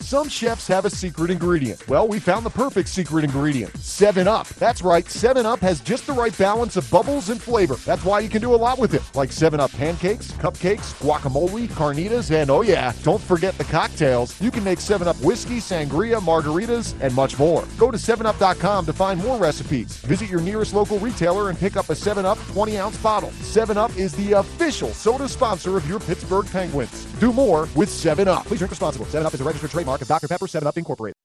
Some 0.00 0.28
chefs 0.28 0.66
have 0.66 0.86
a 0.86 0.90
secret 0.90 1.30
ingredient. 1.30 1.86
Well, 1.86 2.08
we 2.08 2.18
found 2.18 2.44
the 2.44 2.50
perfect 2.50 2.88
secret 2.88 3.22
ingredient 3.22 3.76
7 3.76 4.26
Up. 4.26 4.48
That's 4.48 4.82
right, 4.82 5.08
7 5.08 5.46
Up 5.46 5.60
has 5.60 5.80
just 5.80 6.06
the 6.06 6.12
right 6.12 6.36
balance 6.36 6.76
of 6.76 6.90
bubbles 6.90 7.28
and 7.28 7.40
flavor. 7.40 7.76
That's 7.76 8.04
why 8.04 8.20
you 8.20 8.28
can 8.28 8.40
do 8.40 8.54
a 8.54 8.56
lot 8.56 8.78
with 8.78 8.94
it, 8.94 9.02
like 9.14 9.30
7 9.30 9.60
Up 9.60 9.70
pancakes, 9.72 10.32
cupcakes, 10.32 10.94
guacamole, 11.00 11.68
carnitas, 11.68 12.30
and 12.32 12.50
oh 12.50 12.62
yeah, 12.62 12.92
don't 13.02 13.20
forget 13.20 13.56
the 13.58 13.64
cocktails. 13.64 14.40
You 14.40 14.50
can 14.50 14.64
make 14.64 14.80
7 14.80 15.06
Up 15.06 15.16
whiskey, 15.20 15.58
sangria, 15.58 16.18
margaritas, 16.18 16.94
and 17.00 17.14
much 17.14 17.38
more. 17.38 17.64
Go 17.78 17.90
to 17.90 17.98
7up.com 17.98 18.86
to 18.86 18.92
find 18.92 19.22
more 19.22 19.38
recipes. 19.38 19.98
Visit 19.98 20.28
your 20.28 20.40
nearest 20.40 20.74
local 20.74 20.98
retailer 20.98 21.50
and 21.50 21.58
pick 21.58 21.76
up 21.76 21.90
a 21.90 21.94
7 21.94 22.24
Up 22.24 22.38
20 22.48 22.78
ounce 22.78 22.96
bottle. 22.96 23.30
7 23.42 23.76
Up 23.76 23.94
is 23.96 24.12
the 24.14 24.32
official 24.32 24.88
soda 24.88 25.28
sponsor 25.28 25.76
of 25.76 25.86
your 25.88 26.00
Pittsburgh 26.00 26.46
Penguins. 26.50 27.04
Do 27.20 27.32
more 27.32 27.68
with 27.76 27.90
7 27.90 28.26
Up. 28.26 28.46
Please 28.46 28.58
drink 28.58 28.70
responsibly. 28.70 29.08
7 29.10 29.26
Up 29.26 29.34
is 29.34 29.40
a 29.40 29.44
registered 29.44 29.70
trademark 29.70 29.89
of 29.98 30.06
Dr. 30.06 30.28
Pepper 30.28 30.46
7 30.46 30.66
Up 30.66 30.78
Incorporated. 30.78 31.16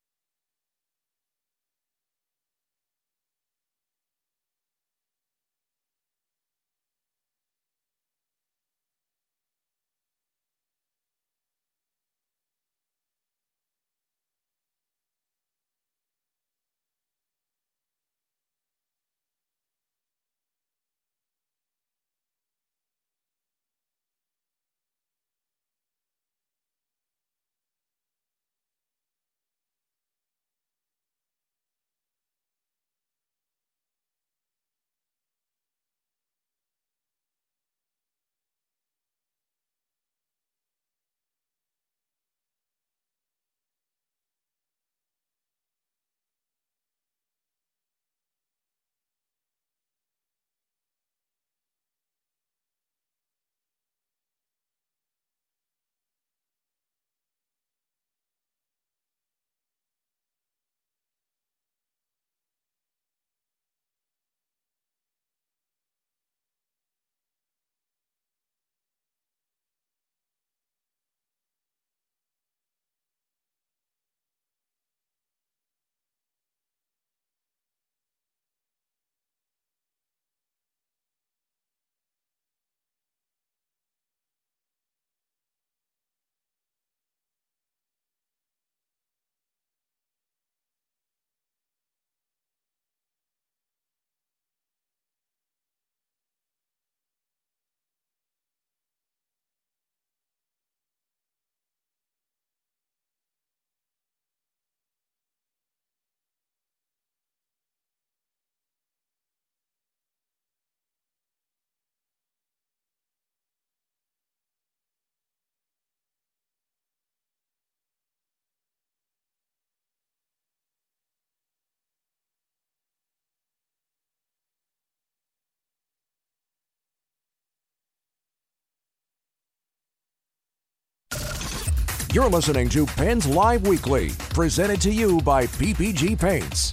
You're 132.15 132.29
listening 132.29 132.69
to 132.69 132.85
Pens 132.85 133.27
Live 133.27 133.67
Weekly, 133.67 134.11
presented 134.29 134.79
to 134.83 134.89
you 134.89 135.19
by 135.19 135.47
PPG 135.47 136.17
Paints. 136.17 136.71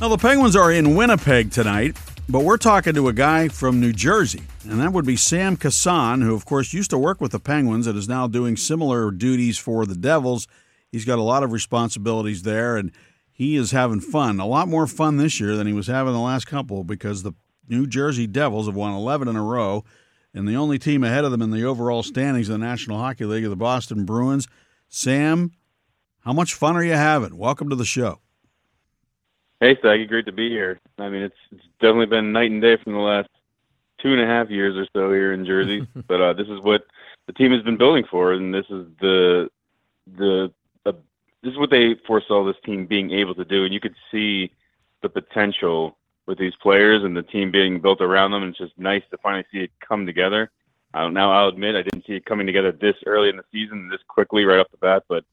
Now, 0.00 0.06
the 0.06 0.16
Penguins 0.16 0.54
are 0.54 0.70
in 0.70 0.94
Winnipeg 0.94 1.50
tonight, 1.50 1.96
but 2.28 2.44
we're 2.44 2.58
talking 2.58 2.94
to 2.94 3.08
a 3.08 3.12
guy 3.12 3.48
from 3.48 3.80
New 3.80 3.92
Jersey, 3.92 4.42
and 4.70 4.80
that 4.80 4.92
would 4.92 5.04
be 5.04 5.16
Sam 5.16 5.56
Kasan, 5.56 6.22
who, 6.22 6.32
of 6.32 6.44
course, 6.44 6.72
used 6.72 6.90
to 6.90 6.96
work 6.96 7.20
with 7.20 7.32
the 7.32 7.40
Penguins 7.40 7.88
and 7.88 7.98
is 7.98 8.08
now 8.08 8.28
doing 8.28 8.56
similar 8.56 9.10
duties 9.10 9.58
for 9.58 9.84
the 9.84 9.96
Devils. 9.96 10.46
He's 10.92 11.04
got 11.04 11.18
a 11.18 11.22
lot 11.22 11.42
of 11.42 11.50
responsibilities 11.50 12.42
there, 12.42 12.76
and 12.76 12.92
he 13.32 13.56
is 13.56 13.72
having 13.72 13.98
fun. 13.98 14.38
A 14.38 14.46
lot 14.46 14.68
more 14.68 14.86
fun 14.86 15.16
this 15.16 15.40
year 15.40 15.56
than 15.56 15.66
he 15.66 15.72
was 15.72 15.88
having 15.88 16.12
the 16.12 16.20
last 16.20 16.44
couple 16.44 16.84
because 16.84 17.24
the 17.24 17.32
New 17.68 17.88
Jersey 17.88 18.28
Devils 18.28 18.66
have 18.66 18.76
won 18.76 18.92
11 18.92 19.26
in 19.26 19.34
a 19.34 19.42
row 19.42 19.82
and 20.34 20.48
the 20.48 20.54
only 20.54 20.78
team 20.78 21.04
ahead 21.04 21.24
of 21.24 21.30
them 21.30 21.42
in 21.42 21.50
the 21.50 21.64
overall 21.64 22.02
standings 22.02 22.48
of 22.48 22.58
the 22.58 22.64
National 22.64 22.98
Hockey 22.98 23.24
League 23.24 23.44
are 23.44 23.48
the 23.48 23.56
Boston 23.56 24.04
Bruins. 24.04 24.48
Sam, 24.88 25.52
how 26.20 26.32
much 26.32 26.54
fun 26.54 26.76
are 26.76 26.84
you 26.84 26.92
having? 26.92 27.36
Welcome 27.36 27.68
to 27.70 27.76
the 27.76 27.84
show. 27.84 28.20
Hey, 29.60 29.76
Staggy, 29.78 30.06
great 30.06 30.26
to 30.26 30.32
be 30.32 30.48
here. 30.48 30.80
I 30.98 31.08
mean, 31.08 31.22
it's, 31.22 31.36
it's 31.50 31.64
definitely 31.80 32.06
been 32.06 32.32
night 32.32 32.50
and 32.50 32.60
day 32.60 32.76
from 32.82 32.94
the 32.94 32.98
last 32.98 33.28
two 34.00 34.12
and 34.12 34.20
a 34.20 34.26
half 34.26 34.50
years 34.50 34.76
or 34.76 34.86
so 34.92 35.12
here 35.12 35.32
in 35.32 35.44
Jersey. 35.46 35.86
but 36.08 36.20
uh, 36.20 36.32
this 36.32 36.48
is 36.48 36.60
what 36.60 36.86
the 37.26 37.32
team 37.32 37.52
has 37.52 37.62
been 37.62 37.76
building 37.76 38.04
for, 38.10 38.32
and 38.32 38.52
this 38.52 38.66
is 38.70 38.86
the 39.00 39.48
the 40.16 40.52
uh, 40.84 40.92
this 41.42 41.52
is 41.52 41.58
what 41.58 41.70
they 41.70 41.94
foresaw 42.06 42.44
this 42.44 42.56
team 42.64 42.86
being 42.86 43.12
able 43.12 43.34
to 43.36 43.44
do, 43.44 43.64
and 43.64 43.72
you 43.72 43.78
could 43.78 43.94
see 44.10 44.50
the 45.02 45.08
potential 45.08 45.96
with 46.26 46.38
these 46.38 46.54
players 46.62 47.02
and 47.04 47.16
the 47.16 47.22
team 47.22 47.50
being 47.50 47.80
built 47.80 48.00
around 48.00 48.30
them. 48.30 48.44
It's 48.44 48.58
just 48.58 48.78
nice 48.78 49.02
to 49.10 49.18
finally 49.18 49.44
see 49.52 49.58
it 49.58 49.70
come 49.86 50.06
together. 50.06 50.50
Uh, 50.94 51.08
now 51.08 51.32
I'll 51.32 51.48
admit 51.48 51.74
I 51.74 51.82
didn't 51.82 52.06
see 52.06 52.14
it 52.14 52.26
coming 52.26 52.46
together 52.46 52.72
this 52.72 52.96
early 53.06 53.28
in 53.30 53.36
the 53.36 53.44
season, 53.50 53.88
this 53.88 54.00
quickly 54.08 54.44
right 54.44 54.60
off 54.60 54.70
the 54.70 54.76
bat. 54.76 55.04
But 55.08 55.24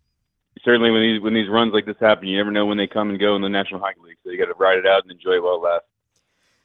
certainly 0.64 0.92
when 0.92 1.02
these 1.02 1.22
when 1.22 1.34
these 1.34 1.50
runs 1.50 1.74
like 1.74 1.86
this 1.86 1.98
happen, 2.00 2.28
you 2.28 2.38
never 2.38 2.52
know 2.52 2.66
when 2.66 2.78
they 2.78 2.88
come 2.88 3.10
and 3.10 3.20
go 3.20 3.36
in 3.36 3.42
the 3.42 3.50
National 3.50 3.80
Hockey 3.80 4.00
League. 4.02 4.18
So 4.24 4.32
you 4.32 4.38
got 4.38 4.46
to 4.46 4.58
ride 4.58 4.78
it 4.78 4.88
out 4.88 5.04
and 5.04 5.12
enjoy 5.12 5.34
it 5.34 5.44
while 5.44 5.56
it 5.56 5.62
lasts. 5.62 5.89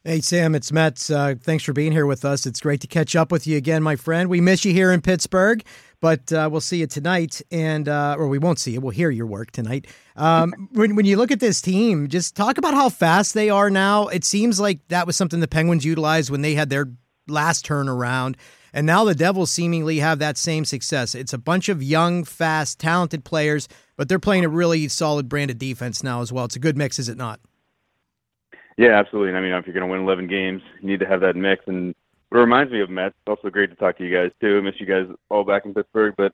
Hey, 0.06 0.20
Sam, 0.20 0.54
it's 0.54 0.70
Metz. 0.70 1.08
Uh, 1.08 1.34
thanks 1.40 1.64
for 1.64 1.72
being 1.72 1.90
here 1.90 2.04
with 2.04 2.26
us. 2.26 2.44
It's 2.44 2.60
great 2.60 2.82
to 2.82 2.86
catch 2.86 3.16
up 3.16 3.32
with 3.32 3.46
you 3.46 3.56
again, 3.56 3.82
my 3.82 3.96
friend. 3.96 4.28
We 4.28 4.38
miss 4.38 4.62
you 4.62 4.74
here 4.74 4.92
in 4.92 5.00
Pittsburgh, 5.00 5.64
but 6.02 6.30
uh, 6.30 6.46
we'll 6.52 6.60
see 6.60 6.80
you 6.80 6.86
tonight, 6.86 7.40
and 7.50 7.88
uh, 7.88 8.16
or 8.18 8.28
we 8.28 8.36
won't 8.36 8.58
see 8.58 8.72
you. 8.72 8.82
We'll 8.82 8.90
hear 8.90 9.08
your 9.08 9.24
work 9.24 9.50
tonight. 9.50 9.86
Um, 10.14 10.68
when, 10.72 10.94
when 10.94 11.06
you 11.06 11.16
look 11.16 11.30
at 11.30 11.40
this 11.40 11.62
team, 11.62 12.08
just 12.08 12.36
talk 12.36 12.58
about 12.58 12.74
how 12.74 12.90
fast 12.90 13.32
they 13.32 13.48
are 13.48 13.70
now. 13.70 14.08
It 14.08 14.24
seems 14.24 14.60
like 14.60 14.86
that 14.88 15.06
was 15.06 15.16
something 15.16 15.40
the 15.40 15.48
Penguins 15.48 15.86
utilized 15.86 16.28
when 16.28 16.42
they 16.42 16.52
had 16.52 16.68
their 16.68 16.92
last 17.26 17.64
turnaround. 17.64 18.36
And 18.74 18.86
now 18.86 19.04
the 19.04 19.14
Devils 19.14 19.52
seemingly 19.52 20.00
have 20.00 20.18
that 20.18 20.36
same 20.36 20.66
success. 20.66 21.14
It's 21.14 21.32
a 21.32 21.38
bunch 21.38 21.70
of 21.70 21.82
young, 21.82 22.24
fast, 22.24 22.78
talented 22.78 23.24
players, 23.24 23.68
but 23.96 24.10
they're 24.10 24.18
playing 24.18 24.44
a 24.44 24.50
really 24.50 24.86
solid 24.88 25.30
brand 25.30 25.50
of 25.50 25.56
defense 25.56 26.02
now 26.02 26.20
as 26.20 26.30
well. 26.30 26.44
It's 26.44 26.56
a 26.56 26.58
good 26.58 26.76
mix, 26.76 26.98
is 26.98 27.08
it 27.08 27.16
not? 27.16 27.40
Yeah, 28.76 28.98
absolutely. 28.98 29.28
And 29.28 29.38
I 29.38 29.40
mean, 29.40 29.52
if 29.52 29.66
you're 29.66 29.74
going 29.74 29.86
to 29.86 29.92
win 29.92 30.02
11 30.02 30.26
games, 30.26 30.62
you 30.80 30.88
need 30.88 31.00
to 31.00 31.06
have 31.06 31.20
that 31.20 31.36
mix. 31.36 31.64
And 31.66 31.90
it 31.90 32.36
reminds 32.36 32.72
me 32.72 32.80
of 32.80 32.90
Metz. 32.90 33.14
It's 33.20 33.30
also 33.36 33.50
great 33.50 33.70
to 33.70 33.76
talk 33.76 33.96
to 33.98 34.04
you 34.04 34.14
guys 34.14 34.32
too. 34.40 34.58
I 34.58 34.60
miss 34.60 34.80
you 34.80 34.86
guys 34.86 35.06
all 35.30 35.44
back 35.44 35.64
in 35.64 35.74
Pittsburgh. 35.74 36.14
But 36.16 36.32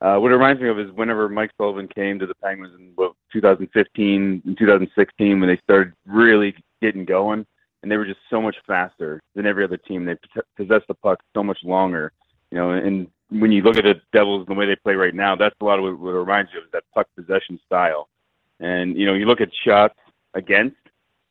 uh, 0.00 0.18
what 0.18 0.30
it 0.30 0.34
reminds 0.34 0.62
me 0.62 0.68
of 0.68 0.78
is 0.78 0.90
whenever 0.92 1.28
Mike 1.28 1.50
Sullivan 1.58 1.88
came 1.88 2.18
to 2.18 2.26
the 2.26 2.34
Penguins 2.36 2.74
in 2.78 2.92
what, 2.94 3.12
2015 3.32 4.42
and 4.44 4.58
2016 4.58 5.40
when 5.40 5.48
they 5.48 5.58
started 5.64 5.92
really 6.06 6.54
getting 6.80 7.04
going, 7.04 7.46
and 7.82 7.90
they 7.90 7.96
were 7.96 8.04
just 8.04 8.20
so 8.30 8.40
much 8.40 8.56
faster 8.66 9.20
than 9.34 9.46
every 9.46 9.64
other 9.64 9.76
team. 9.76 10.04
They 10.04 10.16
possessed 10.56 10.86
the 10.88 10.94
puck 10.94 11.20
so 11.34 11.42
much 11.42 11.58
longer. 11.64 12.12
You 12.50 12.58
know, 12.58 12.70
and 12.72 13.08
when 13.30 13.50
you 13.50 13.62
look 13.62 13.76
at 13.76 13.84
the 13.84 14.00
Devils 14.12 14.46
and 14.46 14.56
the 14.56 14.58
way 14.58 14.66
they 14.66 14.76
play 14.76 14.94
right 14.94 15.14
now, 15.14 15.34
that's 15.34 15.54
a 15.60 15.64
lot 15.64 15.78
of 15.78 15.98
what, 15.98 16.10
it 16.10 16.18
reminds 16.18 16.52
you 16.52 16.60
of 16.60 16.70
that 16.72 16.84
puck 16.94 17.08
possession 17.16 17.58
style. 17.66 18.08
And 18.60 18.96
you 18.96 19.06
know, 19.06 19.14
you 19.14 19.26
look 19.26 19.40
at 19.40 19.50
shots 19.64 19.98
against 20.34 20.76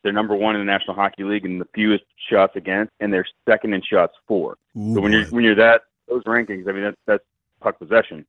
they're 0.06 0.14
number 0.14 0.36
one 0.36 0.56
in 0.56 0.62
the 0.62 0.72
National 0.72 0.96
Hockey 0.96 1.24
League 1.24 1.46
in 1.46 1.58
the 1.58 1.68
fewest 1.74 2.04
shots 2.30 2.56
against, 2.56 2.94
and 3.00 3.12
they're 3.12 3.26
second 3.50 3.74
in 3.74 3.82
shots 3.82 4.14
for. 4.28 4.56
Ooh, 4.78 4.94
so 4.94 5.02
when 5.02 5.12
you're 5.12 5.26
when 5.30 5.44
you're 5.44 5.56
that 5.56 5.82
those 6.08 6.24
rankings, 6.26 6.70
I 6.70 6.74
mean 6.74 6.84
that's 6.84 6.98
that's 7.08 7.24
puck 7.60 7.80
possession, 7.80 8.24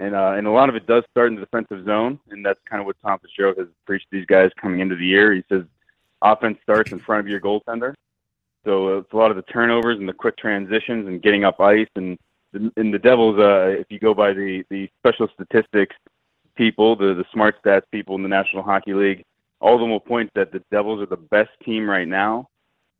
and 0.00 0.16
uh, 0.16 0.34
and 0.36 0.48
a 0.48 0.50
lot 0.50 0.68
of 0.68 0.74
it 0.74 0.88
does 0.88 1.04
start 1.12 1.28
in 1.28 1.36
the 1.36 1.42
defensive 1.42 1.84
zone, 1.84 2.18
and 2.30 2.44
that's 2.44 2.58
kind 2.68 2.80
of 2.80 2.86
what 2.86 2.96
Tom 3.02 3.20
Fitzgerald 3.20 3.56
has 3.56 3.68
preached 3.86 4.10
to 4.10 4.18
these 4.18 4.26
guys 4.26 4.50
coming 4.60 4.80
into 4.80 4.96
the 4.96 5.06
year. 5.06 5.32
He 5.32 5.44
says 5.48 5.62
offense 6.22 6.58
starts 6.64 6.90
in 6.90 6.98
front 6.98 7.20
of 7.20 7.28
your 7.28 7.40
goaltender, 7.40 7.94
so 8.64 8.98
it's 8.98 9.12
a 9.12 9.16
lot 9.16 9.30
of 9.30 9.36
the 9.36 9.42
turnovers 9.42 10.00
and 10.00 10.08
the 10.08 10.12
quick 10.12 10.36
transitions 10.36 11.06
and 11.06 11.22
getting 11.22 11.44
up 11.44 11.60
ice, 11.60 11.88
and 11.94 12.18
the, 12.52 12.72
and 12.76 12.92
the 12.92 12.98
Devils, 12.98 13.38
uh, 13.38 13.68
if 13.78 13.86
you 13.90 14.00
go 14.00 14.12
by 14.12 14.32
the 14.32 14.64
the 14.70 14.90
special 14.98 15.28
statistics 15.34 15.94
people, 16.56 16.96
the 16.96 17.14
the 17.14 17.24
smart 17.32 17.62
stats 17.62 17.84
people 17.92 18.16
in 18.16 18.24
the 18.24 18.28
National 18.28 18.64
Hockey 18.64 18.92
League 18.92 19.24
all 19.60 19.74
of 19.74 19.80
them 19.80 19.90
will 19.90 20.00
point 20.00 20.30
that 20.34 20.52
the 20.52 20.62
Devils 20.70 21.00
are 21.00 21.06
the 21.06 21.16
best 21.16 21.50
team 21.64 21.88
right 21.88 22.08
now 22.08 22.48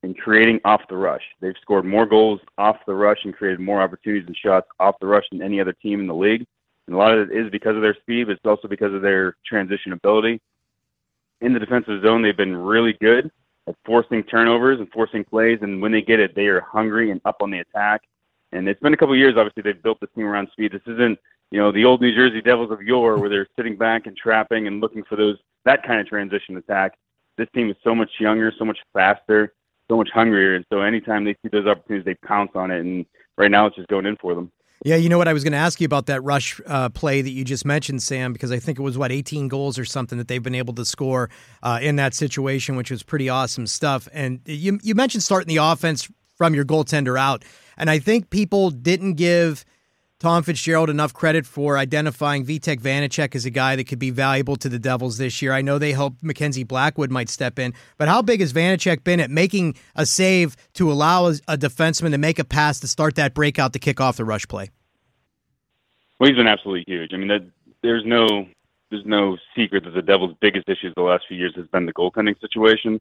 in 0.02 0.14
creating 0.14 0.60
off 0.64 0.82
the 0.88 0.96
rush. 0.96 1.22
They've 1.40 1.54
scored 1.60 1.84
more 1.84 2.06
goals 2.06 2.40
off 2.58 2.76
the 2.86 2.94
rush 2.94 3.18
and 3.24 3.34
created 3.34 3.60
more 3.60 3.82
opportunities 3.82 4.26
and 4.26 4.36
shots 4.36 4.68
off 4.78 4.96
the 5.00 5.06
rush 5.06 5.24
than 5.30 5.42
any 5.42 5.60
other 5.60 5.72
team 5.72 6.00
in 6.00 6.06
the 6.06 6.14
league. 6.14 6.46
And 6.86 6.94
a 6.94 6.98
lot 6.98 7.16
of 7.16 7.30
it 7.30 7.36
is 7.36 7.50
because 7.50 7.76
of 7.76 7.82
their 7.82 7.96
speed, 8.00 8.24
but 8.24 8.36
it's 8.36 8.46
also 8.46 8.68
because 8.68 8.94
of 8.94 9.02
their 9.02 9.36
transition 9.44 9.92
ability. 9.92 10.40
In 11.40 11.52
the 11.52 11.58
defensive 11.58 12.02
zone, 12.02 12.22
they've 12.22 12.36
been 12.36 12.56
really 12.56 12.94
good 12.94 13.30
at 13.66 13.74
forcing 13.84 14.22
turnovers 14.22 14.78
and 14.78 14.88
forcing 14.90 15.24
plays. 15.24 15.58
And 15.62 15.82
when 15.82 15.92
they 15.92 16.02
get 16.02 16.20
it, 16.20 16.34
they 16.34 16.46
are 16.46 16.60
hungry 16.60 17.10
and 17.10 17.20
up 17.24 17.38
on 17.40 17.50
the 17.50 17.58
attack. 17.58 18.02
And 18.52 18.68
it's 18.68 18.80
been 18.80 18.94
a 18.94 18.96
couple 18.96 19.14
of 19.14 19.18
years, 19.18 19.34
obviously, 19.36 19.62
they've 19.62 19.82
built 19.82 20.00
this 20.00 20.10
team 20.14 20.26
around 20.26 20.48
speed. 20.52 20.72
This 20.72 20.80
isn't, 20.86 21.18
you 21.50 21.58
know, 21.58 21.72
the 21.72 21.84
old 21.84 22.00
New 22.00 22.14
Jersey 22.14 22.40
Devils 22.40 22.70
of 22.70 22.80
yore 22.80 23.18
where 23.18 23.28
they're 23.28 23.48
sitting 23.56 23.76
back 23.76 24.06
and 24.06 24.16
trapping 24.16 24.68
and 24.68 24.80
looking 24.80 25.02
for 25.02 25.16
those 25.16 25.36
that 25.66 25.86
kind 25.86 26.00
of 26.00 26.06
transition 26.06 26.56
attack. 26.56 26.92
This 27.36 27.48
team 27.54 27.68
is 27.68 27.76
so 27.84 27.94
much 27.94 28.10
younger, 28.18 28.50
so 28.58 28.64
much 28.64 28.78
faster, 28.94 29.52
so 29.90 29.98
much 29.98 30.08
hungrier, 30.14 30.54
and 30.54 30.64
so 30.72 30.80
anytime 30.80 31.24
they 31.24 31.34
see 31.42 31.50
those 31.52 31.66
opportunities, 31.66 32.06
they 32.06 32.14
pounce 32.26 32.52
on 32.54 32.70
it. 32.70 32.80
And 32.80 33.04
right 33.36 33.50
now, 33.50 33.66
it's 33.66 33.76
just 33.76 33.88
going 33.88 34.06
in 34.06 34.16
for 34.16 34.34
them. 34.34 34.50
Yeah, 34.84 34.96
you 34.96 35.08
know 35.08 35.18
what? 35.18 35.28
I 35.28 35.32
was 35.32 35.42
going 35.42 35.52
to 35.52 35.58
ask 35.58 35.80
you 35.80 35.84
about 35.84 36.06
that 36.06 36.22
rush 36.22 36.60
uh, 36.66 36.88
play 36.90 37.22
that 37.22 37.30
you 37.30 37.44
just 37.44 37.64
mentioned, 37.64 38.02
Sam, 38.02 38.32
because 38.32 38.52
I 38.52 38.58
think 38.58 38.78
it 38.78 38.82
was 38.82 38.96
what 38.96 39.10
18 39.10 39.48
goals 39.48 39.78
or 39.78 39.84
something 39.84 40.18
that 40.18 40.28
they've 40.28 40.42
been 40.42 40.54
able 40.54 40.74
to 40.74 40.84
score 40.84 41.30
uh, 41.62 41.78
in 41.82 41.96
that 41.96 42.14
situation, 42.14 42.76
which 42.76 42.90
was 42.90 43.02
pretty 43.02 43.28
awesome 43.28 43.66
stuff. 43.66 44.08
And 44.12 44.40
you 44.46 44.78
you 44.82 44.94
mentioned 44.94 45.22
starting 45.22 45.48
the 45.48 45.62
offense 45.62 46.08
from 46.36 46.54
your 46.54 46.64
goaltender 46.64 47.18
out, 47.18 47.44
and 47.76 47.90
I 47.90 47.98
think 47.98 48.30
people 48.30 48.70
didn't 48.70 49.14
give 49.14 49.64
Tom 50.18 50.42
Fitzgerald 50.42 50.88
enough 50.88 51.12
credit 51.12 51.44
for 51.44 51.76
identifying 51.76 52.46
Vitek 52.46 52.80
Vanecek 52.80 53.34
as 53.34 53.44
a 53.44 53.50
guy 53.50 53.76
that 53.76 53.84
could 53.84 53.98
be 53.98 54.08
valuable 54.10 54.56
to 54.56 54.68
the 54.70 54.78
Devils 54.78 55.18
this 55.18 55.42
year. 55.42 55.52
I 55.52 55.60
know 55.60 55.78
they 55.78 55.92
hope 55.92 56.14
Mackenzie 56.22 56.64
Blackwood 56.64 57.10
might 57.10 57.28
step 57.28 57.58
in, 57.58 57.74
but 57.98 58.08
how 58.08 58.22
big 58.22 58.40
has 58.40 58.54
Vanecek 58.54 59.04
been 59.04 59.20
at 59.20 59.30
making 59.30 59.76
a 59.94 60.06
save 60.06 60.56
to 60.72 60.90
allow 60.90 61.26
a, 61.26 61.34
a 61.48 61.58
defenseman 61.58 62.12
to 62.12 62.18
make 62.18 62.38
a 62.38 62.44
pass 62.44 62.80
to 62.80 62.86
start 62.86 63.16
that 63.16 63.34
breakout 63.34 63.74
to 63.74 63.78
kick 63.78 64.00
off 64.00 64.16
the 64.16 64.24
rush 64.24 64.48
play? 64.48 64.70
Well, 66.18 66.30
he's 66.30 66.36
been 66.38 66.46
absolutely 66.46 66.84
huge. 66.86 67.12
I 67.12 67.18
mean, 67.18 67.28
that, 67.28 67.46
there's 67.82 68.04
no 68.06 68.46
there's 68.90 69.04
no 69.04 69.36
secret 69.54 69.84
that 69.84 69.90
the 69.90 70.00
Devils' 70.00 70.34
biggest 70.40 70.68
issues 70.68 70.94
the 70.96 71.02
last 71.02 71.24
few 71.28 71.36
years 71.36 71.52
has 71.56 71.66
been 71.66 71.84
the 71.84 71.92
goaltending 71.92 72.40
situation. 72.40 73.00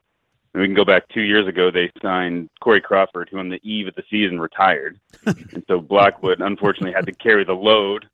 And 0.55 0.61
we 0.61 0.69
can 0.69 0.73
go 0.73 0.85
back 0.85 1.09
two 1.09 1.23
years 1.23 1.49
ago. 1.49 1.69
They 1.69 1.91
signed 2.01 2.49
Corey 2.61 2.79
Crawford, 2.79 3.27
who 3.29 3.39
on 3.39 3.49
the 3.49 3.59
eve 3.61 3.89
of 3.89 3.95
the 3.95 4.05
season 4.09 4.39
retired, 4.39 4.97
and 5.25 5.61
so 5.67 5.81
Blackwood 5.81 6.39
unfortunately 6.39 6.93
had 6.93 7.05
to 7.07 7.11
carry 7.11 7.43
the 7.43 7.51
load. 7.51 8.07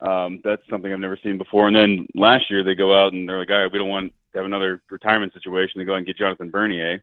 Um, 0.00 0.40
that's 0.42 0.62
something 0.70 0.90
I've 0.90 1.00
never 1.00 1.18
seen 1.22 1.36
before. 1.36 1.66
And 1.66 1.76
then 1.76 2.06
last 2.14 2.50
year 2.50 2.64
they 2.64 2.74
go 2.74 2.98
out 2.98 3.12
and 3.12 3.28
they're 3.28 3.40
like, 3.40 3.50
"All 3.50 3.58
right, 3.60 3.70
we 3.70 3.78
don't 3.78 3.90
want 3.90 4.10
to 4.32 4.38
have 4.38 4.46
another 4.46 4.80
retirement 4.90 5.34
situation." 5.34 5.78
They 5.78 5.84
go 5.84 5.92
out 5.92 5.98
and 5.98 6.06
get 6.06 6.16
Jonathan 6.16 6.48
Bernier, 6.48 7.02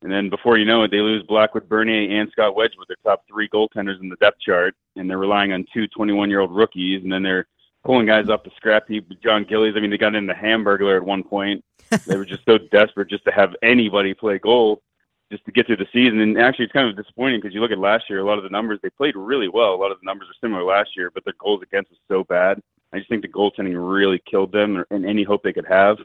and 0.00 0.10
then 0.10 0.30
before 0.30 0.56
you 0.56 0.64
know 0.64 0.82
it, 0.84 0.90
they 0.90 1.00
lose 1.00 1.22
Blackwood, 1.24 1.68
Bernier, 1.68 2.18
and 2.18 2.30
Scott 2.32 2.56
Wedgewood, 2.56 2.88
their 2.88 2.96
top 3.04 3.22
three 3.28 3.50
goaltenders 3.50 4.00
in 4.00 4.08
the 4.08 4.16
depth 4.16 4.40
chart, 4.40 4.74
and 4.96 5.10
they're 5.10 5.18
relying 5.18 5.52
on 5.52 5.66
two 5.74 5.86
21-year-old 5.88 6.56
rookies, 6.56 7.02
and 7.02 7.12
then 7.12 7.22
they're 7.22 7.46
pulling 7.86 8.06
guys 8.06 8.28
off 8.28 8.42
the 8.42 8.50
scrap 8.56 8.88
heap. 8.88 9.08
Jon 9.22 9.44
Gillies, 9.44 9.74
I 9.76 9.80
mean, 9.80 9.90
they 9.90 9.96
got 9.96 10.16
in 10.16 10.26
the 10.26 10.34
Hamburglar 10.34 10.96
at 10.96 11.04
one 11.04 11.22
point. 11.22 11.64
they 12.06 12.16
were 12.16 12.24
just 12.24 12.44
so 12.44 12.58
desperate 12.58 13.08
just 13.08 13.24
to 13.24 13.30
have 13.30 13.54
anybody 13.62 14.12
play 14.12 14.38
goal 14.38 14.82
just 15.30 15.44
to 15.44 15.52
get 15.52 15.66
through 15.66 15.76
the 15.76 15.86
season. 15.92 16.20
And 16.20 16.38
actually, 16.38 16.64
it's 16.64 16.72
kind 16.72 16.88
of 16.88 16.96
disappointing 16.96 17.40
because 17.40 17.54
you 17.54 17.60
look 17.60 17.70
at 17.70 17.78
last 17.78 18.10
year, 18.10 18.18
a 18.18 18.24
lot 18.24 18.38
of 18.38 18.44
the 18.44 18.50
numbers 18.50 18.80
they 18.82 18.90
played 18.90 19.14
really 19.14 19.48
well. 19.48 19.72
A 19.72 19.76
lot 19.76 19.92
of 19.92 19.98
the 20.00 20.04
numbers 20.04 20.28
are 20.28 20.34
similar 20.40 20.64
last 20.64 20.90
year, 20.96 21.10
but 21.14 21.24
their 21.24 21.34
goals 21.38 21.62
against 21.62 21.90
was 21.90 22.00
so 22.08 22.24
bad. 22.24 22.60
I 22.92 22.98
just 22.98 23.08
think 23.08 23.22
the 23.22 23.28
goaltending 23.28 23.74
really 23.76 24.20
killed 24.28 24.50
them 24.50 24.84
and 24.90 25.06
any 25.06 25.22
hope 25.22 25.44
they 25.44 25.52
could 25.52 25.66
have. 25.66 25.98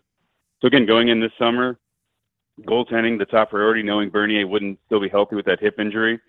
So 0.62 0.68
again, 0.68 0.86
going 0.86 1.10
in 1.10 1.20
this 1.20 1.32
summer, 1.40 1.80
goaltending 2.62 3.18
the 3.18 3.26
top 3.26 3.50
priority. 3.50 3.82
Knowing 3.82 4.10
Bernier 4.10 4.46
wouldn't 4.46 4.80
still 4.86 5.00
be 5.00 5.10
healthy 5.10 5.36
with 5.36 5.46
that 5.46 5.60
hip 5.60 5.80
injury, 5.80 6.20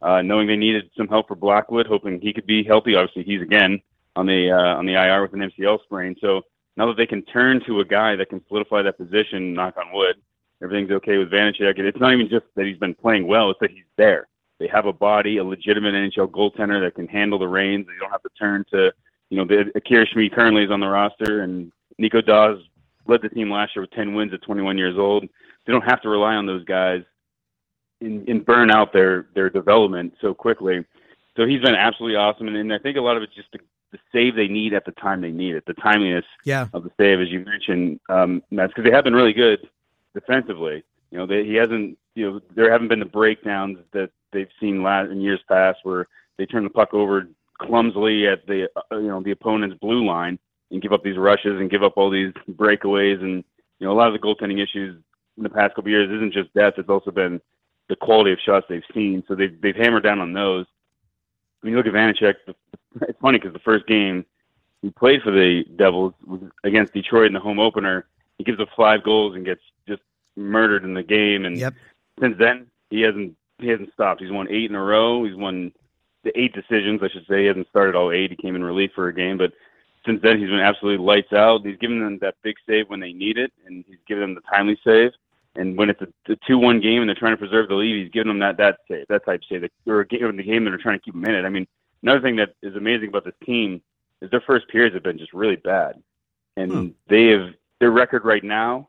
uh, 0.00 0.22
knowing 0.22 0.46
they 0.46 0.56
needed 0.56 0.90
some 0.96 1.08
help 1.08 1.28
for 1.28 1.34
Blackwood, 1.34 1.86
hoping 1.86 2.20
he 2.20 2.32
could 2.32 2.46
be 2.46 2.64
healthy. 2.64 2.94
Obviously, 2.94 3.24
he's 3.24 3.42
again 3.42 3.80
on 4.16 4.26
the 4.26 4.50
uh, 4.50 4.76
on 4.76 4.86
the 4.86 4.94
IR 4.94 5.22
with 5.22 5.32
an 5.34 5.40
MCL 5.40 5.82
sprain. 5.84 6.16
So 6.20 6.42
now 6.76 6.86
that 6.86 6.96
they 6.96 7.06
can 7.06 7.22
turn 7.22 7.62
to 7.66 7.80
a 7.80 7.84
guy 7.84 8.16
that 8.16 8.28
can 8.28 8.42
solidify 8.48 8.82
that 8.82 8.98
position, 8.98 9.54
knock 9.54 9.76
on 9.76 9.92
wood, 9.92 10.16
everything's 10.62 10.90
okay 10.90 11.18
with 11.18 11.30
Vanecek. 11.30 11.78
It's 11.78 12.00
not 12.00 12.12
even 12.12 12.28
just 12.28 12.46
that 12.56 12.66
he's 12.66 12.78
been 12.78 12.94
playing 12.94 13.26
well; 13.26 13.50
it's 13.50 13.60
that 13.60 13.70
he's 13.70 13.84
there. 13.96 14.28
They 14.58 14.68
have 14.68 14.86
a 14.86 14.92
body, 14.92 15.38
a 15.38 15.44
legitimate 15.44 15.94
NHL 15.94 16.30
goaltender 16.30 16.80
that 16.80 16.94
can 16.94 17.08
handle 17.08 17.38
the 17.38 17.48
reins. 17.48 17.86
They 17.86 17.98
don't 17.98 18.10
have 18.10 18.22
to 18.22 18.30
turn 18.38 18.64
to, 18.70 18.92
you 19.28 19.36
know, 19.36 19.44
the 19.44 19.72
Akira 19.74 20.06
Schmid 20.06 20.32
currently 20.32 20.62
is 20.62 20.70
on 20.70 20.78
the 20.78 20.86
roster, 20.86 21.42
and 21.42 21.72
Nico 21.98 22.20
Daws 22.20 22.58
led 23.06 23.22
the 23.22 23.28
team 23.28 23.50
last 23.50 23.74
year 23.74 23.82
with 23.82 23.90
10 23.90 24.14
wins 24.14 24.32
at 24.32 24.42
21 24.42 24.78
years 24.78 24.96
old. 24.96 25.24
They 25.66 25.72
don't 25.72 25.82
have 25.82 26.00
to 26.02 26.08
rely 26.08 26.36
on 26.36 26.46
those 26.46 26.64
guys 26.64 27.02
and, 28.00 28.28
and 28.28 28.44
burn 28.44 28.70
out 28.70 28.92
their 28.92 29.26
their 29.34 29.50
development 29.50 30.14
so 30.20 30.32
quickly. 30.34 30.84
So 31.36 31.46
he's 31.46 31.60
been 31.60 31.74
absolutely 31.74 32.16
awesome, 32.16 32.48
and, 32.48 32.56
and 32.56 32.72
I 32.72 32.78
think 32.78 32.96
a 32.96 33.00
lot 33.00 33.16
of 33.16 33.22
it's 33.22 33.34
just 33.34 33.50
the 33.52 33.58
the 33.92 33.98
save 34.10 34.34
they 34.34 34.48
need 34.48 34.72
at 34.72 34.84
the 34.84 34.92
time 34.92 35.20
they 35.20 35.30
need 35.30 35.54
it, 35.54 35.64
the 35.66 35.74
timeliness 35.74 36.24
yeah. 36.44 36.66
of 36.72 36.82
the 36.82 36.90
save, 36.98 37.20
as 37.20 37.28
you 37.28 37.40
mentioned, 37.44 38.00
um, 38.08 38.42
That's 38.50 38.72
because 38.72 38.88
they 38.88 38.94
have 38.94 39.04
been 39.04 39.14
really 39.14 39.34
good 39.34 39.68
defensively. 40.14 40.82
You 41.10 41.18
know, 41.18 41.26
they, 41.26 41.44
he 41.44 41.54
hasn't, 41.54 41.98
you 42.14 42.30
know, 42.30 42.40
there 42.54 42.72
haven't 42.72 42.88
been 42.88 43.00
the 43.00 43.04
breakdowns 43.04 43.78
that 43.92 44.10
they've 44.32 44.48
seen 44.58 44.82
last, 44.82 45.10
in 45.10 45.20
years 45.20 45.40
past 45.46 45.80
where 45.82 46.08
they 46.38 46.46
turn 46.46 46.64
the 46.64 46.70
puck 46.70 46.94
over 46.94 47.28
clumsily 47.60 48.26
at 48.26 48.46
the, 48.46 48.68
uh, 48.76 48.96
you 48.96 49.08
know, 49.08 49.22
the 49.22 49.30
opponent's 49.30 49.76
blue 49.78 50.06
line 50.06 50.38
and 50.70 50.80
give 50.80 50.92
up 50.92 51.04
these 51.04 51.18
rushes 51.18 51.60
and 51.60 51.70
give 51.70 51.82
up 51.82 51.94
all 51.96 52.10
these 52.10 52.32
breakaways. 52.52 53.20
And, 53.20 53.44
you 53.78 53.86
know, 53.86 53.92
a 53.92 53.94
lot 53.94 54.08
of 54.08 54.14
the 54.14 54.26
goaltending 54.26 54.62
issues 54.62 54.98
in 55.36 55.42
the 55.42 55.50
past 55.50 55.74
couple 55.74 55.88
of 55.88 55.92
years 55.92 56.10
isn't 56.10 56.32
just 56.32 56.52
depth, 56.54 56.78
it's 56.78 56.88
also 56.88 57.10
been 57.10 57.40
the 57.88 57.96
quality 57.96 58.32
of 58.32 58.38
shots 58.44 58.64
they've 58.68 58.82
seen. 58.94 59.22
So 59.28 59.34
they've, 59.34 59.60
they've 59.60 59.76
hammered 59.76 60.02
down 60.02 60.20
on 60.20 60.32
those 60.32 60.64
when 61.62 61.72
you 61.72 61.76
look 61.76 61.86
at 61.86 61.92
Vanecek, 61.92 62.34
it's 63.02 63.18
funny 63.20 63.38
because 63.38 63.52
the 63.52 63.58
first 63.60 63.86
game 63.86 64.24
he 64.82 64.90
played 64.90 65.22
for 65.22 65.30
the 65.30 65.64
Devils 65.76 66.12
was 66.26 66.40
against 66.64 66.92
Detroit 66.92 67.28
in 67.28 67.32
the 67.32 67.40
home 67.40 67.58
opener. 67.58 68.06
He 68.38 68.44
gives 68.44 68.60
up 68.60 68.68
five 68.76 69.02
goals 69.02 69.34
and 69.34 69.44
gets 69.44 69.60
just 69.88 70.02
murdered 70.36 70.84
in 70.84 70.94
the 70.94 71.02
game. 71.02 71.44
And 71.44 71.56
yep. 71.56 71.74
since 72.20 72.36
then, 72.38 72.66
he 72.90 73.00
hasn't 73.00 73.36
he 73.58 73.68
hasn't 73.68 73.92
stopped. 73.92 74.20
He's 74.20 74.32
won 74.32 74.50
eight 74.50 74.70
in 74.70 74.76
a 74.76 74.82
row. 74.82 75.24
He's 75.24 75.36
won 75.36 75.72
the 76.24 76.38
eight 76.38 76.52
decisions, 76.52 77.00
I 77.02 77.08
should 77.08 77.26
say. 77.28 77.42
He 77.42 77.46
hasn't 77.46 77.68
started 77.68 77.94
all 77.94 78.10
eight. 78.10 78.30
He 78.30 78.36
came 78.36 78.56
in 78.56 78.64
relief 78.64 78.90
for 78.94 79.08
a 79.08 79.14
game, 79.14 79.38
but 79.38 79.52
since 80.04 80.20
then 80.20 80.40
he's 80.40 80.50
been 80.50 80.58
absolutely 80.58 81.04
lights 81.04 81.32
out. 81.32 81.64
He's 81.64 81.78
given 81.78 82.00
them 82.00 82.18
that 82.20 82.34
big 82.42 82.56
save 82.68 82.88
when 82.88 83.00
they 83.00 83.12
need 83.12 83.38
it, 83.38 83.52
and 83.66 83.84
he's 83.86 83.98
given 84.06 84.22
them 84.22 84.34
the 84.34 84.40
timely 84.42 84.78
save. 84.84 85.12
And 85.54 85.76
when 85.76 85.90
it's 85.90 86.00
a, 86.00 86.32
a 86.32 86.36
two-one 86.46 86.80
game 86.80 87.02
and 87.02 87.08
they're 87.08 87.14
trying 87.14 87.34
to 87.34 87.38
preserve 87.38 87.68
the 87.68 87.74
lead, 87.74 88.02
he's 88.02 88.12
giving 88.12 88.28
them 88.28 88.38
that 88.38 88.56
that 88.56 88.78
save, 88.88 89.06
that 89.08 89.24
type 89.24 89.42
save, 89.48 89.68
or 89.86 90.04
giving 90.04 90.36
the 90.36 90.42
game 90.42 90.64
that 90.64 90.70
they're 90.70 90.78
trying 90.78 90.98
to 90.98 91.04
keep 91.04 91.14
them 91.14 91.24
in 91.24 91.34
it. 91.34 91.44
I 91.44 91.50
mean, 91.50 91.66
another 92.02 92.20
thing 92.20 92.36
that 92.36 92.54
is 92.62 92.74
amazing 92.74 93.08
about 93.08 93.24
this 93.24 93.34
team 93.44 93.82
is 94.22 94.30
their 94.30 94.40
first 94.40 94.68
periods 94.68 94.94
have 94.94 95.02
been 95.02 95.18
just 95.18 95.34
really 95.34 95.56
bad, 95.56 96.02
and 96.56 96.72
hmm. 96.72 96.88
they 97.08 97.26
have 97.28 97.50
their 97.80 97.90
record 97.90 98.24
right 98.24 98.44
now 98.44 98.88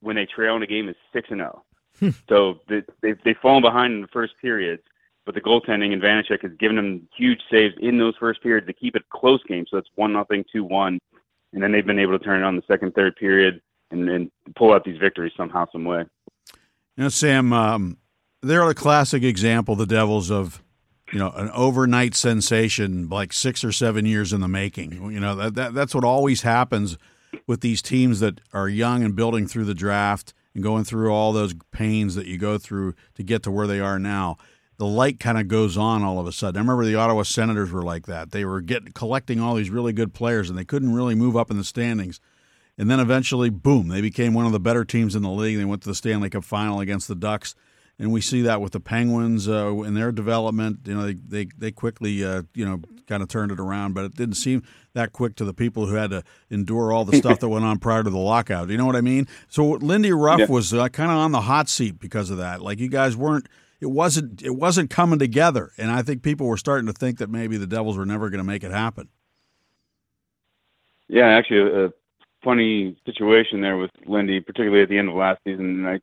when 0.00 0.16
they 0.16 0.26
trail 0.26 0.56
in 0.56 0.62
a 0.62 0.66
game 0.66 0.88
is 0.88 0.96
six 1.12 1.28
and 1.30 1.40
zero. 1.40 1.62
Oh. 2.02 2.12
so 2.28 2.60
they, 2.68 2.82
they've 3.00 3.18
they've 3.24 3.38
fallen 3.40 3.62
behind 3.62 3.94
in 3.94 4.02
the 4.02 4.08
first 4.08 4.34
periods, 4.42 4.82
but 5.24 5.34
the 5.34 5.40
goaltending 5.40 5.94
and 5.94 6.02
Vanecek 6.02 6.42
has 6.42 6.52
given 6.58 6.76
them 6.76 7.08
huge 7.16 7.40
saves 7.50 7.74
in 7.80 7.96
those 7.96 8.14
first 8.20 8.42
periods 8.42 8.66
to 8.66 8.74
keep 8.74 8.96
it 8.96 9.08
close 9.08 9.42
game. 9.44 9.64
So 9.70 9.78
it's 9.78 9.88
one 9.94 10.12
nothing, 10.12 10.44
two 10.52 10.62
one, 10.62 10.98
and 11.54 11.62
then 11.62 11.72
they've 11.72 11.86
been 11.86 11.98
able 11.98 12.18
to 12.18 12.24
turn 12.24 12.42
it 12.42 12.44
on 12.44 12.56
the 12.56 12.62
second, 12.68 12.94
third 12.94 13.16
period 13.16 13.62
and, 13.90 14.08
and 14.08 14.30
pull 14.56 14.72
out 14.72 14.84
these 14.84 14.98
victories 14.98 15.32
somehow, 15.36 15.66
some 15.72 15.84
way. 15.84 16.04
You 16.96 17.04
know, 17.04 17.08
Sam, 17.08 17.52
um, 17.52 17.98
they're 18.42 18.68
a 18.68 18.74
classic 18.74 19.22
example, 19.22 19.76
the 19.76 19.86
Devils, 19.86 20.30
of 20.30 20.62
you 21.12 21.18
know 21.18 21.30
an 21.36 21.50
overnight 21.50 22.14
sensation, 22.14 23.08
like 23.08 23.32
six 23.32 23.62
or 23.62 23.72
seven 23.72 24.06
years 24.06 24.32
in 24.32 24.40
the 24.40 24.48
making. 24.48 24.92
You 24.92 25.20
know 25.20 25.34
that, 25.36 25.54
that 25.54 25.74
that's 25.74 25.94
what 25.94 26.04
always 26.04 26.42
happens 26.42 26.96
with 27.46 27.60
these 27.60 27.82
teams 27.82 28.20
that 28.20 28.40
are 28.52 28.68
young 28.68 29.02
and 29.02 29.14
building 29.14 29.46
through 29.46 29.64
the 29.64 29.74
draft 29.74 30.32
and 30.54 30.62
going 30.62 30.84
through 30.84 31.12
all 31.12 31.32
those 31.32 31.54
pains 31.70 32.14
that 32.14 32.26
you 32.26 32.38
go 32.38 32.56
through 32.56 32.94
to 33.14 33.22
get 33.22 33.42
to 33.42 33.50
where 33.50 33.66
they 33.66 33.80
are 33.80 33.98
now. 33.98 34.36
The 34.78 34.86
light 34.86 35.20
kind 35.20 35.38
of 35.38 35.48
goes 35.48 35.76
on 35.76 36.02
all 36.02 36.18
of 36.18 36.26
a 36.26 36.32
sudden. 36.32 36.56
I 36.58 36.60
remember 36.60 36.84
the 36.84 36.96
Ottawa 36.96 37.22
Senators 37.22 37.72
were 37.72 37.82
like 37.82 38.06
that. 38.06 38.30
They 38.30 38.44
were 38.44 38.60
getting 38.60 38.92
collecting 38.92 39.40
all 39.40 39.54
these 39.54 39.70
really 39.70 39.92
good 39.92 40.14
players, 40.14 40.48
and 40.48 40.58
they 40.58 40.64
couldn't 40.64 40.94
really 40.94 41.14
move 41.14 41.36
up 41.36 41.50
in 41.50 41.56
the 41.56 41.64
standings 41.64 42.20
and 42.78 42.90
then 42.90 43.00
eventually, 43.00 43.48
boom, 43.48 43.88
they 43.88 44.00
became 44.00 44.34
one 44.34 44.46
of 44.46 44.52
the 44.52 44.60
better 44.60 44.84
teams 44.84 45.14
in 45.14 45.22
the 45.22 45.30
league. 45.30 45.56
They 45.56 45.64
went 45.64 45.82
to 45.82 45.88
the 45.88 45.94
Stanley 45.94 46.28
Cup 46.28 46.44
final 46.44 46.80
against 46.80 47.08
the 47.08 47.14
Ducks, 47.14 47.54
and 47.98 48.12
we 48.12 48.20
see 48.20 48.42
that 48.42 48.60
with 48.60 48.72
the 48.72 48.80
Penguins 48.80 49.48
uh, 49.48 49.72
in 49.82 49.94
their 49.94 50.12
development. 50.12 50.80
You 50.84 50.94
know, 50.94 51.06
they 51.06 51.14
they, 51.14 51.48
they 51.56 51.70
quickly 51.72 52.22
uh, 52.24 52.42
you 52.54 52.66
know 52.66 52.82
kind 53.06 53.22
of 53.22 53.28
turned 53.28 53.50
it 53.50 53.60
around, 53.60 53.94
but 53.94 54.04
it 54.04 54.14
didn't 54.14 54.34
seem 54.34 54.62
that 54.92 55.12
quick 55.12 55.36
to 55.36 55.44
the 55.44 55.54
people 55.54 55.86
who 55.86 55.94
had 55.94 56.10
to 56.10 56.22
endure 56.50 56.92
all 56.92 57.04
the 57.04 57.16
stuff 57.18 57.40
that 57.40 57.48
went 57.48 57.64
on 57.64 57.78
prior 57.78 58.02
to 58.02 58.10
the 58.10 58.18
lockout. 58.18 58.68
You 58.68 58.76
know 58.76 58.86
what 58.86 58.96
I 58.96 59.00
mean? 59.00 59.26
So 59.48 59.64
Lindy 59.70 60.12
Ruff 60.12 60.40
yeah. 60.40 60.46
was 60.46 60.74
uh, 60.74 60.88
kind 60.88 61.10
of 61.10 61.16
on 61.16 61.32
the 61.32 61.42
hot 61.42 61.68
seat 61.68 61.98
because 61.98 62.30
of 62.30 62.38
that. 62.38 62.60
Like 62.60 62.78
you 62.78 62.88
guys 62.88 63.16
weren't. 63.16 63.48
It 63.80 63.86
wasn't. 63.86 64.42
It 64.42 64.56
wasn't 64.56 64.90
coming 64.90 65.18
together, 65.18 65.72
and 65.78 65.90
I 65.90 66.02
think 66.02 66.22
people 66.22 66.46
were 66.46 66.56
starting 66.56 66.86
to 66.86 66.92
think 66.92 67.18
that 67.18 67.30
maybe 67.30 67.56
the 67.56 67.66
Devils 67.66 67.96
were 67.96 68.06
never 68.06 68.28
going 68.28 68.38
to 68.38 68.44
make 68.44 68.64
it 68.64 68.72
happen. 68.72 69.08
Yeah, 71.08 71.28
actually, 71.28 71.84
uh, 71.84 71.88
funny 72.46 72.96
situation 73.04 73.60
there 73.60 73.76
with 73.76 73.90
Lindy, 74.06 74.40
particularly 74.40 74.82
at 74.82 74.88
the 74.88 74.96
end 74.96 75.08
of 75.08 75.16
last 75.16 75.40
season. 75.44 75.84
And 75.84 75.88
I, 75.88 76.00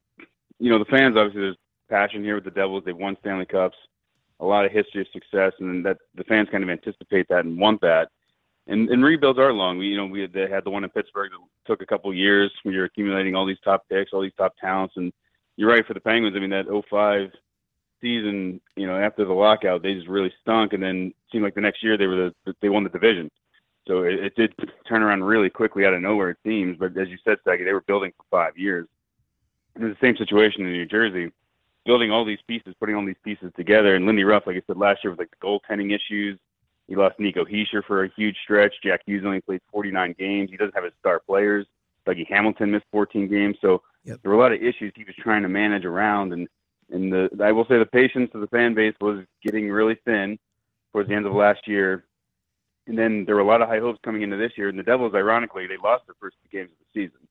you 0.60 0.70
know, 0.70 0.78
the 0.78 0.86
fans 0.86 1.16
obviously 1.16 1.42
there's 1.42 1.58
passion 1.90 2.22
here 2.22 2.36
with 2.36 2.44
the 2.44 2.52
Devils. 2.52 2.84
They've 2.86 2.96
won 2.96 3.16
Stanley 3.22 3.46
Cups, 3.46 3.78
a 4.42 4.46
lot 4.46 4.66
of 4.66 4.72
history 4.72 5.02
of 5.02 5.08
success, 5.14 5.54
and 5.60 5.86
that 5.86 5.98
the 6.16 6.26
fans 6.26 6.50
kind 6.52 6.64
of 6.64 6.70
anticipate 6.70 7.28
that 7.30 7.46
and 7.46 7.58
want 7.58 7.80
that. 7.82 8.10
And, 8.68 8.90
and 8.90 9.04
rebuilds 9.04 9.40
are 9.40 9.54
long. 9.54 9.78
We, 9.78 9.88
you 9.88 9.98
know, 9.98 10.06
we 10.06 10.22
had, 10.22 10.34
they 10.34 10.50
had 10.50 10.66
the 10.66 10.70
one 10.70 10.84
in 10.84 10.90
Pittsburgh 10.90 11.32
that 11.32 11.40
took 11.66 11.82
a 11.82 11.86
couple 11.86 12.14
years. 12.14 12.52
We 12.66 12.78
were 12.78 12.86
accumulating 12.86 13.36
all 13.36 13.46
these 13.46 13.58
top 13.64 13.84
picks, 13.90 14.12
all 14.12 14.22
these 14.22 14.32
top 14.38 14.54
talents, 14.60 14.96
and 14.98 15.14
you're 15.56 15.70
right 15.70 15.86
for 15.86 15.94
the 15.94 16.02
Penguins. 16.02 16.36
I 16.36 16.40
mean, 16.40 16.50
that 16.50 16.84
05 16.90 17.32
season, 18.02 18.60
you 18.76 18.86
know, 18.86 19.00
after 19.00 19.24
the 19.24 19.34
lockout, 19.34 19.82
they 19.82 19.94
just 19.94 20.08
really 20.08 20.34
stunk, 20.42 20.74
and 20.74 20.84
then 20.84 21.14
seemed 21.32 21.44
like 21.44 21.56
the 21.56 21.62
next 21.62 21.82
year 21.84 21.98
they 21.98 22.08
were 22.08 22.32
the 22.46 22.56
they 22.62 22.70
won 22.70 22.84
the 22.84 22.90
division. 22.90 23.30
So 23.88 24.04
it, 24.04 24.14
it 24.14 24.36
did 24.36 24.54
turn 24.88 25.04
around 25.04 25.24
really 25.24 25.50
quickly 25.50 25.86
out 25.86 25.94
of 25.94 26.02
nowhere, 26.02 26.32
it 26.32 26.38
seems. 26.46 26.78
But 26.78 26.98
as 26.98 27.10
you 27.10 27.18
said, 27.24 27.38
Saggy, 27.44 27.64
they 27.64 27.74
were 27.74 27.82
building 27.82 28.12
for 28.18 28.26
five 28.32 28.58
years. 28.58 28.88
And 29.76 29.84
it's 29.84 30.00
the 30.00 30.08
same 30.08 30.16
situation 30.16 30.66
in 30.66 30.72
New 30.72 30.86
Jersey, 30.86 31.32
building 31.86 32.12
all 32.12 32.24
these 32.24 32.40
pieces, 32.48 32.76
putting 32.80 32.96
all 32.96 33.06
these 33.06 33.16
pieces 33.24 33.52
together. 33.56 33.96
And 33.96 34.06
Lindy 34.06 34.24
Ruff, 34.24 34.44
like 34.46 34.56
I 34.56 34.62
said 34.68 34.78
last 34.78 35.04
year, 35.04 35.12
with 35.12 35.20
like 35.20 35.32
the 35.32 35.46
goaltending 35.46 35.94
issues. 35.94 36.40
He 36.88 36.96
lost 36.96 37.18
Nico 37.18 37.46
Hischier 37.46 37.84
for 37.86 38.04
a 38.04 38.10
huge 38.16 38.38
stretch. 38.44 38.74
Jack 38.84 39.02
Hughes 39.06 39.24
only 39.26 39.42
played 39.42 39.62
49 39.72 40.16
games. 40.20 40.52
He 40.52 40.58
doesn't 40.58 40.76
have 40.76 40.84
his 40.84 40.94
star 41.00 41.22
players. 41.26 41.66
Dougie 42.06 42.28
Hamilton 42.28 42.72
missed 42.72 42.86
14 42.92 43.30
games. 43.30 43.58
So 43.62 43.82
yep. 44.04 44.20
there 44.22 44.32
were 44.32 44.38
a 44.38 44.40
lot 44.40 44.52
of 44.52 44.62
issues 44.62 44.92
he 44.96 45.06
was 45.06 45.16
trying 45.16 45.44
to 45.44 45.50
manage 45.50 45.86
around. 45.86 46.34
And 46.34 46.48
and 46.92 47.12
the 47.12 47.30
I 47.42 47.52
will 47.52 47.66
say 47.66 47.80
the 47.80 47.86
patience 47.86 48.30
of 48.34 48.42
the 48.42 48.48
fan 48.48 48.74
base 48.74 48.94
was 49.00 49.26
getting 49.42 49.72
really 49.72 49.98
thin 50.06 50.38
towards 50.92 51.10
the 51.10 51.16
end 51.16 51.26
of 51.26 51.34
last 51.34 51.68
year 51.68 52.04
and 52.88 52.98
then 52.98 53.24
there 53.26 53.36
were 53.36 53.42
a 53.42 53.48
lot 53.48 53.62
of 53.62 53.70
high 53.70 53.80
hopes 53.80 54.00
coming 54.04 54.22
into 54.22 54.38
this 54.38 54.52
year. 54.58 54.70
And 54.70 54.78
the 54.78 54.84
Devils, 54.84 55.14
ironically, 55.16 55.68
they 55.68 55.78
lost 55.82 56.06
their 56.06 56.16
first 56.20 56.36
two 56.44 56.58
games 56.58 56.72
of 56.72 56.78
the 56.80 57.02
season. 57.02 57.28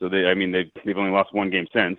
So 0.00 0.08
they, 0.08 0.26
I 0.26 0.34
mean, 0.34 0.52
they 0.52 0.70
they've 0.84 0.96
only 0.96 1.10
lost 1.10 1.32
one 1.32 1.50
game 1.50 1.66
since, 1.72 1.98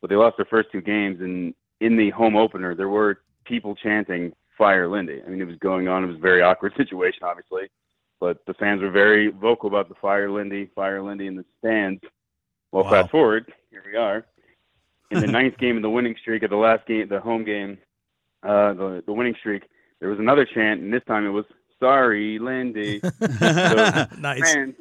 but 0.00 0.10
they 0.10 0.16
lost 0.16 0.36
their 0.36 0.46
first 0.46 0.70
two 0.72 0.80
games. 0.80 1.20
And 1.20 1.54
in 1.80 1.96
the 1.96 2.10
home 2.10 2.36
opener, 2.36 2.74
there 2.74 2.88
were 2.88 3.22
people 3.44 3.74
chanting 3.74 4.32
"Fire 4.56 4.88
Lindy." 4.88 5.20
I 5.24 5.28
mean, 5.28 5.40
it 5.40 5.46
was 5.46 5.58
going 5.58 5.88
on. 5.88 6.04
It 6.04 6.08
was 6.08 6.16
a 6.16 6.20
very 6.20 6.42
awkward 6.42 6.72
situation, 6.76 7.20
obviously, 7.22 7.68
but 8.20 8.38
the 8.46 8.54
fans 8.54 8.82
were 8.82 8.90
very 8.90 9.30
vocal 9.30 9.68
about 9.68 9.88
the 9.88 9.96
"Fire 9.96 10.30
Lindy, 10.30 10.70
Fire 10.74 11.02
Lindy" 11.02 11.26
in 11.26 11.36
the 11.36 11.44
stands. 11.58 12.00
Well, 12.70 12.84
wow. 12.84 12.90
fast 12.90 13.10
forward, 13.10 13.52
here 13.70 13.82
we 13.84 13.96
are 13.96 14.24
in 15.12 15.20
the 15.20 15.26
ninth 15.32 15.58
game 15.58 15.76
of 15.76 15.82
the 15.82 15.90
winning 15.90 16.16
streak 16.20 16.42
of 16.42 16.50
the 16.50 16.56
last 16.56 16.86
game, 16.86 17.08
the 17.08 17.20
home 17.20 17.44
game, 17.44 17.78
uh, 18.42 18.72
the 18.74 19.02
the 19.06 19.12
winning 19.12 19.34
streak. 19.38 19.64
There 20.00 20.10
was 20.10 20.18
another 20.18 20.44
chant, 20.44 20.80
and 20.80 20.92
this 20.92 21.02
time 21.06 21.26
it 21.26 21.30
was 21.30 21.44
sorry, 21.82 22.38
Lindy. 22.38 23.00
so 23.40 24.06
nice. 24.18 24.52
Fans, 24.52 24.74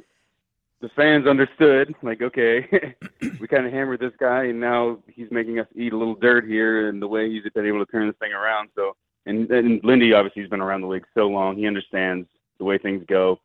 the 0.82 0.90
fans 0.96 1.28
understood, 1.28 1.94
like, 2.02 2.22
okay, 2.22 2.96
we 3.40 3.48
kind 3.48 3.66
of 3.66 3.74
hammered 3.74 4.00
this 4.00 4.14
guy, 4.20 4.46
and 4.46 4.60
now 4.60 5.00
he's 5.08 5.28
making 5.32 5.60
us 5.60 5.68
eat 5.76 5.94
a 5.94 5.98
little 5.98 6.16
dirt 6.16 6.46
here, 6.46 6.90
and 6.90 7.02
the 7.02 7.08
way 7.08 7.30
he's 7.30 7.44
been 7.54 7.66
able 7.66 7.84
to 7.84 7.92
turn 7.92 8.08
this 8.08 8.16
thing 8.20 8.34
around. 8.34 8.70
So, 8.76 8.96
and, 9.26 9.50
and 9.52 9.84
Lindy 9.84 10.14
obviously 10.14 10.42
has 10.44 10.50
been 10.50 10.62
around 10.62 10.82
the 10.82 10.88
league 10.88 11.06
so 11.14 11.28
long, 11.28 11.58
he 11.58 11.68
understands 11.68 12.28
the 12.58 12.66
way 12.66 12.78
things 12.78 13.04
go. 13.08 13.40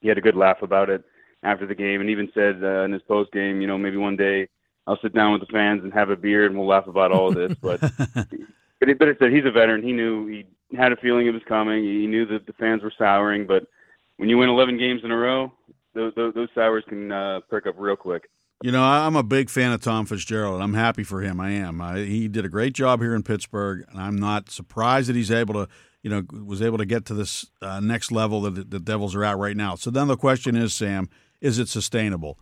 He 0.00 0.08
had 0.08 0.18
a 0.18 0.22
good 0.22 0.36
laugh 0.36 0.62
about 0.62 0.90
it 0.90 1.04
after 1.42 1.66
the 1.66 1.74
game, 1.74 2.00
and 2.00 2.10
even 2.10 2.30
said 2.34 2.62
uh, 2.62 2.84
in 2.84 2.92
his 2.92 3.02
post 3.02 3.32
game, 3.32 3.60
you 3.60 3.66
know, 3.66 3.78
maybe 3.78 3.96
one 3.96 4.16
day 4.16 4.48
I'll 4.86 4.98
sit 5.00 5.14
down 5.14 5.32
with 5.32 5.40
the 5.40 5.52
fans 5.52 5.82
and 5.84 5.92
have 5.92 6.10
a 6.10 6.16
beer, 6.16 6.46
and 6.46 6.56
we'll 6.56 6.68
laugh 6.68 6.86
about 6.86 7.12
all 7.12 7.28
of 7.28 7.34
this. 7.34 7.56
But 7.60 7.80
but 8.82 8.88
he, 8.88 8.94
but 8.94 9.06
it 9.06 9.16
said 9.20 9.30
he's 9.32 9.44
a 9.44 9.52
veteran. 9.52 9.80
He 9.80 9.92
knew 9.92 10.26
he 10.26 10.44
had 10.76 10.90
a 10.90 10.96
feeling 10.96 11.28
it 11.28 11.30
was 11.30 11.42
coming. 11.46 11.84
He 11.84 12.08
knew 12.08 12.26
that 12.26 12.46
the 12.46 12.52
fans 12.54 12.82
were 12.82 12.92
souring, 12.98 13.46
but 13.46 13.62
when 14.16 14.28
you 14.28 14.38
win 14.38 14.48
11 14.48 14.76
games 14.76 15.02
in 15.04 15.12
a 15.12 15.16
row, 15.16 15.52
those 15.94 16.12
those, 16.16 16.34
those 16.34 16.48
sours 16.52 16.82
can 16.88 17.12
uh, 17.12 17.40
perk 17.48 17.68
up 17.68 17.76
real 17.78 17.94
quick. 17.94 18.28
You 18.60 18.72
know, 18.72 18.82
I'm 18.82 19.14
a 19.14 19.22
big 19.22 19.50
fan 19.50 19.70
of 19.70 19.82
Tom 19.82 20.04
Fitzgerald. 20.04 20.60
I'm 20.60 20.74
happy 20.74 21.04
for 21.04 21.20
him. 21.20 21.38
I 21.38 21.50
am. 21.50 21.80
I, 21.80 21.98
he 21.98 22.26
did 22.26 22.44
a 22.44 22.48
great 22.48 22.72
job 22.72 23.00
here 23.00 23.14
in 23.14 23.22
Pittsburgh, 23.22 23.84
and 23.88 24.00
I'm 24.00 24.16
not 24.16 24.50
surprised 24.50 25.08
that 25.08 25.14
he's 25.14 25.30
able 25.30 25.54
to, 25.54 25.68
you 26.02 26.10
know, 26.10 26.24
was 26.44 26.60
able 26.60 26.78
to 26.78 26.84
get 26.84 27.04
to 27.04 27.14
this 27.14 27.46
uh, 27.60 27.78
next 27.78 28.10
level 28.10 28.40
that 28.42 28.68
the 28.68 28.80
Devils 28.80 29.14
are 29.14 29.22
at 29.22 29.38
right 29.38 29.56
now. 29.56 29.76
So 29.76 29.92
then 29.92 30.08
the 30.08 30.16
question 30.16 30.56
is, 30.56 30.74
Sam, 30.74 31.08
is 31.40 31.60
it 31.60 31.68
sustainable? 31.68 32.36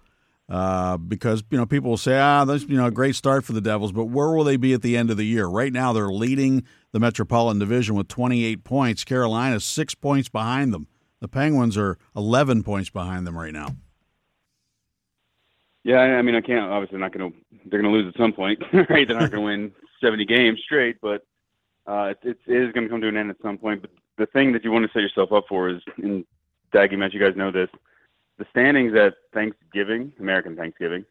Uh, 0.50 0.96
because 0.96 1.44
you 1.50 1.56
know 1.56 1.64
people 1.64 1.90
will 1.90 1.96
say, 1.96 2.18
ah, 2.18 2.44
that's 2.44 2.64
you 2.64 2.76
know 2.76 2.86
a 2.86 2.90
great 2.90 3.14
start 3.14 3.44
for 3.44 3.52
the 3.52 3.60
Devils, 3.60 3.92
but 3.92 4.06
where 4.06 4.30
will 4.32 4.42
they 4.42 4.56
be 4.56 4.72
at 4.72 4.82
the 4.82 4.96
end 4.96 5.08
of 5.08 5.16
the 5.16 5.24
year? 5.24 5.46
Right 5.46 5.72
now, 5.72 5.92
they're 5.92 6.08
leading 6.08 6.64
the 6.90 6.98
Metropolitan 6.98 7.60
Division 7.60 7.94
with 7.94 8.08
28 8.08 8.64
points. 8.64 9.04
Carolina's 9.04 9.64
six 9.64 9.94
points 9.94 10.28
behind 10.28 10.74
them. 10.74 10.88
The 11.20 11.28
Penguins 11.28 11.76
are 11.76 11.98
11 12.16 12.64
points 12.64 12.90
behind 12.90 13.28
them 13.28 13.38
right 13.38 13.52
now. 13.52 13.76
Yeah, 15.84 16.00
I 16.00 16.22
mean, 16.22 16.34
I 16.34 16.40
can't. 16.40 16.68
Obviously, 16.68 16.98
not 16.98 17.12
going 17.12 17.30
to. 17.30 17.38
They're 17.66 17.80
going 17.80 17.92
to 17.92 17.96
lose 17.96 18.12
at 18.12 18.20
some 18.20 18.32
point, 18.32 18.60
right? 18.72 19.06
They're 19.06 19.20
not 19.20 19.30
going 19.30 19.32
to 19.32 19.40
win 19.40 19.72
70 20.00 20.24
games 20.24 20.58
straight, 20.64 20.96
but 21.00 21.24
uh, 21.86 22.14
it, 22.22 22.38
it 22.46 22.62
is 22.62 22.72
going 22.72 22.86
to 22.86 22.88
come 22.88 23.00
to 23.00 23.08
an 23.08 23.16
end 23.16 23.30
at 23.30 23.36
some 23.40 23.56
point. 23.56 23.82
But 23.82 23.90
the 24.18 24.26
thing 24.26 24.52
that 24.52 24.64
you 24.64 24.72
want 24.72 24.84
to 24.84 24.92
set 24.92 25.02
yourself 25.02 25.30
up 25.30 25.44
for 25.48 25.68
is, 25.68 25.80
in 25.98 26.24
Dag, 26.72 26.90
you 26.90 26.98
you 26.98 27.20
guys 27.20 27.36
know 27.36 27.52
this 27.52 27.70
the 28.40 28.46
standings 28.50 28.94
at 28.96 29.12
Thanksgiving, 29.34 30.10
American 30.18 30.56
Thanksgiving, 30.56 31.04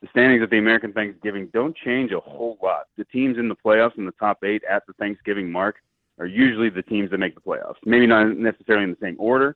the 0.00 0.08
standings 0.08 0.42
at 0.42 0.48
the 0.48 0.56
American 0.56 0.90
Thanksgiving 0.94 1.50
don't 1.52 1.76
change 1.76 2.12
a 2.12 2.18
whole 2.18 2.56
lot. 2.62 2.86
The 2.96 3.04
teams 3.04 3.36
in 3.36 3.46
the 3.46 3.54
playoffs 3.54 3.98
in 3.98 4.06
the 4.06 4.12
top 4.12 4.42
eight 4.42 4.64
at 4.64 4.82
the 4.86 4.94
Thanksgiving 4.94 5.52
mark 5.52 5.76
are 6.18 6.24
usually 6.24 6.70
the 6.70 6.82
teams 6.82 7.10
that 7.10 7.18
make 7.18 7.34
the 7.34 7.42
playoffs. 7.42 7.76
Maybe 7.84 8.06
not 8.06 8.38
necessarily 8.38 8.84
in 8.84 8.90
the 8.90 8.96
same 9.02 9.16
order. 9.18 9.54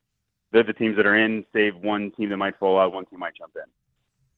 They're 0.52 0.62
the 0.62 0.74
teams 0.74 0.94
that 0.96 1.06
are 1.06 1.16
in, 1.16 1.46
save 1.54 1.74
one 1.76 2.12
team 2.12 2.28
that 2.28 2.36
might 2.36 2.58
fall 2.58 2.78
out, 2.78 2.92
one 2.92 3.06
team 3.06 3.18
might 3.18 3.34
jump 3.34 3.52
in. 3.56 3.68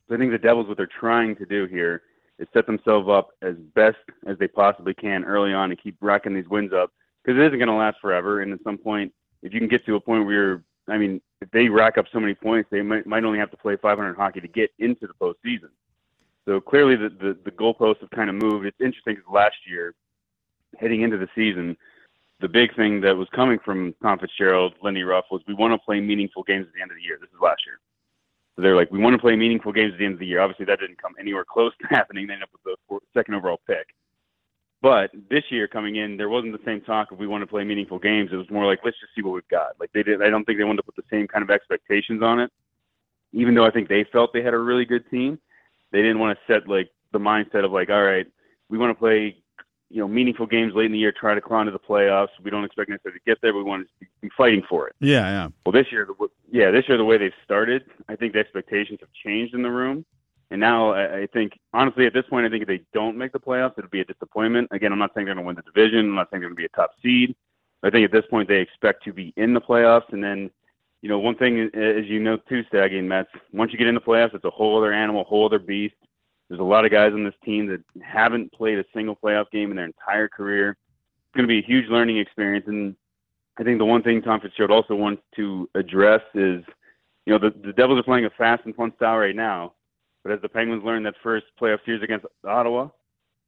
So 0.08 0.14
I 0.14 0.18
think 0.18 0.30
the 0.30 0.38
Devils, 0.38 0.68
what 0.68 0.76
they're 0.76 0.88
trying 1.00 1.34
to 1.36 1.46
do 1.46 1.66
here 1.66 2.02
is 2.38 2.46
set 2.54 2.66
themselves 2.66 3.08
up 3.10 3.30
as 3.42 3.56
best 3.74 3.98
as 4.28 4.38
they 4.38 4.46
possibly 4.46 4.94
can 4.94 5.24
early 5.24 5.52
on 5.52 5.72
and 5.72 5.82
keep 5.82 5.96
racking 6.00 6.32
these 6.32 6.48
wins 6.48 6.72
up 6.72 6.92
because 7.24 7.36
it 7.36 7.44
isn't 7.44 7.58
going 7.58 7.68
to 7.68 7.74
last 7.74 7.98
forever. 8.00 8.40
And 8.42 8.52
at 8.52 8.62
some 8.62 8.78
point, 8.78 9.12
if 9.42 9.52
you 9.52 9.58
can 9.58 9.68
get 9.68 9.84
to 9.86 9.96
a 9.96 10.00
point 10.00 10.24
where 10.24 10.34
you're 10.34 10.64
I 10.88 10.98
mean, 10.98 11.20
if 11.40 11.50
they 11.50 11.68
rack 11.68 11.98
up 11.98 12.06
so 12.12 12.20
many 12.20 12.34
points, 12.34 12.68
they 12.70 12.82
might, 12.82 13.06
might 13.06 13.24
only 13.24 13.38
have 13.38 13.50
to 13.50 13.56
play 13.56 13.76
500 13.76 14.14
hockey 14.16 14.40
to 14.40 14.48
get 14.48 14.70
into 14.78 15.06
the 15.06 15.14
postseason. 15.14 15.70
So 16.46 16.60
clearly, 16.60 16.96
the, 16.96 17.10
the, 17.10 17.36
the 17.44 17.50
goalposts 17.50 18.00
have 18.00 18.10
kind 18.10 18.30
of 18.30 18.36
moved. 18.36 18.66
It's 18.66 18.80
interesting 18.80 19.16
because 19.16 19.30
last 19.30 19.56
year, 19.68 19.94
heading 20.78 21.02
into 21.02 21.18
the 21.18 21.28
season, 21.34 21.76
the 22.40 22.48
big 22.48 22.74
thing 22.76 23.00
that 23.02 23.16
was 23.16 23.28
coming 23.34 23.58
from 23.64 23.94
Tom 24.02 24.18
Fitzgerald, 24.18 24.74
Lindy 24.82 25.02
Ruff, 25.02 25.26
was 25.30 25.42
we 25.46 25.54
want 25.54 25.74
to 25.74 25.78
play 25.78 26.00
meaningful 26.00 26.42
games 26.42 26.66
at 26.66 26.74
the 26.74 26.80
end 26.80 26.90
of 26.90 26.96
the 26.96 27.02
year. 27.02 27.18
This 27.20 27.28
is 27.30 27.40
last 27.42 27.62
year. 27.66 27.80
So 28.56 28.62
they're 28.62 28.76
like, 28.76 28.90
we 28.90 28.98
want 28.98 29.14
to 29.14 29.20
play 29.20 29.36
meaningful 29.36 29.72
games 29.72 29.92
at 29.92 29.98
the 29.98 30.04
end 30.04 30.14
of 30.14 30.20
the 30.20 30.26
year. 30.26 30.40
Obviously, 30.40 30.64
that 30.66 30.80
didn't 30.80 31.00
come 31.00 31.14
anywhere 31.18 31.44
close 31.44 31.72
to 31.80 31.86
happening. 31.90 32.26
They 32.26 32.34
ended 32.34 32.48
up 32.48 32.50
with 32.64 32.76
the 32.90 32.98
second 33.14 33.34
overall 33.34 33.60
pick. 33.66 33.86
But 34.80 35.10
this 35.28 35.44
year 35.50 35.66
coming 35.66 35.96
in, 35.96 36.16
there 36.16 36.28
wasn't 36.28 36.52
the 36.52 36.64
same 36.64 36.80
talk 36.82 37.10
of 37.10 37.18
we 37.18 37.26
want 37.26 37.42
to 37.42 37.46
play 37.46 37.64
meaningful 37.64 37.98
games. 37.98 38.30
It 38.32 38.36
was 38.36 38.50
more 38.50 38.64
like 38.64 38.80
let's 38.84 38.98
just 39.00 39.14
see 39.14 39.22
what 39.22 39.34
we've 39.34 39.48
got. 39.48 39.78
Like 39.80 39.90
they 39.92 40.02
did. 40.02 40.22
I 40.22 40.30
don't 40.30 40.44
think 40.44 40.58
they 40.58 40.64
wanted 40.64 40.78
to 40.78 40.82
put 40.84 40.96
the 40.96 41.02
same 41.10 41.26
kind 41.26 41.42
of 41.42 41.50
expectations 41.50 42.22
on 42.22 42.38
it. 42.38 42.52
Even 43.32 43.54
though 43.54 43.66
I 43.66 43.70
think 43.70 43.88
they 43.88 44.04
felt 44.12 44.32
they 44.32 44.42
had 44.42 44.54
a 44.54 44.58
really 44.58 44.84
good 44.84 45.08
team, 45.10 45.38
they 45.90 46.00
didn't 46.00 46.18
want 46.18 46.38
to 46.38 46.52
set 46.52 46.68
like 46.68 46.90
the 47.12 47.18
mindset 47.18 47.64
of 47.64 47.72
like, 47.72 47.90
all 47.90 48.04
right, 48.04 48.26
we 48.68 48.78
want 48.78 48.90
to 48.90 48.98
play, 48.98 49.36
you 49.90 50.00
know, 50.00 50.08
meaningful 50.08 50.46
games 50.46 50.74
late 50.74 50.86
in 50.86 50.92
the 50.92 50.98
year, 50.98 51.12
try 51.12 51.34
to 51.34 51.40
climb 51.40 51.66
to 51.66 51.72
the 51.72 51.78
playoffs. 51.78 52.28
We 52.42 52.50
don't 52.50 52.64
expect 52.64 52.90
necessarily 52.90 53.18
to 53.18 53.24
get 53.24 53.38
there, 53.42 53.52
but 53.52 53.58
we 53.58 53.64
want 53.64 53.86
to 54.00 54.06
be 54.20 54.30
fighting 54.36 54.62
for 54.68 54.88
it. 54.88 54.94
Yeah, 55.00 55.28
yeah. 55.28 55.48
Well, 55.66 55.72
this 55.72 55.90
year, 55.90 56.06
the, 56.06 56.28
yeah, 56.50 56.70
this 56.70 56.84
year 56.88 56.96
the 56.96 57.04
way 57.04 57.18
they've 57.18 57.32
started, 57.44 57.84
I 58.08 58.16
think 58.16 58.32
the 58.32 58.38
expectations 58.38 59.00
have 59.00 59.08
changed 59.24 59.54
in 59.54 59.62
the 59.62 59.70
room. 59.70 60.04
And 60.50 60.60
now 60.60 60.92
I, 60.92 61.26
think, 61.32 61.58
honestly, 61.74 62.06
at 62.06 62.14
this 62.14 62.24
point, 62.30 62.46
I 62.46 62.48
think 62.48 62.62
if 62.62 62.68
they 62.68 62.80
don't 62.94 63.18
make 63.18 63.32
the 63.32 63.38
playoffs, 63.38 63.74
it'll 63.76 63.90
be 63.90 64.00
a 64.00 64.04
disappointment. 64.04 64.68
Again, 64.70 64.92
I'm 64.92 64.98
not 64.98 65.12
saying 65.14 65.26
they're 65.26 65.34
going 65.34 65.44
to 65.44 65.46
win 65.46 65.56
the 65.56 65.62
division. 65.62 66.00
I'm 66.00 66.14
not 66.14 66.30
saying 66.30 66.40
they're 66.40 66.48
going 66.48 66.56
to 66.56 66.60
be 66.60 66.64
a 66.64 66.68
top 66.70 66.92
seed. 67.02 67.36
I 67.82 67.90
think 67.90 68.06
at 68.06 68.12
this 68.12 68.24
point 68.30 68.48
they 68.48 68.60
expect 68.60 69.04
to 69.04 69.12
be 69.12 69.34
in 69.36 69.52
the 69.52 69.60
playoffs. 69.60 70.10
And 70.10 70.24
then, 70.24 70.50
you 71.02 71.08
know, 71.10 71.18
one 71.18 71.36
thing, 71.36 71.70
as 71.74 72.06
you 72.06 72.18
know, 72.18 72.38
too, 72.48 72.64
Staggy 72.68 72.98
and 72.98 73.08
Metz, 73.08 73.28
once 73.52 73.72
you 73.72 73.78
get 73.78 73.88
in 73.88 73.94
the 73.94 74.00
playoffs, 74.00 74.34
it's 74.34 74.44
a 74.46 74.50
whole 74.50 74.78
other 74.78 74.92
animal, 74.92 75.24
whole 75.24 75.44
other 75.44 75.58
beast. 75.58 75.94
There's 76.48 76.60
a 76.60 76.64
lot 76.64 76.86
of 76.86 76.90
guys 76.90 77.12
on 77.12 77.24
this 77.24 77.34
team 77.44 77.66
that 77.66 77.82
haven't 78.02 78.50
played 78.52 78.78
a 78.78 78.84
single 78.94 79.16
playoff 79.16 79.50
game 79.50 79.70
in 79.70 79.76
their 79.76 79.84
entire 79.84 80.28
career. 80.28 80.70
It's 80.70 81.36
going 81.36 81.46
to 81.46 81.48
be 81.48 81.58
a 81.58 81.62
huge 81.66 81.90
learning 81.90 82.16
experience. 82.16 82.64
And 82.68 82.96
I 83.58 83.64
think 83.64 83.78
the 83.78 83.84
one 83.84 84.02
thing 84.02 84.22
Tom 84.22 84.40
Fitzgerald 84.40 84.70
also 84.70 84.94
wants 84.94 85.22
to 85.36 85.68
address 85.74 86.22
is, 86.34 86.64
you 87.26 87.34
know, 87.34 87.38
the, 87.38 87.52
the 87.62 87.74
Devils 87.74 88.00
are 88.00 88.02
playing 88.02 88.24
a 88.24 88.30
fast 88.30 88.62
and 88.64 88.74
fun 88.74 88.94
style 88.96 89.18
right 89.18 89.36
now 89.36 89.74
but 90.28 90.34
as 90.34 90.42
the 90.42 90.48
Penguins 90.48 90.84
learned 90.84 91.06
that 91.06 91.14
first 91.22 91.46
playoff 91.58 91.78
series 91.86 92.02
against 92.02 92.26
Ottawa, 92.46 92.88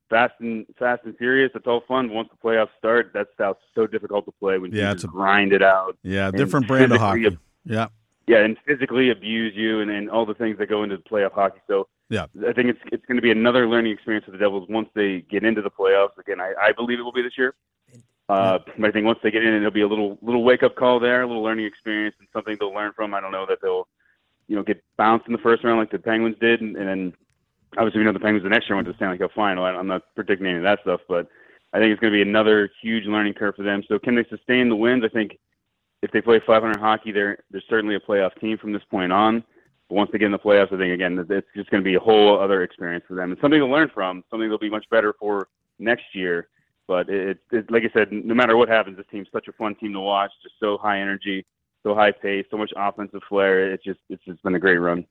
fast 0.08 0.32
and 0.40 0.64
fast 0.78 1.02
and 1.04 1.14
furious, 1.18 1.50
it's 1.54 1.66
all 1.66 1.82
fun. 1.86 2.10
Once 2.10 2.30
the 2.30 2.48
playoffs 2.48 2.70
start, 2.78 3.10
that 3.12 3.26
style's 3.34 3.58
so 3.74 3.86
difficult 3.86 4.24
to 4.24 4.32
play 4.32 4.56
when 4.56 4.72
yeah, 4.72 4.94
you 4.94 5.08
grind 5.08 5.52
it 5.52 5.62
out. 5.62 5.98
Yeah, 6.02 6.30
different 6.30 6.66
brand 6.66 6.92
of 6.92 6.98
hockey. 6.98 7.36
yeah. 7.64 7.88
Yeah, 8.26 8.44
and 8.44 8.56
physically 8.64 9.10
abuse 9.10 9.54
you 9.56 9.80
and, 9.80 9.90
and 9.90 10.08
all 10.08 10.24
the 10.24 10.34
things 10.34 10.56
that 10.58 10.68
go 10.68 10.84
into 10.84 10.96
playoff 10.98 11.32
hockey. 11.32 11.60
So 11.66 11.88
yeah, 12.08 12.26
I 12.48 12.52
think 12.52 12.70
it's 12.70 12.80
it's 12.92 13.04
going 13.06 13.16
to 13.16 13.22
be 13.22 13.30
another 13.30 13.68
learning 13.68 13.92
experience 13.92 14.24
for 14.24 14.30
the 14.30 14.38
Devils 14.38 14.68
once 14.70 14.88
they 14.94 15.22
get 15.28 15.44
into 15.44 15.60
the 15.60 15.70
playoffs. 15.70 16.16
Again, 16.16 16.40
I, 16.40 16.54
I 16.62 16.72
believe 16.72 16.98
it 16.98 17.02
will 17.02 17.12
be 17.12 17.22
this 17.22 17.36
year. 17.36 17.54
Uh, 18.28 18.60
but 18.78 18.88
I 18.88 18.92
think 18.92 19.04
once 19.04 19.18
they 19.22 19.32
get 19.32 19.42
in, 19.42 19.52
it'll 19.52 19.72
be 19.72 19.80
a 19.80 19.88
little 19.88 20.16
little 20.22 20.44
wake 20.44 20.62
up 20.62 20.76
call 20.76 21.00
there, 21.00 21.22
a 21.22 21.26
little 21.26 21.42
learning 21.42 21.66
experience, 21.66 22.14
and 22.20 22.28
something 22.32 22.56
they'll 22.58 22.72
learn 22.72 22.92
from. 22.94 23.12
I 23.12 23.20
don't 23.20 23.32
know 23.32 23.44
that 23.46 23.58
they'll 23.60 23.88
you 24.50 24.56
know, 24.56 24.64
get 24.64 24.82
bounced 24.96 25.26
in 25.28 25.32
the 25.32 25.38
first 25.38 25.62
round 25.62 25.78
like 25.78 25.92
the 25.92 25.98
Penguins 25.98 26.34
did, 26.40 26.60
and, 26.60 26.76
and 26.76 26.88
then 26.88 27.12
obviously 27.78 28.00
we 28.00 28.04
know 28.04 28.12
the 28.12 28.18
Penguins 28.18 28.42
the 28.42 28.50
next 28.50 28.68
year 28.68 28.74
went 28.74 28.84
to 28.86 28.92
the 28.92 28.96
Stanley 28.96 29.16
Cup 29.16 29.30
final. 29.32 29.64
I'm 29.64 29.86
not 29.86 30.02
predicting 30.16 30.48
any 30.48 30.56
of 30.56 30.64
that 30.64 30.80
stuff, 30.82 31.00
but 31.08 31.28
I 31.72 31.78
think 31.78 31.92
it's 31.92 32.00
going 32.00 32.12
to 32.12 32.16
be 32.16 32.28
another 32.28 32.68
huge 32.82 33.04
learning 33.06 33.34
curve 33.34 33.54
for 33.54 33.62
them. 33.62 33.84
So 33.86 34.00
can 34.00 34.16
they 34.16 34.24
sustain 34.28 34.68
the 34.68 34.74
wins? 34.74 35.04
I 35.04 35.08
think 35.08 35.38
if 36.02 36.10
they 36.10 36.20
play 36.20 36.40
500 36.44 36.80
hockey, 36.80 37.12
they're 37.12 37.38
they're 37.52 37.62
certainly 37.70 37.94
a 37.94 38.00
playoff 38.00 38.34
team 38.40 38.58
from 38.58 38.72
this 38.72 38.82
point 38.90 39.12
on. 39.12 39.44
But 39.88 39.94
once 39.94 40.10
they 40.10 40.18
get 40.18 40.26
in 40.26 40.32
the 40.32 40.38
playoffs, 40.38 40.72
I 40.72 40.78
think 40.78 40.92
again 40.92 41.24
it's 41.30 41.46
just 41.54 41.70
going 41.70 41.84
to 41.84 41.88
be 41.88 41.94
a 41.94 42.00
whole 42.00 42.40
other 42.40 42.64
experience 42.64 43.04
for 43.06 43.14
them 43.14 43.30
and 43.30 43.40
something 43.40 43.60
to 43.60 43.66
learn 43.66 43.88
from, 43.94 44.24
something 44.30 44.48
they'll 44.48 44.58
be 44.58 44.68
much 44.68 44.90
better 44.90 45.14
for 45.20 45.46
next 45.78 46.06
year. 46.12 46.48
But 46.88 47.08
it, 47.08 47.38
it, 47.52 47.56
it 47.56 47.70
like 47.70 47.84
I 47.84 47.92
said, 47.96 48.08
no 48.10 48.34
matter 48.34 48.56
what 48.56 48.68
happens, 48.68 48.96
this 48.96 49.06
team's 49.12 49.28
such 49.32 49.46
a 49.46 49.52
fun 49.52 49.76
team 49.76 49.92
to 49.92 50.00
watch, 50.00 50.32
just 50.42 50.56
so 50.58 50.76
high 50.76 51.00
energy 51.00 51.46
so 51.82 51.94
high 51.94 52.12
pace, 52.12 52.46
so 52.50 52.56
much 52.56 52.72
offensive 52.76 53.20
flair. 53.28 53.72
It's 53.72 53.84
just 53.84 54.00
it's 54.08 54.24
just 54.24 54.42
been 54.42 54.54
a 54.54 54.60
great 54.60 54.78
run. 54.78 55.06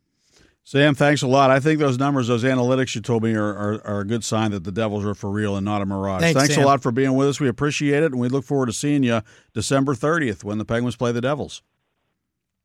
Sam, 0.64 0.94
thanks 0.94 1.24
a 1.24 1.28
lot. 1.28 1.50
I 1.50 1.60
think 1.60 1.80
those 1.80 1.98
numbers, 1.98 2.28
those 2.28 2.44
analytics 2.44 2.94
you 2.94 3.02
told 3.02 3.24
me 3.24 3.34
are, 3.34 3.56
are, 3.56 3.88
are 3.88 4.00
a 4.02 4.06
good 4.06 4.24
sign 4.24 4.52
that 4.52 4.66
the 4.66 4.72
Devils 4.72 5.04
are 5.04 5.16
for 5.16 5.32
real 5.32 5.56
and 5.56 5.66
not 5.66 5.82
a 5.82 5.86
mirage. 5.86 6.22
Thanks, 6.22 6.40
thanks 6.40 6.58
a 6.58 6.62
lot 6.62 6.84
for 6.84 6.92
being 6.92 7.16
with 7.16 7.28
us. 7.28 7.40
We 7.40 7.48
appreciate 7.48 8.04
it, 8.04 8.12
and 8.12 8.20
we 8.20 8.28
look 8.28 8.46
forward 8.46 8.68
to 8.68 8.74
seeing 8.74 9.02
you 9.02 9.22
December 9.54 9.96
30th 9.96 10.44
when 10.44 10.60
the 10.60 10.66
Penguins 10.66 10.96
play 10.96 11.12
the 11.12 11.22
Devils. 11.22 11.64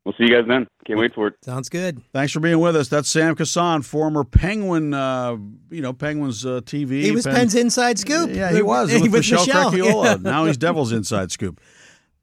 We'll 0.05 0.13
see 0.19 0.25
you 0.25 0.35
guys 0.35 0.47
then. 0.47 0.67
Can't 0.85 0.99
wait 0.99 1.15
for 1.15 1.27
it. 1.27 1.33
Sounds 1.43 1.67
good. 1.67 1.99
Thanks 2.13 2.31
for 2.31 2.39
being 2.39 2.59
with 2.59 2.75
us. 2.75 2.89
That's 2.89 3.09
Sam 3.09 3.35
Kasan, 3.35 3.81
former 3.81 4.23
Penguin, 4.23 4.93
uh, 4.93 5.35
you 5.71 5.81
know, 5.81 5.93
Penguins 5.93 6.45
uh, 6.45 6.61
TV. 6.61 7.01
He 7.01 7.11
was 7.11 7.25
Penn- 7.25 7.35
Penn's 7.35 7.55
inside 7.55 7.97
scoop. 7.97 8.29
Yeah, 8.31 8.53
he 8.53 8.61
was 8.61 8.89
with, 8.93 9.01
with 9.01 9.13
Michelle, 9.13 9.39
Michelle. 9.47 9.71
Crechiolo. 9.71 10.21
now 10.21 10.45
he's 10.45 10.57
Devils 10.57 10.91
inside 10.91 11.31
scoop. 11.31 11.59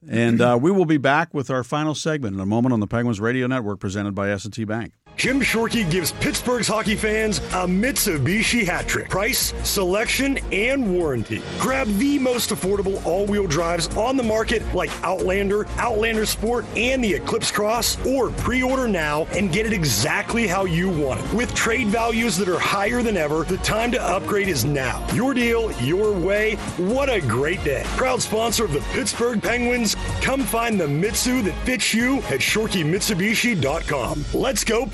And 0.09 0.40
uh, 0.40 0.59
we 0.61 0.70
will 0.70 0.84
be 0.84 0.98
back 0.98 1.32
with 1.32 1.50
our 1.50 1.62
final 1.62 1.94
segment 1.94 2.34
in 2.34 2.40
a 2.40 2.46
moment 2.46 2.72
on 2.72 2.80
the 2.80 2.86
Penguins 2.86 3.20
Radio 3.20 3.46
Network, 3.46 3.80
presented 3.80 4.14
by 4.14 4.30
S&T 4.30 4.64
Bank. 4.64 4.92
Jim 5.17 5.41
Shorkey 5.41 5.89
gives 5.91 6.13
Pittsburgh's 6.13 6.67
hockey 6.67 6.97
fans 6.97 7.39
a 7.39 7.67
Mitsubishi 7.67 8.65
hat 8.65 8.89
trick. 8.89 9.09
Price, 9.09 9.53
selection, 9.63 10.39
and 10.51 10.93
warranty. 10.93 11.41
Grab 11.59 11.87
the 11.99 12.19
most 12.19 12.51
affordable 12.51 13.05
all-wheel 13.07 13.47
drives 13.47 13.95
on 13.97 14.17
the 14.17 14.23
market 14.23 14.63
like 14.75 14.91
Outlander, 15.05 15.67
Outlander 15.79 16.27
Sport, 16.27 16.65
and 16.77 17.05
the 17.05 17.15
Eclipse 17.15 17.51
Cross, 17.51 18.05
or 18.07 18.31
pre-order 18.31 18.89
now 18.89 19.27
and 19.33 19.53
get 19.53 19.67
it 19.67 19.73
exactly 19.73 20.47
how 20.47 20.65
you 20.65 20.89
want 20.89 21.21
it. 21.21 21.33
With 21.35 21.55
trade 21.55 21.89
values 21.89 22.37
that 22.39 22.49
are 22.49 22.59
higher 22.59 23.03
than 23.03 23.17
ever, 23.17 23.45
the 23.45 23.59
time 23.59 23.93
to 23.93 24.03
upgrade 24.03 24.49
is 24.49 24.65
now. 24.65 25.07
Your 25.15 25.35
deal, 25.35 25.71
your 25.83 26.13
way. 26.13 26.57
What 26.77 27.09
a 27.09 27.21
great 27.21 27.63
day. 27.63 27.85
Proud 27.97 28.21
sponsor 28.21 28.65
of 28.65 28.73
the 28.73 28.81
Pittsburgh 28.93 29.43
Penguins. 29.43 29.95
Come 30.21 30.43
find 30.43 30.81
the 30.81 30.89
Mitsu 30.89 31.43
that 31.43 31.55
fits 31.65 31.95
you 31.95 32.19
at 32.19 32.41
ShorkeyMitsubishi.com. 32.41 34.25
Let's 34.35 34.65
go, 34.65 34.87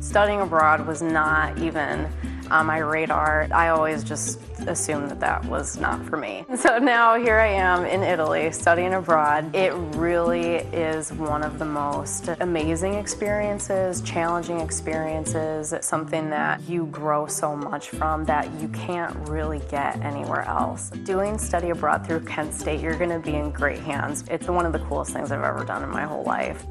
Studying 0.00 0.40
abroad 0.40 0.86
was 0.86 1.00
not 1.02 1.58
even 1.58 2.08
on 2.50 2.66
my 2.66 2.78
radar. 2.78 3.48
I 3.52 3.68
always 3.68 4.04
just 4.04 4.40
assumed 4.66 5.10
that 5.10 5.20
that 5.20 5.44
was 5.46 5.78
not 5.78 6.04
for 6.04 6.16
me. 6.16 6.44
So 6.62 6.78
now 6.78 7.18
here 7.18 7.38
I 7.38 7.48
am 7.48 7.84
in 7.84 8.02
Italy 8.02 8.52
studying 8.52 8.94
abroad. 8.94 9.54
It 9.54 9.72
really 9.96 10.56
is 10.72 11.12
one 11.12 11.42
of 11.42 11.58
the 11.58 11.64
most 11.64 12.28
amazing 12.40 12.94
experiences, 12.94 14.00
challenging 14.02 14.60
experiences, 14.60 15.74
something 15.80 16.30
that 16.30 16.60
you 16.68 16.86
grow 16.86 17.26
so 17.26 17.56
much 17.56 17.88
from 17.88 18.24
that 18.26 18.48
you 18.60 18.68
can't 18.68 19.16
really 19.28 19.60
get 19.70 19.96
anywhere 20.02 20.42
else. 20.42 20.90
Doing 21.04 21.36
study 21.36 21.70
abroad 21.70 22.06
through 22.06 22.20
Kent 22.20 22.54
State, 22.54 22.80
you're 22.80 22.98
going 22.98 23.10
to 23.10 23.18
be 23.18 23.34
in 23.34 23.50
great 23.50 23.80
hands. 23.80 24.24
It's 24.30 24.46
one 24.46 24.66
of 24.66 24.72
the 24.72 24.80
coolest 24.80 25.12
things 25.12 25.32
I've 25.32 25.42
ever 25.42 25.64
done 25.64 25.82
in 25.82 25.90
my 25.90 26.04
whole 26.04 26.22
life. 26.24 26.64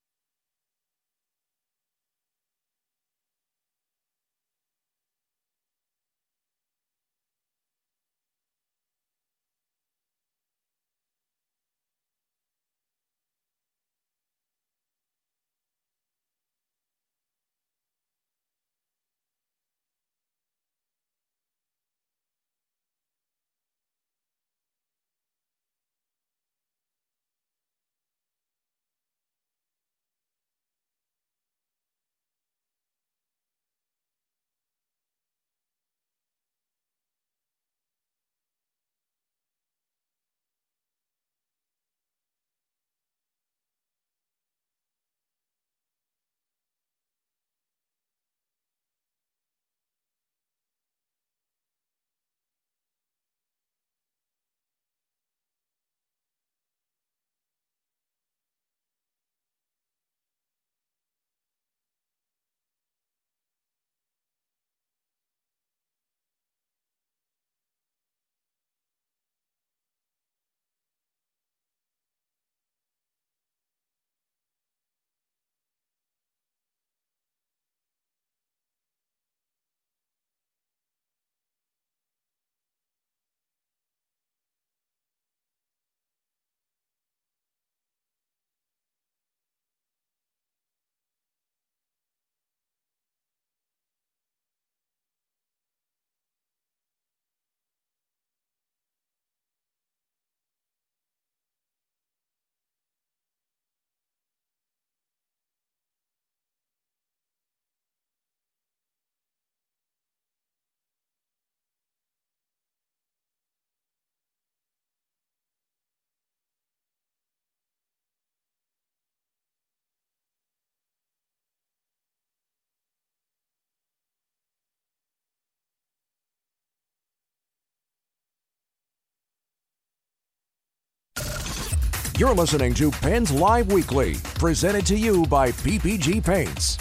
You're 132.16 132.32
listening 132.32 132.74
to 132.74 132.92
Pens 132.92 133.32
Live 133.32 133.72
Weekly, 133.72 134.14
presented 134.36 134.86
to 134.86 134.96
you 134.96 135.26
by 135.26 135.50
PPG 135.50 136.24
Paints. 136.24 136.78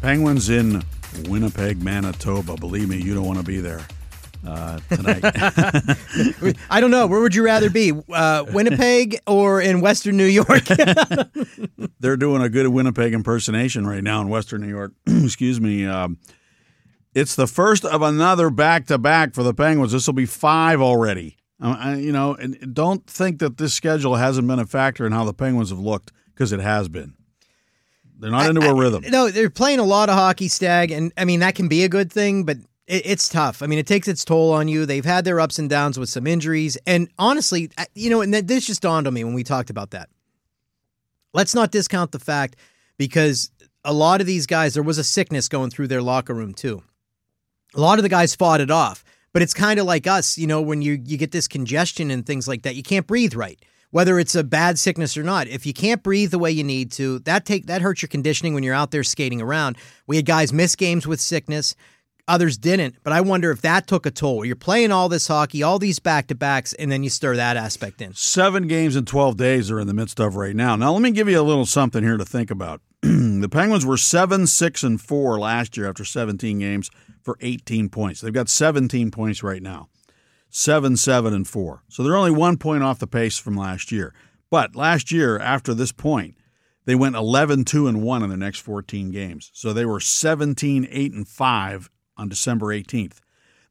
Penguins 0.00 0.48
in 0.48 0.82
Winnipeg, 1.28 1.82
Manitoba. 1.82 2.56
Believe 2.56 2.88
me, 2.88 2.96
you 2.96 3.14
don't 3.14 3.26
want 3.26 3.38
to 3.40 3.44
be 3.44 3.60
there 3.60 3.86
uh, 4.46 4.78
tonight. 4.88 5.20
I 6.70 6.80
don't 6.80 6.90
know. 6.90 7.06
Where 7.06 7.20
would 7.20 7.34
you 7.34 7.44
rather 7.44 7.68
be, 7.68 7.92
uh, 8.10 8.46
Winnipeg 8.54 9.18
or 9.26 9.60
in 9.60 9.82
Western 9.82 10.16
New 10.16 10.24
York? 10.24 10.64
They're 12.00 12.16
doing 12.16 12.40
a 12.40 12.48
good 12.48 12.68
Winnipeg 12.68 13.12
impersonation 13.12 13.86
right 13.86 14.02
now 14.02 14.22
in 14.22 14.30
Western 14.30 14.62
New 14.62 14.68
York. 14.68 14.92
Excuse 15.06 15.60
me. 15.60 15.84
Um, 15.84 16.16
it's 17.14 17.34
the 17.34 17.46
first 17.46 17.84
of 17.84 18.00
another 18.00 18.48
back 18.48 18.86
to 18.86 18.96
back 18.96 19.34
for 19.34 19.42
the 19.42 19.52
Penguins. 19.52 19.92
This 19.92 20.06
will 20.06 20.14
be 20.14 20.24
five 20.24 20.80
already. 20.80 21.36
I, 21.60 21.96
you 21.96 22.12
know, 22.12 22.34
and 22.34 22.74
don't 22.74 23.06
think 23.06 23.38
that 23.38 23.56
this 23.56 23.72
schedule 23.72 24.16
hasn't 24.16 24.46
been 24.46 24.58
a 24.58 24.66
factor 24.66 25.06
in 25.06 25.12
how 25.12 25.24
the 25.24 25.32
Penguins 25.32 25.70
have 25.70 25.78
looked 25.78 26.12
because 26.34 26.52
it 26.52 26.60
has 26.60 26.88
been. 26.88 27.14
They're 28.18 28.30
not 28.30 28.48
into 28.48 28.66
a 28.68 28.74
rhythm. 28.74 29.04
no, 29.08 29.30
they're 29.30 29.50
playing 29.50 29.78
a 29.78 29.84
lot 29.84 30.08
of 30.08 30.14
hockey, 30.14 30.48
Stag, 30.48 30.90
and 30.90 31.12
I 31.16 31.24
mean 31.24 31.40
that 31.40 31.54
can 31.54 31.68
be 31.68 31.84
a 31.84 31.88
good 31.88 32.10
thing, 32.10 32.44
but 32.44 32.56
it, 32.86 33.02
it's 33.04 33.28
tough. 33.28 33.62
I 33.62 33.66
mean, 33.66 33.78
it 33.78 33.86
takes 33.86 34.08
its 34.08 34.24
toll 34.24 34.52
on 34.52 34.68
you. 34.68 34.86
They've 34.86 35.04
had 35.04 35.24
their 35.24 35.40
ups 35.40 35.58
and 35.58 35.68
downs 35.68 35.98
with 35.98 36.08
some 36.08 36.26
injuries, 36.26 36.78
and 36.86 37.08
honestly, 37.18 37.70
you 37.94 38.10
know, 38.10 38.22
and 38.22 38.32
this 38.32 38.66
just 38.66 38.82
dawned 38.82 39.06
on 39.06 39.14
me 39.14 39.24
when 39.24 39.34
we 39.34 39.44
talked 39.44 39.70
about 39.70 39.90
that. 39.90 40.08
Let's 41.34 41.54
not 41.54 41.70
discount 41.70 42.12
the 42.12 42.18
fact 42.18 42.56
because 42.96 43.50
a 43.84 43.92
lot 43.92 44.20
of 44.20 44.26
these 44.26 44.46
guys, 44.46 44.74
there 44.74 44.82
was 44.82 44.98
a 44.98 45.04
sickness 45.04 45.48
going 45.48 45.70
through 45.70 45.88
their 45.88 46.02
locker 46.02 46.32
room 46.34 46.54
too. 46.54 46.82
A 47.74 47.80
lot 47.80 47.98
of 47.98 48.02
the 48.02 48.08
guys 48.08 48.34
fought 48.34 48.62
it 48.62 48.70
off, 48.70 49.04
but 49.36 49.42
it's 49.42 49.52
kind 49.52 49.78
of 49.78 49.84
like 49.84 50.06
us, 50.06 50.38
you 50.38 50.46
know, 50.46 50.62
when 50.62 50.80
you 50.80 50.98
you 51.04 51.18
get 51.18 51.30
this 51.30 51.46
congestion 51.46 52.10
and 52.10 52.24
things 52.24 52.48
like 52.48 52.62
that, 52.62 52.74
you 52.74 52.82
can't 52.82 53.06
breathe 53.06 53.34
right 53.34 53.62
whether 53.90 54.18
it's 54.18 54.34
a 54.34 54.42
bad 54.42 54.78
sickness 54.78 55.14
or 55.14 55.22
not. 55.22 55.46
If 55.46 55.66
you 55.66 55.74
can't 55.74 56.02
breathe 56.02 56.30
the 56.30 56.38
way 56.38 56.50
you 56.50 56.64
need 56.64 56.90
to, 56.92 57.18
that 57.20 57.44
take 57.44 57.66
that 57.66 57.82
hurts 57.82 58.00
your 58.00 58.08
conditioning 58.08 58.54
when 58.54 58.62
you're 58.62 58.74
out 58.74 58.92
there 58.92 59.04
skating 59.04 59.42
around. 59.42 59.76
We 60.06 60.16
had 60.16 60.24
guys 60.24 60.54
miss 60.54 60.74
games 60.74 61.06
with 61.06 61.20
sickness. 61.20 61.74
Others 62.26 62.56
didn't, 62.56 62.96
but 63.04 63.12
I 63.12 63.20
wonder 63.20 63.50
if 63.50 63.60
that 63.60 63.86
took 63.86 64.06
a 64.06 64.10
toll. 64.10 64.42
You're 64.42 64.56
playing 64.56 64.90
all 64.90 65.10
this 65.10 65.28
hockey, 65.28 65.62
all 65.62 65.78
these 65.78 65.98
back 65.98 66.28
to 66.28 66.34
backs, 66.34 66.72
and 66.72 66.90
then 66.90 67.02
you 67.02 67.10
stir 67.10 67.36
that 67.36 67.58
aspect 67.58 68.00
in. 68.00 68.14
Seven 68.14 68.66
games 68.66 68.96
in 68.96 69.04
12 69.04 69.36
days 69.36 69.70
are 69.70 69.78
in 69.78 69.86
the 69.86 69.92
midst 69.92 70.18
of 70.18 70.36
right 70.36 70.56
now. 70.56 70.76
Now, 70.76 70.94
let 70.94 71.02
me 71.02 71.10
give 71.10 71.28
you 71.28 71.38
a 71.38 71.42
little 71.42 71.66
something 71.66 72.02
here 72.02 72.16
to 72.16 72.24
think 72.24 72.50
about. 72.50 72.80
the 73.02 73.50
Penguins 73.50 73.84
were 73.84 73.98
7 73.98 74.46
6 74.46 74.82
and 74.82 74.98
4 74.98 75.38
last 75.38 75.76
year 75.76 75.86
after 75.86 76.06
17 76.06 76.58
games 76.58 76.90
for 77.26 77.36
18 77.40 77.88
points. 77.88 78.20
They've 78.20 78.32
got 78.32 78.48
17 78.48 79.10
points 79.10 79.42
right 79.42 79.60
now 79.60 79.88
seven, 80.48 80.96
seven, 80.96 81.34
and 81.34 81.46
four. 81.46 81.82
So 81.88 82.02
they're 82.02 82.16
only 82.16 82.30
one 82.30 82.56
point 82.56 82.84
off 82.84 83.00
the 83.00 83.08
pace 83.08 83.36
from 83.36 83.56
last 83.56 83.90
year. 83.90 84.14
But 84.48 84.76
last 84.76 85.10
year, 85.10 85.36
after 85.38 85.74
this 85.74 85.90
point, 85.90 86.36
they 86.84 86.94
went 86.94 87.16
11, 87.16 87.64
2, 87.64 87.88
and 87.88 88.00
1 88.00 88.22
in 88.22 88.28
their 88.28 88.38
next 88.38 88.60
14 88.60 89.10
games. 89.10 89.50
So 89.52 89.72
they 89.72 89.84
were 89.84 89.98
17, 89.98 90.86
8, 90.88 91.12
and 91.12 91.26
5 91.26 91.90
on 92.16 92.28
December 92.28 92.66
18th. 92.66 93.18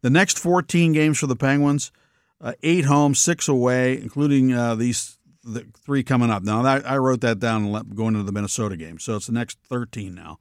The 0.01 0.09
next 0.09 0.37
14 0.37 0.91
games 0.91 1.17
for 1.17 1.27
the 1.27 1.37
Penguins, 1.37 1.93
uh, 2.41 2.53
eight 2.61 2.85
home, 2.85 3.15
six 3.15 3.47
away, 3.47 3.99
including 3.99 4.53
uh, 4.53 4.75
these 4.75 5.17
the 5.45 5.65
three 5.85 6.03
coming 6.03 6.29
up. 6.29 6.43
Now, 6.43 6.61
that, 6.63 6.87
I 6.87 6.97
wrote 6.97 7.21
that 7.21 7.39
down 7.39 7.71
going 7.95 8.15
into 8.15 8.23
the 8.23 8.33
Minnesota 8.33 8.75
game. 8.75 8.99
So 8.99 9.15
it's 9.15 9.27
the 9.27 9.33
next 9.33 9.59
13 9.69 10.13
now. 10.13 10.39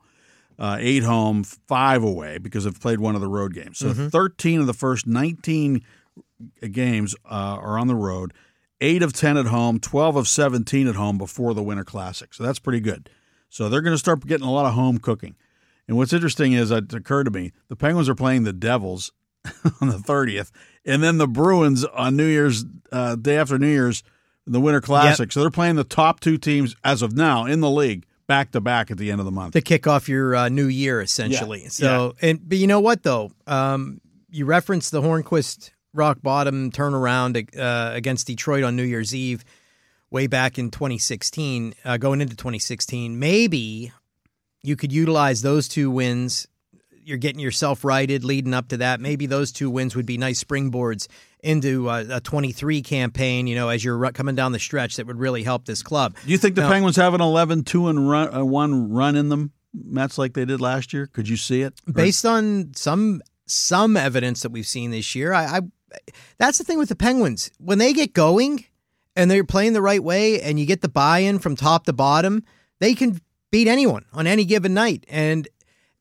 Uh, 0.56 0.76
eight 0.78 1.02
home, 1.02 1.42
five 1.42 2.04
away 2.04 2.38
because 2.38 2.62
they've 2.62 2.80
played 2.80 3.00
one 3.00 3.16
of 3.16 3.20
the 3.20 3.26
road 3.26 3.54
games. 3.54 3.78
So 3.78 3.88
mm-hmm. 3.88 4.08
13 4.08 4.60
of 4.60 4.66
the 4.66 4.72
first 4.72 5.04
19 5.04 5.84
games 6.70 7.14
uh, 7.24 7.58
are 7.60 7.78
on 7.78 7.88
the 7.88 7.94
road, 7.94 8.32
eight 8.80 9.02
of 9.02 9.12
10 9.12 9.36
at 9.36 9.46
home, 9.46 9.80
12 9.80 10.16
of 10.16 10.28
17 10.28 10.86
at 10.86 10.94
home 10.94 11.18
before 11.18 11.54
the 11.54 11.62
Winter 11.62 11.84
Classic. 11.84 12.32
So 12.34 12.44
that's 12.44 12.58
pretty 12.58 12.80
good. 12.80 13.10
So 13.48 13.68
they're 13.68 13.82
going 13.82 13.94
to 13.94 13.98
start 13.98 14.26
getting 14.26 14.46
a 14.46 14.52
lot 14.52 14.66
of 14.66 14.74
home 14.74 14.98
cooking. 14.98 15.36
And 15.86 15.96
what's 15.96 16.12
interesting 16.12 16.52
is 16.52 16.70
it 16.70 16.92
occurred 16.92 17.24
to 17.24 17.30
me 17.30 17.52
the 17.68 17.76
Penguins 17.76 18.08
are 18.08 18.14
playing 18.14 18.44
the 18.44 18.52
Devils 18.52 19.12
on 19.80 19.88
the 19.88 19.98
30th, 19.98 20.50
and 20.86 21.02
then 21.02 21.18
the 21.18 21.28
Bruins 21.28 21.84
on 21.84 22.16
New 22.16 22.26
Year's 22.26 22.64
uh, 22.90 23.16
day 23.16 23.36
after 23.36 23.58
New 23.58 23.68
Year's, 23.68 24.02
the 24.46 24.60
Winter 24.60 24.80
Classic. 24.80 25.26
Yep. 25.26 25.32
So 25.32 25.40
they're 25.40 25.50
playing 25.50 25.76
the 25.76 25.84
top 25.84 26.20
two 26.20 26.38
teams 26.38 26.76
as 26.82 27.02
of 27.02 27.14
now 27.14 27.44
in 27.44 27.60
the 27.60 27.70
league 27.70 28.06
back 28.26 28.52
to 28.52 28.60
back 28.60 28.90
at 28.90 28.98
the 28.98 29.10
end 29.10 29.20
of 29.20 29.24
the 29.24 29.32
month 29.32 29.52
to 29.52 29.60
kick 29.60 29.86
off 29.86 30.08
your 30.08 30.34
uh, 30.34 30.48
new 30.48 30.66
year, 30.66 31.00
essentially. 31.00 31.62
Yeah. 31.64 31.68
So, 31.68 32.14
yeah. 32.20 32.30
and 32.30 32.48
but 32.48 32.58
you 32.58 32.66
know 32.66 32.80
what 32.80 33.02
though, 33.02 33.32
um, 33.46 34.00
you 34.30 34.44
referenced 34.46 34.90
the 34.90 35.02
Hornqvist 35.02 35.70
rock 35.92 36.18
bottom 36.22 36.70
turnaround 36.70 37.58
uh, 37.58 37.94
against 37.94 38.26
Detroit 38.26 38.64
on 38.64 38.76
New 38.76 38.82
Year's 38.82 39.14
Eve 39.14 39.44
way 40.10 40.26
back 40.26 40.58
in 40.58 40.70
2016, 40.70 41.74
uh, 41.84 41.96
going 41.96 42.20
into 42.20 42.36
2016. 42.36 43.18
Maybe 43.18 43.92
you 44.62 44.76
could 44.76 44.92
utilize 44.92 45.42
those 45.42 45.68
two 45.68 45.90
wins. 45.90 46.46
You're 47.04 47.18
getting 47.18 47.40
yourself 47.40 47.84
righted 47.84 48.24
leading 48.24 48.54
up 48.54 48.68
to 48.68 48.78
that. 48.78 49.00
Maybe 49.00 49.26
those 49.26 49.52
two 49.52 49.70
wins 49.70 49.94
would 49.94 50.06
be 50.06 50.18
nice 50.18 50.42
springboards 50.42 51.06
into 51.42 51.90
a, 51.90 52.16
a 52.16 52.20
23 52.20 52.82
campaign, 52.82 53.46
you 53.46 53.54
know, 53.54 53.68
as 53.68 53.84
you're 53.84 54.10
coming 54.12 54.34
down 54.34 54.52
the 54.52 54.58
stretch 54.58 54.96
that 54.96 55.06
would 55.06 55.18
really 55.18 55.42
help 55.42 55.66
this 55.66 55.82
club. 55.82 56.16
Do 56.24 56.32
you 56.32 56.38
think 56.38 56.54
the 56.54 56.62
now, 56.62 56.70
Penguins 56.70 56.96
have 56.96 57.14
an 57.14 57.20
11 57.20 57.64
2 57.64 57.88
and 57.88 58.08
run, 58.08 58.34
uh, 58.34 58.44
1 58.44 58.90
run 58.90 59.16
in 59.16 59.28
them? 59.28 59.52
Metz 59.74 60.18
like 60.18 60.34
they 60.34 60.44
did 60.44 60.60
last 60.60 60.92
year? 60.92 61.06
Could 61.06 61.28
you 61.28 61.36
see 61.36 61.62
it? 61.62 61.74
Based 61.92 62.24
on 62.24 62.72
some 62.74 63.22
some 63.46 63.96
evidence 63.96 64.42
that 64.42 64.52
we've 64.52 64.66
seen 64.66 64.90
this 64.90 65.14
year, 65.14 65.32
I, 65.32 65.58
I 65.58 65.60
that's 66.38 66.58
the 66.58 66.64
thing 66.64 66.78
with 66.78 66.88
the 66.88 66.96
Penguins. 66.96 67.50
When 67.58 67.78
they 67.78 67.92
get 67.92 68.14
going 68.14 68.64
and 69.16 69.30
they're 69.30 69.44
playing 69.44 69.72
the 69.72 69.82
right 69.82 70.02
way 70.02 70.40
and 70.40 70.58
you 70.58 70.66
get 70.66 70.80
the 70.80 70.88
buy 70.88 71.18
in 71.20 71.38
from 71.38 71.56
top 71.56 71.84
to 71.86 71.92
bottom, 71.92 72.44
they 72.80 72.94
can 72.94 73.20
beat 73.50 73.68
anyone 73.68 74.04
on 74.12 74.26
any 74.26 74.44
given 74.44 74.74
night. 74.74 75.04
And 75.08 75.46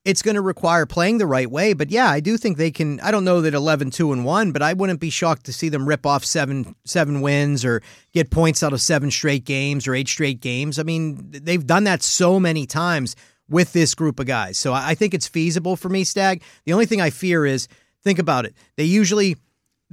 it's 0.06 0.22
going 0.22 0.36
to 0.36 0.41
require 0.41 0.86
playing 0.86 1.18
the 1.18 1.26
right 1.26 1.49
way. 1.49 1.74
But 1.74 1.89
yeah, 1.89 2.10
I 2.10 2.20
do 2.20 2.38
think 2.38 2.58
they 2.58 2.72
can. 2.72 2.99
I 2.99 3.12
don't 3.12 3.24
know 3.24 3.41
that 3.41 3.54
11 3.54 3.91
2 3.91 4.12
and 4.12 4.26
1, 4.26 4.51
but 4.51 4.62
I 4.62 4.74
wouldn't 4.74 4.99
be 4.99 5.10
shocked 5.10 5.45
to 5.45 5.54
see 5.54 5.70
them 5.70 5.88
rip 5.88 6.06
off 6.06 6.26
seven 6.26 6.76
seven 6.86 7.22
wins 7.22 7.64
or 7.64 7.82
get 8.14 8.30
points 8.30 8.64
out 8.64 8.74
of 8.74 8.82
seven 8.82 9.12
straight 9.12 9.45
games 9.45 9.88
or 9.88 9.95
eight 9.95 10.08
straight 10.08 10.41
games. 10.41 10.80
I 10.80 10.84
mean, 10.84 11.18
they've 11.32 11.66
done 11.66 11.86
that 11.86 12.04
so 12.04 12.39
many 12.39 12.66
times 12.66 13.16
with 13.49 13.74
this 13.74 13.93
group 13.95 14.20
of 14.20 14.26
guys. 14.26 14.58
So 14.58 14.74
I 14.74 14.95
think 14.95 15.14
it's 15.14 15.28
feasible 15.28 15.76
for 15.76 15.89
me, 15.89 16.04
Stag. 16.04 16.43
The 16.66 16.74
only 16.74 16.86
thing 16.86 17.01
I 17.01 17.10
fear 17.10 17.45
is 17.45 17.68
think 18.04 18.20
about 18.20 18.45
it. 18.45 18.56
They 18.78 18.86
usually 18.86 19.38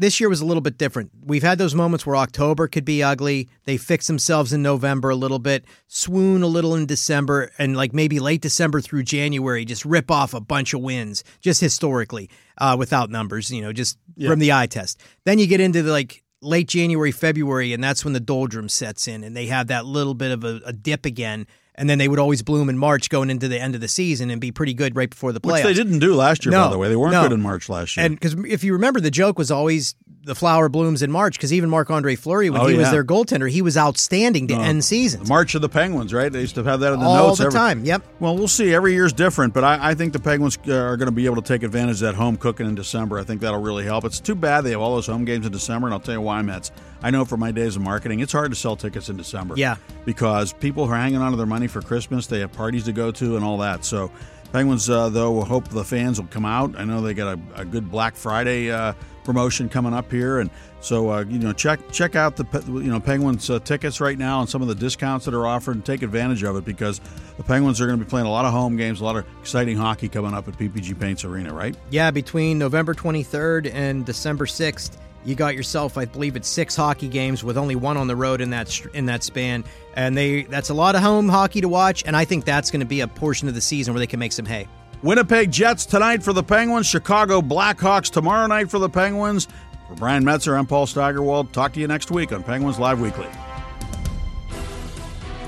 this 0.01 0.19
year 0.19 0.31
was 0.31 0.41
a 0.41 0.47
little 0.47 0.63
bit 0.63 0.79
different. 0.79 1.11
We've 1.23 1.43
had 1.43 1.59
those 1.59 1.75
moments 1.75 2.07
where 2.07 2.17
October 2.17 2.69
could 2.69 2.87
be 2.87 3.03
ugly. 3.03 3.51
They 3.65 3.77
fix 3.77 4.07
themselves 4.07 4.51
in 4.51 4.63
November 4.63 5.11
a 5.11 5.15
little 5.15 5.39
bit, 5.39 5.67
swoon 5.89 6.43
a 6.43 6.47
little 6.47 6.75
in 6.75 6.87
December, 6.87 7.53
and 7.59 7.77
like 7.77 7.93
maybe 7.93 8.19
late 8.19 8.41
December 8.41 8.81
through 8.81 9.03
January, 9.03 9.67
just 9.67 9.85
rip 9.85 10.11
off 10.11 10.33
a 10.33 10.41
bunch 10.41 10.73
of 10.73 10.81
wins, 10.81 11.23
just 11.43 11.61
historically, 11.61 12.31
uh, 12.57 12.77
without 12.79 13.11
numbers, 13.11 13.51
you 13.51 13.61
know, 13.61 13.75
just 13.75 13.99
yeah. 14.17 14.31
from 14.31 14.39
the 14.39 14.53
eye 14.53 14.67
test. 14.67 14.99
Then 15.27 15.39
you 15.39 15.47
get 15.47 15.61
into 15.61 15.83
the 15.83 15.93
like 15.93 16.25
late 16.41 16.69
January, 16.69 17.13
February, 17.13 17.75
and 17.75 17.85
that's 17.85 18.03
when 18.03 18.15
the 18.15 18.21
doldrum 18.21 18.71
sets 18.71 19.07
in, 19.07 19.23
and 19.23 19.37
they 19.37 19.47
have 19.47 19.67
that 19.67 19.85
little 19.85 20.15
bit 20.15 20.33
of 20.33 20.45
a, 20.45 20.63
a 20.65 20.73
dip 20.73 21.05
again 21.05 21.47
and 21.81 21.89
then 21.89 21.97
they 21.97 22.09
would 22.09 22.19
always 22.19 22.43
bloom 22.43 22.69
in 22.69 22.77
March 22.77 23.09
going 23.09 23.31
into 23.31 23.49
the 23.49 23.59
end 23.59 23.75
of 23.75 23.81
the 23.81 23.89
season 23.89 24.31
and 24.31 24.39
be 24.39 24.53
pretty 24.53 24.75
good 24.75 24.95
right 24.95 25.09
before 25.09 25.33
the 25.33 25.41
playoffs. 25.41 25.65
Which 25.65 25.65
they 25.65 25.73
didn't 25.73 26.01
do 26.01 26.15
last 26.15 26.45
year, 26.45 26.53
no, 26.53 26.67
by 26.67 26.73
the 26.73 26.79
way. 26.79 26.91
They 26.91 26.97
weren't 26.97 27.13
no. 27.13 27.23
good 27.23 27.33
in 27.33 27.41
March 27.41 27.71
last 27.71 27.97
year. 27.97 28.05
And 28.05 28.21
because 28.21 28.35
if 28.45 28.63
you 28.63 28.75
remember, 28.75 29.01
the 29.01 29.11
joke 29.11 29.39
was 29.39 29.51
always 29.51 29.95
the 30.25 30.35
flower 30.35 30.69
blooms 30.69 31.03
in 31.03 31.11
March 31.11 31.39
because 31.39 31.53
even 31.53 31.71
Marc 31.71 31.91
Andre 31.91 32.15
Fleury, 32.15 32.51
when 32.51 32.61
oh, 32.61 32.67
he 32.67 32.75
yeah. 32.75 32.83
was 32.83 32.91
their 32.91 33.03
goaltender, 33.03 33.51
he 33.51 33.63
was 33.63 33.79
outstanding 33.79 34.49
to 34.49 34.55
uh, 34.55 34.61
end 34.61 34.85
seasons. 34.85 35.29
March 35.29 35.55
of 35.55 35.63
the 35.63 35.71
Penguins, 35.71 36.13
right? 36.13 36.31
They 36.31 36.43
used 36.43 36.57
to 36.57 36.65
have 36.65 36.81
that 36.81 36.93
in 36.93 37.01
the 37.01 37.07
All 37.07 37.29
notes 37.29 37.39
the 37.39 37.49
time. 37.49 37.85
Yep. 37.85 38.03
Well, 38.21 38.37
we'll 38.37 38.47
see. 38.47 38.75
Every 38.75 38.93
year's 38.93 39.15
different, 39.15 39.55
but 39.55 39.65
I, 39.65 39.91
I 39.91 39.95
think 39.95 40.13
the 40.13 40.21
Penguins 40.21 40.59
uh, 40.69 40.75
are 40.75 40.99
going 40.99 41.07
to 41.07 41.13
be 41.13 41.25
able 41.25 41.37
to 41.37 41.49
take 41.49 41.63
advantage 41.63 41.97
of 41.97 42.01
that 42.01 42.15
home 42.15 42.37
cooking 42.37 42.67
in 42.67 42.75
December. 42.75 43.19
I 43.19 43.25
think 43.25 43.41
that'll 43.41 43.63
really 43.63 43.85
help. 43.85 44.05
It's 44.05 44.21
too 44.21 44.35
bad 44.35 44.63
they 44.63 44.73
have 44.73 44.81
all 44.81 44.97
those 44.97 45.07
home 45.07 45.25
games 45.25 45.47
in 45.47 45.53
December, 45.53 45.87
and 45.87 45.95
I'll 45.95 46.01
tell 46.01 46.15
you 46.15 46.21
why, 46.21 46.43
Metz. 46.43 46.71
I 47.03 47.11
know 47.11 47.25
from 47.25 47.41
my 47.41 47.51
days 47.51 47.77
of 47.77 47.83
marketing, 47.83 48.21
it's 48.21 48.33
hard 48.33 48.51
to 48.51 48.57
sell 48.57 48.77
tickets 48.77 49.09
in 49.09 49.17
December. 49.17 49.55
Yeah. 49.57 49.77
Because 50.05 50.53
people 50.53 50.85
are 50.85 50.95
hanging 50.95 51.23
on 51.23 51.31
to 51.31 51.37
their 51.39 51.47
money 51.47 51.67
for 51.71 51.81
Christmas. 51.81 52.27
They 52.27 52.41
have 52.41 52.53
parties 52.53 52.85
to 52.85 52.93
go 52.93 53.11
to 53.13 53.37
and 53.37 53.45
all 53.45 53.59
that. 53.59 53.85
So 53.85 54.11
Penguins, 54.53 54.91
uh, 54.91 55.09
though, 55.11 55.33
will 55.33 55.45
hope 55.45 55.69
the 55.69 55.85
fans 55.85 56.21
will 56.21 56.29
come 56.29 56.45
out. 56.45 56.75
I 56.77 56.85
know 56.85 57.01
they 57.01 57.15
got 57.15 57.39
a, 57.39 57.61
a 57.61 57.65
good 57.65 57.91
Black 57.91 58.17
Friday 58.17 58.71
uh, 58.71 58.95
promotion 59.23 59.69
coming 59.69 59.95
up 59.95 60.11
here, 60.11 60.41
and 60.41 60.51
so 60.81 61.11
uh, 61.11 61.25
you 61.29 61.39
know 61.39 61.53
check 61.53 61.79
check 61.93 62.17
out 62.17 62.37
the 62.37 62.45
you 62.67 62.91
know 62.91 62.99
Penguins 62.99 63.49
uh, 63.49 63.61
tickets 63.61 64.01
right 64.01 64.19
now 64.19 64.41
and 64.41 64.49
some 64.49 64.61
of 64.61 64.67
the 64.67 64.75
discounts 64.75 65.25
that 65.27 65.35
are 65.35 65.47
offered, 65.47 65.77
and 65.77 65.85
take 65.85 66.03
advantage 66.03 66.43
of 66.43 66.57
it 66.57 66.65
because 66.65 67.01
the 67.37 67.45
Penguins 67.45 67.81
are 67.81 67.87
going 67.87 67.99
to 67.99 68.05
be 68.05 68.09
playing 68.09 68.27
a 68.27 68.31
lot 68.31 68.45
of 68.45 68.53
home 68.53 68.77
games, 68.77 69.01
a 69.01 69.05
lot 69.05 69.17
of 69.17 69.25
exciting 69.41 69.77
hockey 69.77 70.09
coming 70.09 70.35
up 70.35 70.49
at 70.49 70.59
PPG 70.59 70.99
Paints 70.99 71.25
Arena, 71.25 71.55
right? 71.55 71.77
Yeah, 71.91 72.11
between 72.11 72.59
November 72.59 72.93
23rd 72.95 73.73
and 73.73 74.05
December 74.05 74.47
6th 74.47 74.97
you 75.25 75.35
got 75.35 75.55
yourself, 75.55 75.99
I 75.99 76.07
believe 76.07 76.37
it's 76.37 76.49
six 76.49 76.75
hockey 76.75 77.09
games 77.09 77.45
with 77.45 77.59
only 77.59 77.77
one 77.77 77.97
on 77.97 78.07
the 78.07 78.17
road 78.17 78.41
in 78.41 78.51
that 78.51 78.81
in 78.95 79.07
that 79.07 79.23
span, 79.23 79.65
and 79.95 80.17
they 80.17 80.43
that's 80.45 80.71
a 80.71 80.75
lot 80.75 80.95
of 80.95 81.03
home 81.03 81.29
hockey 81.29 81.61
to 81.61 81.69
watch, 81.69 82.05
and 82.07 82.17
I 82.17 82.25
think 82.25 82.45
that's 82.45 82.71
going 82.71 82.81
to 82.81 82.87
be 82.87 83.01
a 83.01 83.09
portion 83.09 83.49
of 83.49 83.55
the 83.55 83.61
season 83.61 83.93
where 83.93 83.99
they 83.99 84.07
can 84.07 84.19
make 84.19 84.33
some 84.33 84.47
hay. 84.47 84.67
Winnipeg 85.03 85.51
Jets 85.51 85.87
tonight 85.87 86.23
for 86.23 86.33
the 86.33 86.43
Penguins, 86.43 86.87
Chicago 86.87 87.41
Blackhawks 87.41 88.11
tomorrow 88.11 88.47
night 88.47 88.71
for 88.71 88.79
the 88.79 88.89
Penguins. 88.89 89.49
For 89.89 89.95
Brian 89.95 90.25
Metzer, 90.25 90.59
I'm 90.59 90.67
Paul 90.67 90.87
Steigerwald. 90.87 91.53
Talk 91.53 91.73
to 91.73 91.81
you 91.81 91.89
next 91.89 92.11
week 92.11 92.33
on 92.33 92.43
Penguins 92.43 92.79
Live 92.79 93.01
Weekly. 93.01 93.27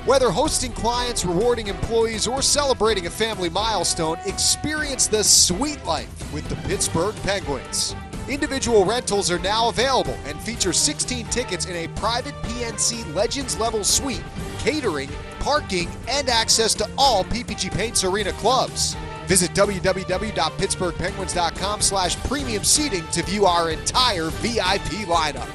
Whether 0.05 0.31
hosting 0.31 0.73
clients, 0.73 1.25
rewarding 1.25 1.69
employees, 1.69 2.27
or 2.27 2.43
celebrating 2.43 3.07
a 3.07 3.11
family 3.11 3.49
milestone, 3.49 4.19
experience 4.27 5.07
the 5.07 5.23
sweet 5.23 5.85
life 5.85 6.33
with 6.33 6.49
the 6.49 6.57
Pittsburgh 6.67 7.15
Penguins. 7.23 7.95
Individual 8.29 8.85
rentals 8.85 9.29
are 9.31 9.39
now 9.41 9.69
available 9.69 10.17
and 10.27 10.41
feature 10.41 10.73
16 10.73 11.27
tickets 11.27 11.67
in 11.67 11.75
a 11.77 11.89
private 11.89 12.35
PNC 12.43 13.13
Legends 13.15 13.59
level 13.59 13.83
suite, 13.83 14.23
catering, 14.59 15.11
parking, 15.41 15.91
and 16.09 16.29
access 16.29 16.73
to 16.75 16.89
all 16.97 17.25
PPG 17.25 17.73
Paints 17.73 18.05
Arena 18.05 18.31
clubs. 18.35 18.95
Visit 19.27 19.51
www.pittsburghpenguins.com 19.53 21.81
slash 21.81 22.15
premium 22.25 22.63
seating 22.63 23.05
to 23.09 23.25
view 23.25 23.47
our 23.47 23.71
entire 23.71 24.31
VIP 24.31 25.09
lineup. 25.09 25.49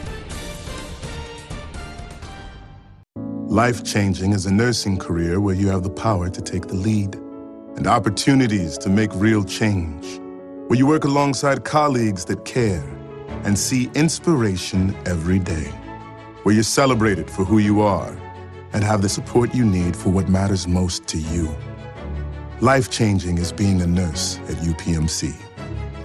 Life 3.49 3.85
changing 3.85 4.33
is 4.33 4.45
a 4.45 4.53
nursing 4.53 4.97
career 4.97 5.39
where 5.39 5.55
you 5.55 5.69
have 5.69 5.83
the 5.83 5.89
power 5.89 6.29
to 6.29 6.41
take 6.41 6.67
the 6.67 6.75
lead 6.75 7.15
and 7.77 7.87
opportunities 7.87 8.77
to 8.79 8.89
make 8.89 9.09
real 9.13 9.41
change, 9.43 10.19
where 10.67 10.77
you 10.77 10.85
work 10.85 11.05
alongside 11.05 11.63
colleagues 11.63 12.25
that 12.25 12.43
care 12.43 12.83
and 13.43 13.57
see 13.57 13.89
inspiration 13.95 14.93
every 15.05 15.39
day, 15.39 15.71
where 16.43 16.53
you're 16.53 16.63
celebrated 16.63 17.29
for 17.29 17.45
who 17.45 17.59
you 17.59 17.79
are 17.81 18.13
and 18.73 18.83
have 18.83 19.01
the 19.01 19.07
support 19.07 19.55
you 19.55 19.63
need 19.63 19.95
for 19.95 20.09
what 20.09 20.27
matters 20.27 20.67
most 20.67 21.07
to 21.07 21.17
you. 21.17 21.49
Life 22.59 22.89
changing 22.89 23.37
is 23.37 23.53
being 23.53 23.81
a 23.81 23.87
nurse 23.87 24.39
at 24.49 24.57
UPMC. 24.57 25.33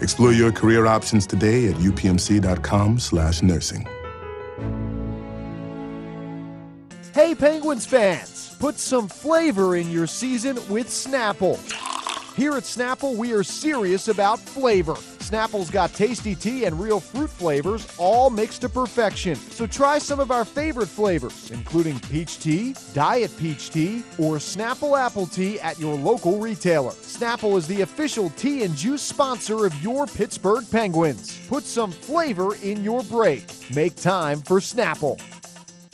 Explore 0.01 0.33
your 0.33 0.53
career 0.53 0.87
options 0.87 1.27
today 1.27 1.67
at 1.69 1.75
upmc.com/nursing. 1.77 3.87
Hey, 7.15 7.35
Penguins 7.35 7.85
fans, 7.85 8.57
put 8.61 8.79
some 8.79 9.09
flavor 9.09 9.75
in 9.77 9.91
your 9.91 10.07
season 10.07 10.57
with 10.69 10.89
Snapple. 10.89 11.59
Here 12.37 12.53
at 12.53 12.63
Snapple, 12.63 13.15
we 13.15 13.35
are 13.35 13.43
serious 13.43 14.09
about 14.09 14.39
flavor. 14.39 14.95
Snapple's 14.95 15.71
got 15.71 15.93
tasty 15.93 16.35
tea 16.35 16.65
and 16.65 16.81
real 16.81 16.99
fruit 16.99 17.29
flavors, 17.29 17.87
all 17.99 18.31
mixed 18.31 18.63
to 18.63 18.71
perfection. 18.71 19.37
So 19.37 19.67
try 19.67 19.99
some 19.99 20.19
of 20.19 20.31
our 20.31 20.47
favorite 20.47 20.89
flavors, 20.89 21.51
including 21.51 22.01
peach 22.01 22.39
tea, 22.41 22.75
diet 22.95 23.37
peach 23.39 23.69
tea, 23.69 24.03
or 24.19 24.37
Snapple 24.37 24.99
apple 24.99 25.27
tea 25.27 25.61
at 25.61 25.79
your 25.79 25.95
local 25.95 26.39
retailer. 26.39 26.93
Snapple 26.93 27.59
is 27.59 27.67
the 27.67 27.83
official 27.83 28.31
tea 28.31 28.65
and 28.65 28.75
juice 28.77 29.03
sponsor 29.03 29.67
of 29.67 29.83
your 29.83 30.07
Pittsburgh 30.07 30.65
Penguins. 30.71 31.39
Put 31.49 31.65
some 31.65 31.93
flavor 31.93 32.55
in 32.57 32.83
your 32.83 33.03
break. 33.05 33.45
Make 33.75 33.95
time 33.97 34.41
for 34.41 34.59
Snapple. 34.59 35.21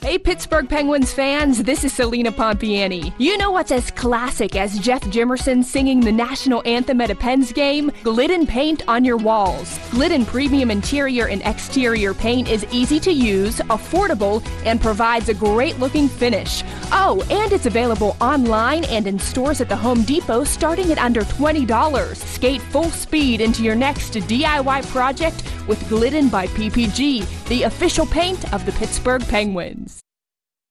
Hey, 0.00 0.16
Pittsburgh 0.16 0.68
Penguins 0.68 1.12
fans, 1.12 1.64
this 1.64 1.82
is 1.82 1.92
Celina 1.92 2.30
Pompeani. 2.30 3.12
You 3.18 3.36
know 3.36 3.50
what's 3.50 3.72
as 3.72 3.90
classic 3.90 4.54
as 4.54 4.78
Jeff 4.78 5.02
Jimerson 5.02 5.64
singing 5.64 5.98
the 5.98 6.12
national 6.12 6.62
anthem 6.64 7.00
at 7.00 7.10
a 7.10 7.16
Pens 7.16 7.52
game? 7.52 7.90
Glidden 8.04 8.46
paint 8.46 8.84
on 8.86 9.04
your 9.04 9.16
walls. 9.16 9.76
Glidden 9.90 10.24
premium 10.24 10.70
interior 10.70 11.26
and 11.26 11.42
exterior 11.44 12.14
paint 12.14 12.48
is 12.48 12.64
easy 12.70 13.00
to 13.00 13.10
use, 13.10 13.58
affordable, 13.70 14.40
and 14.64 14.80
provides 14.80 15.30
a 15.30 15.34
great 15.34 15.80
looking 15.80 16.08
finish. 16.08 16.62
Oh, 16.92 17.20
and 17.28 17.52
it's 17.52 17.66
available 17.66 18.16
online 18.20 18.84
and 18.84 19.08
in 19.08 19.18
stores 19.18 19.60
at 19.60 19.68
the 19.68 19.76
Home 19.76 20.04
Depot 20.04 20.44
starting 20.44 20.92
at 20.92 20.98
under 20.98 21.22
$20. 21.22 22.16
Skate 22.16 22.62
full 22.62 22.90
speed 22.90 23.40
into 23.40 23.64
your 23.64 23.74
next 23.74 24.12
DIY 24.14 24.86
project 24.90 25.42
with 25.66 25.86
Glidden 25.88 26.28
by 26.28 26.46
PPG, 26.46 27.26
the 27.48 27.64
official 27.64 28.06
paint 28.06 28.52
of 28.54 28.64
the 28.64 28.72
Pittsburgh 28.72 29.26
Penguins. 29.26 29.87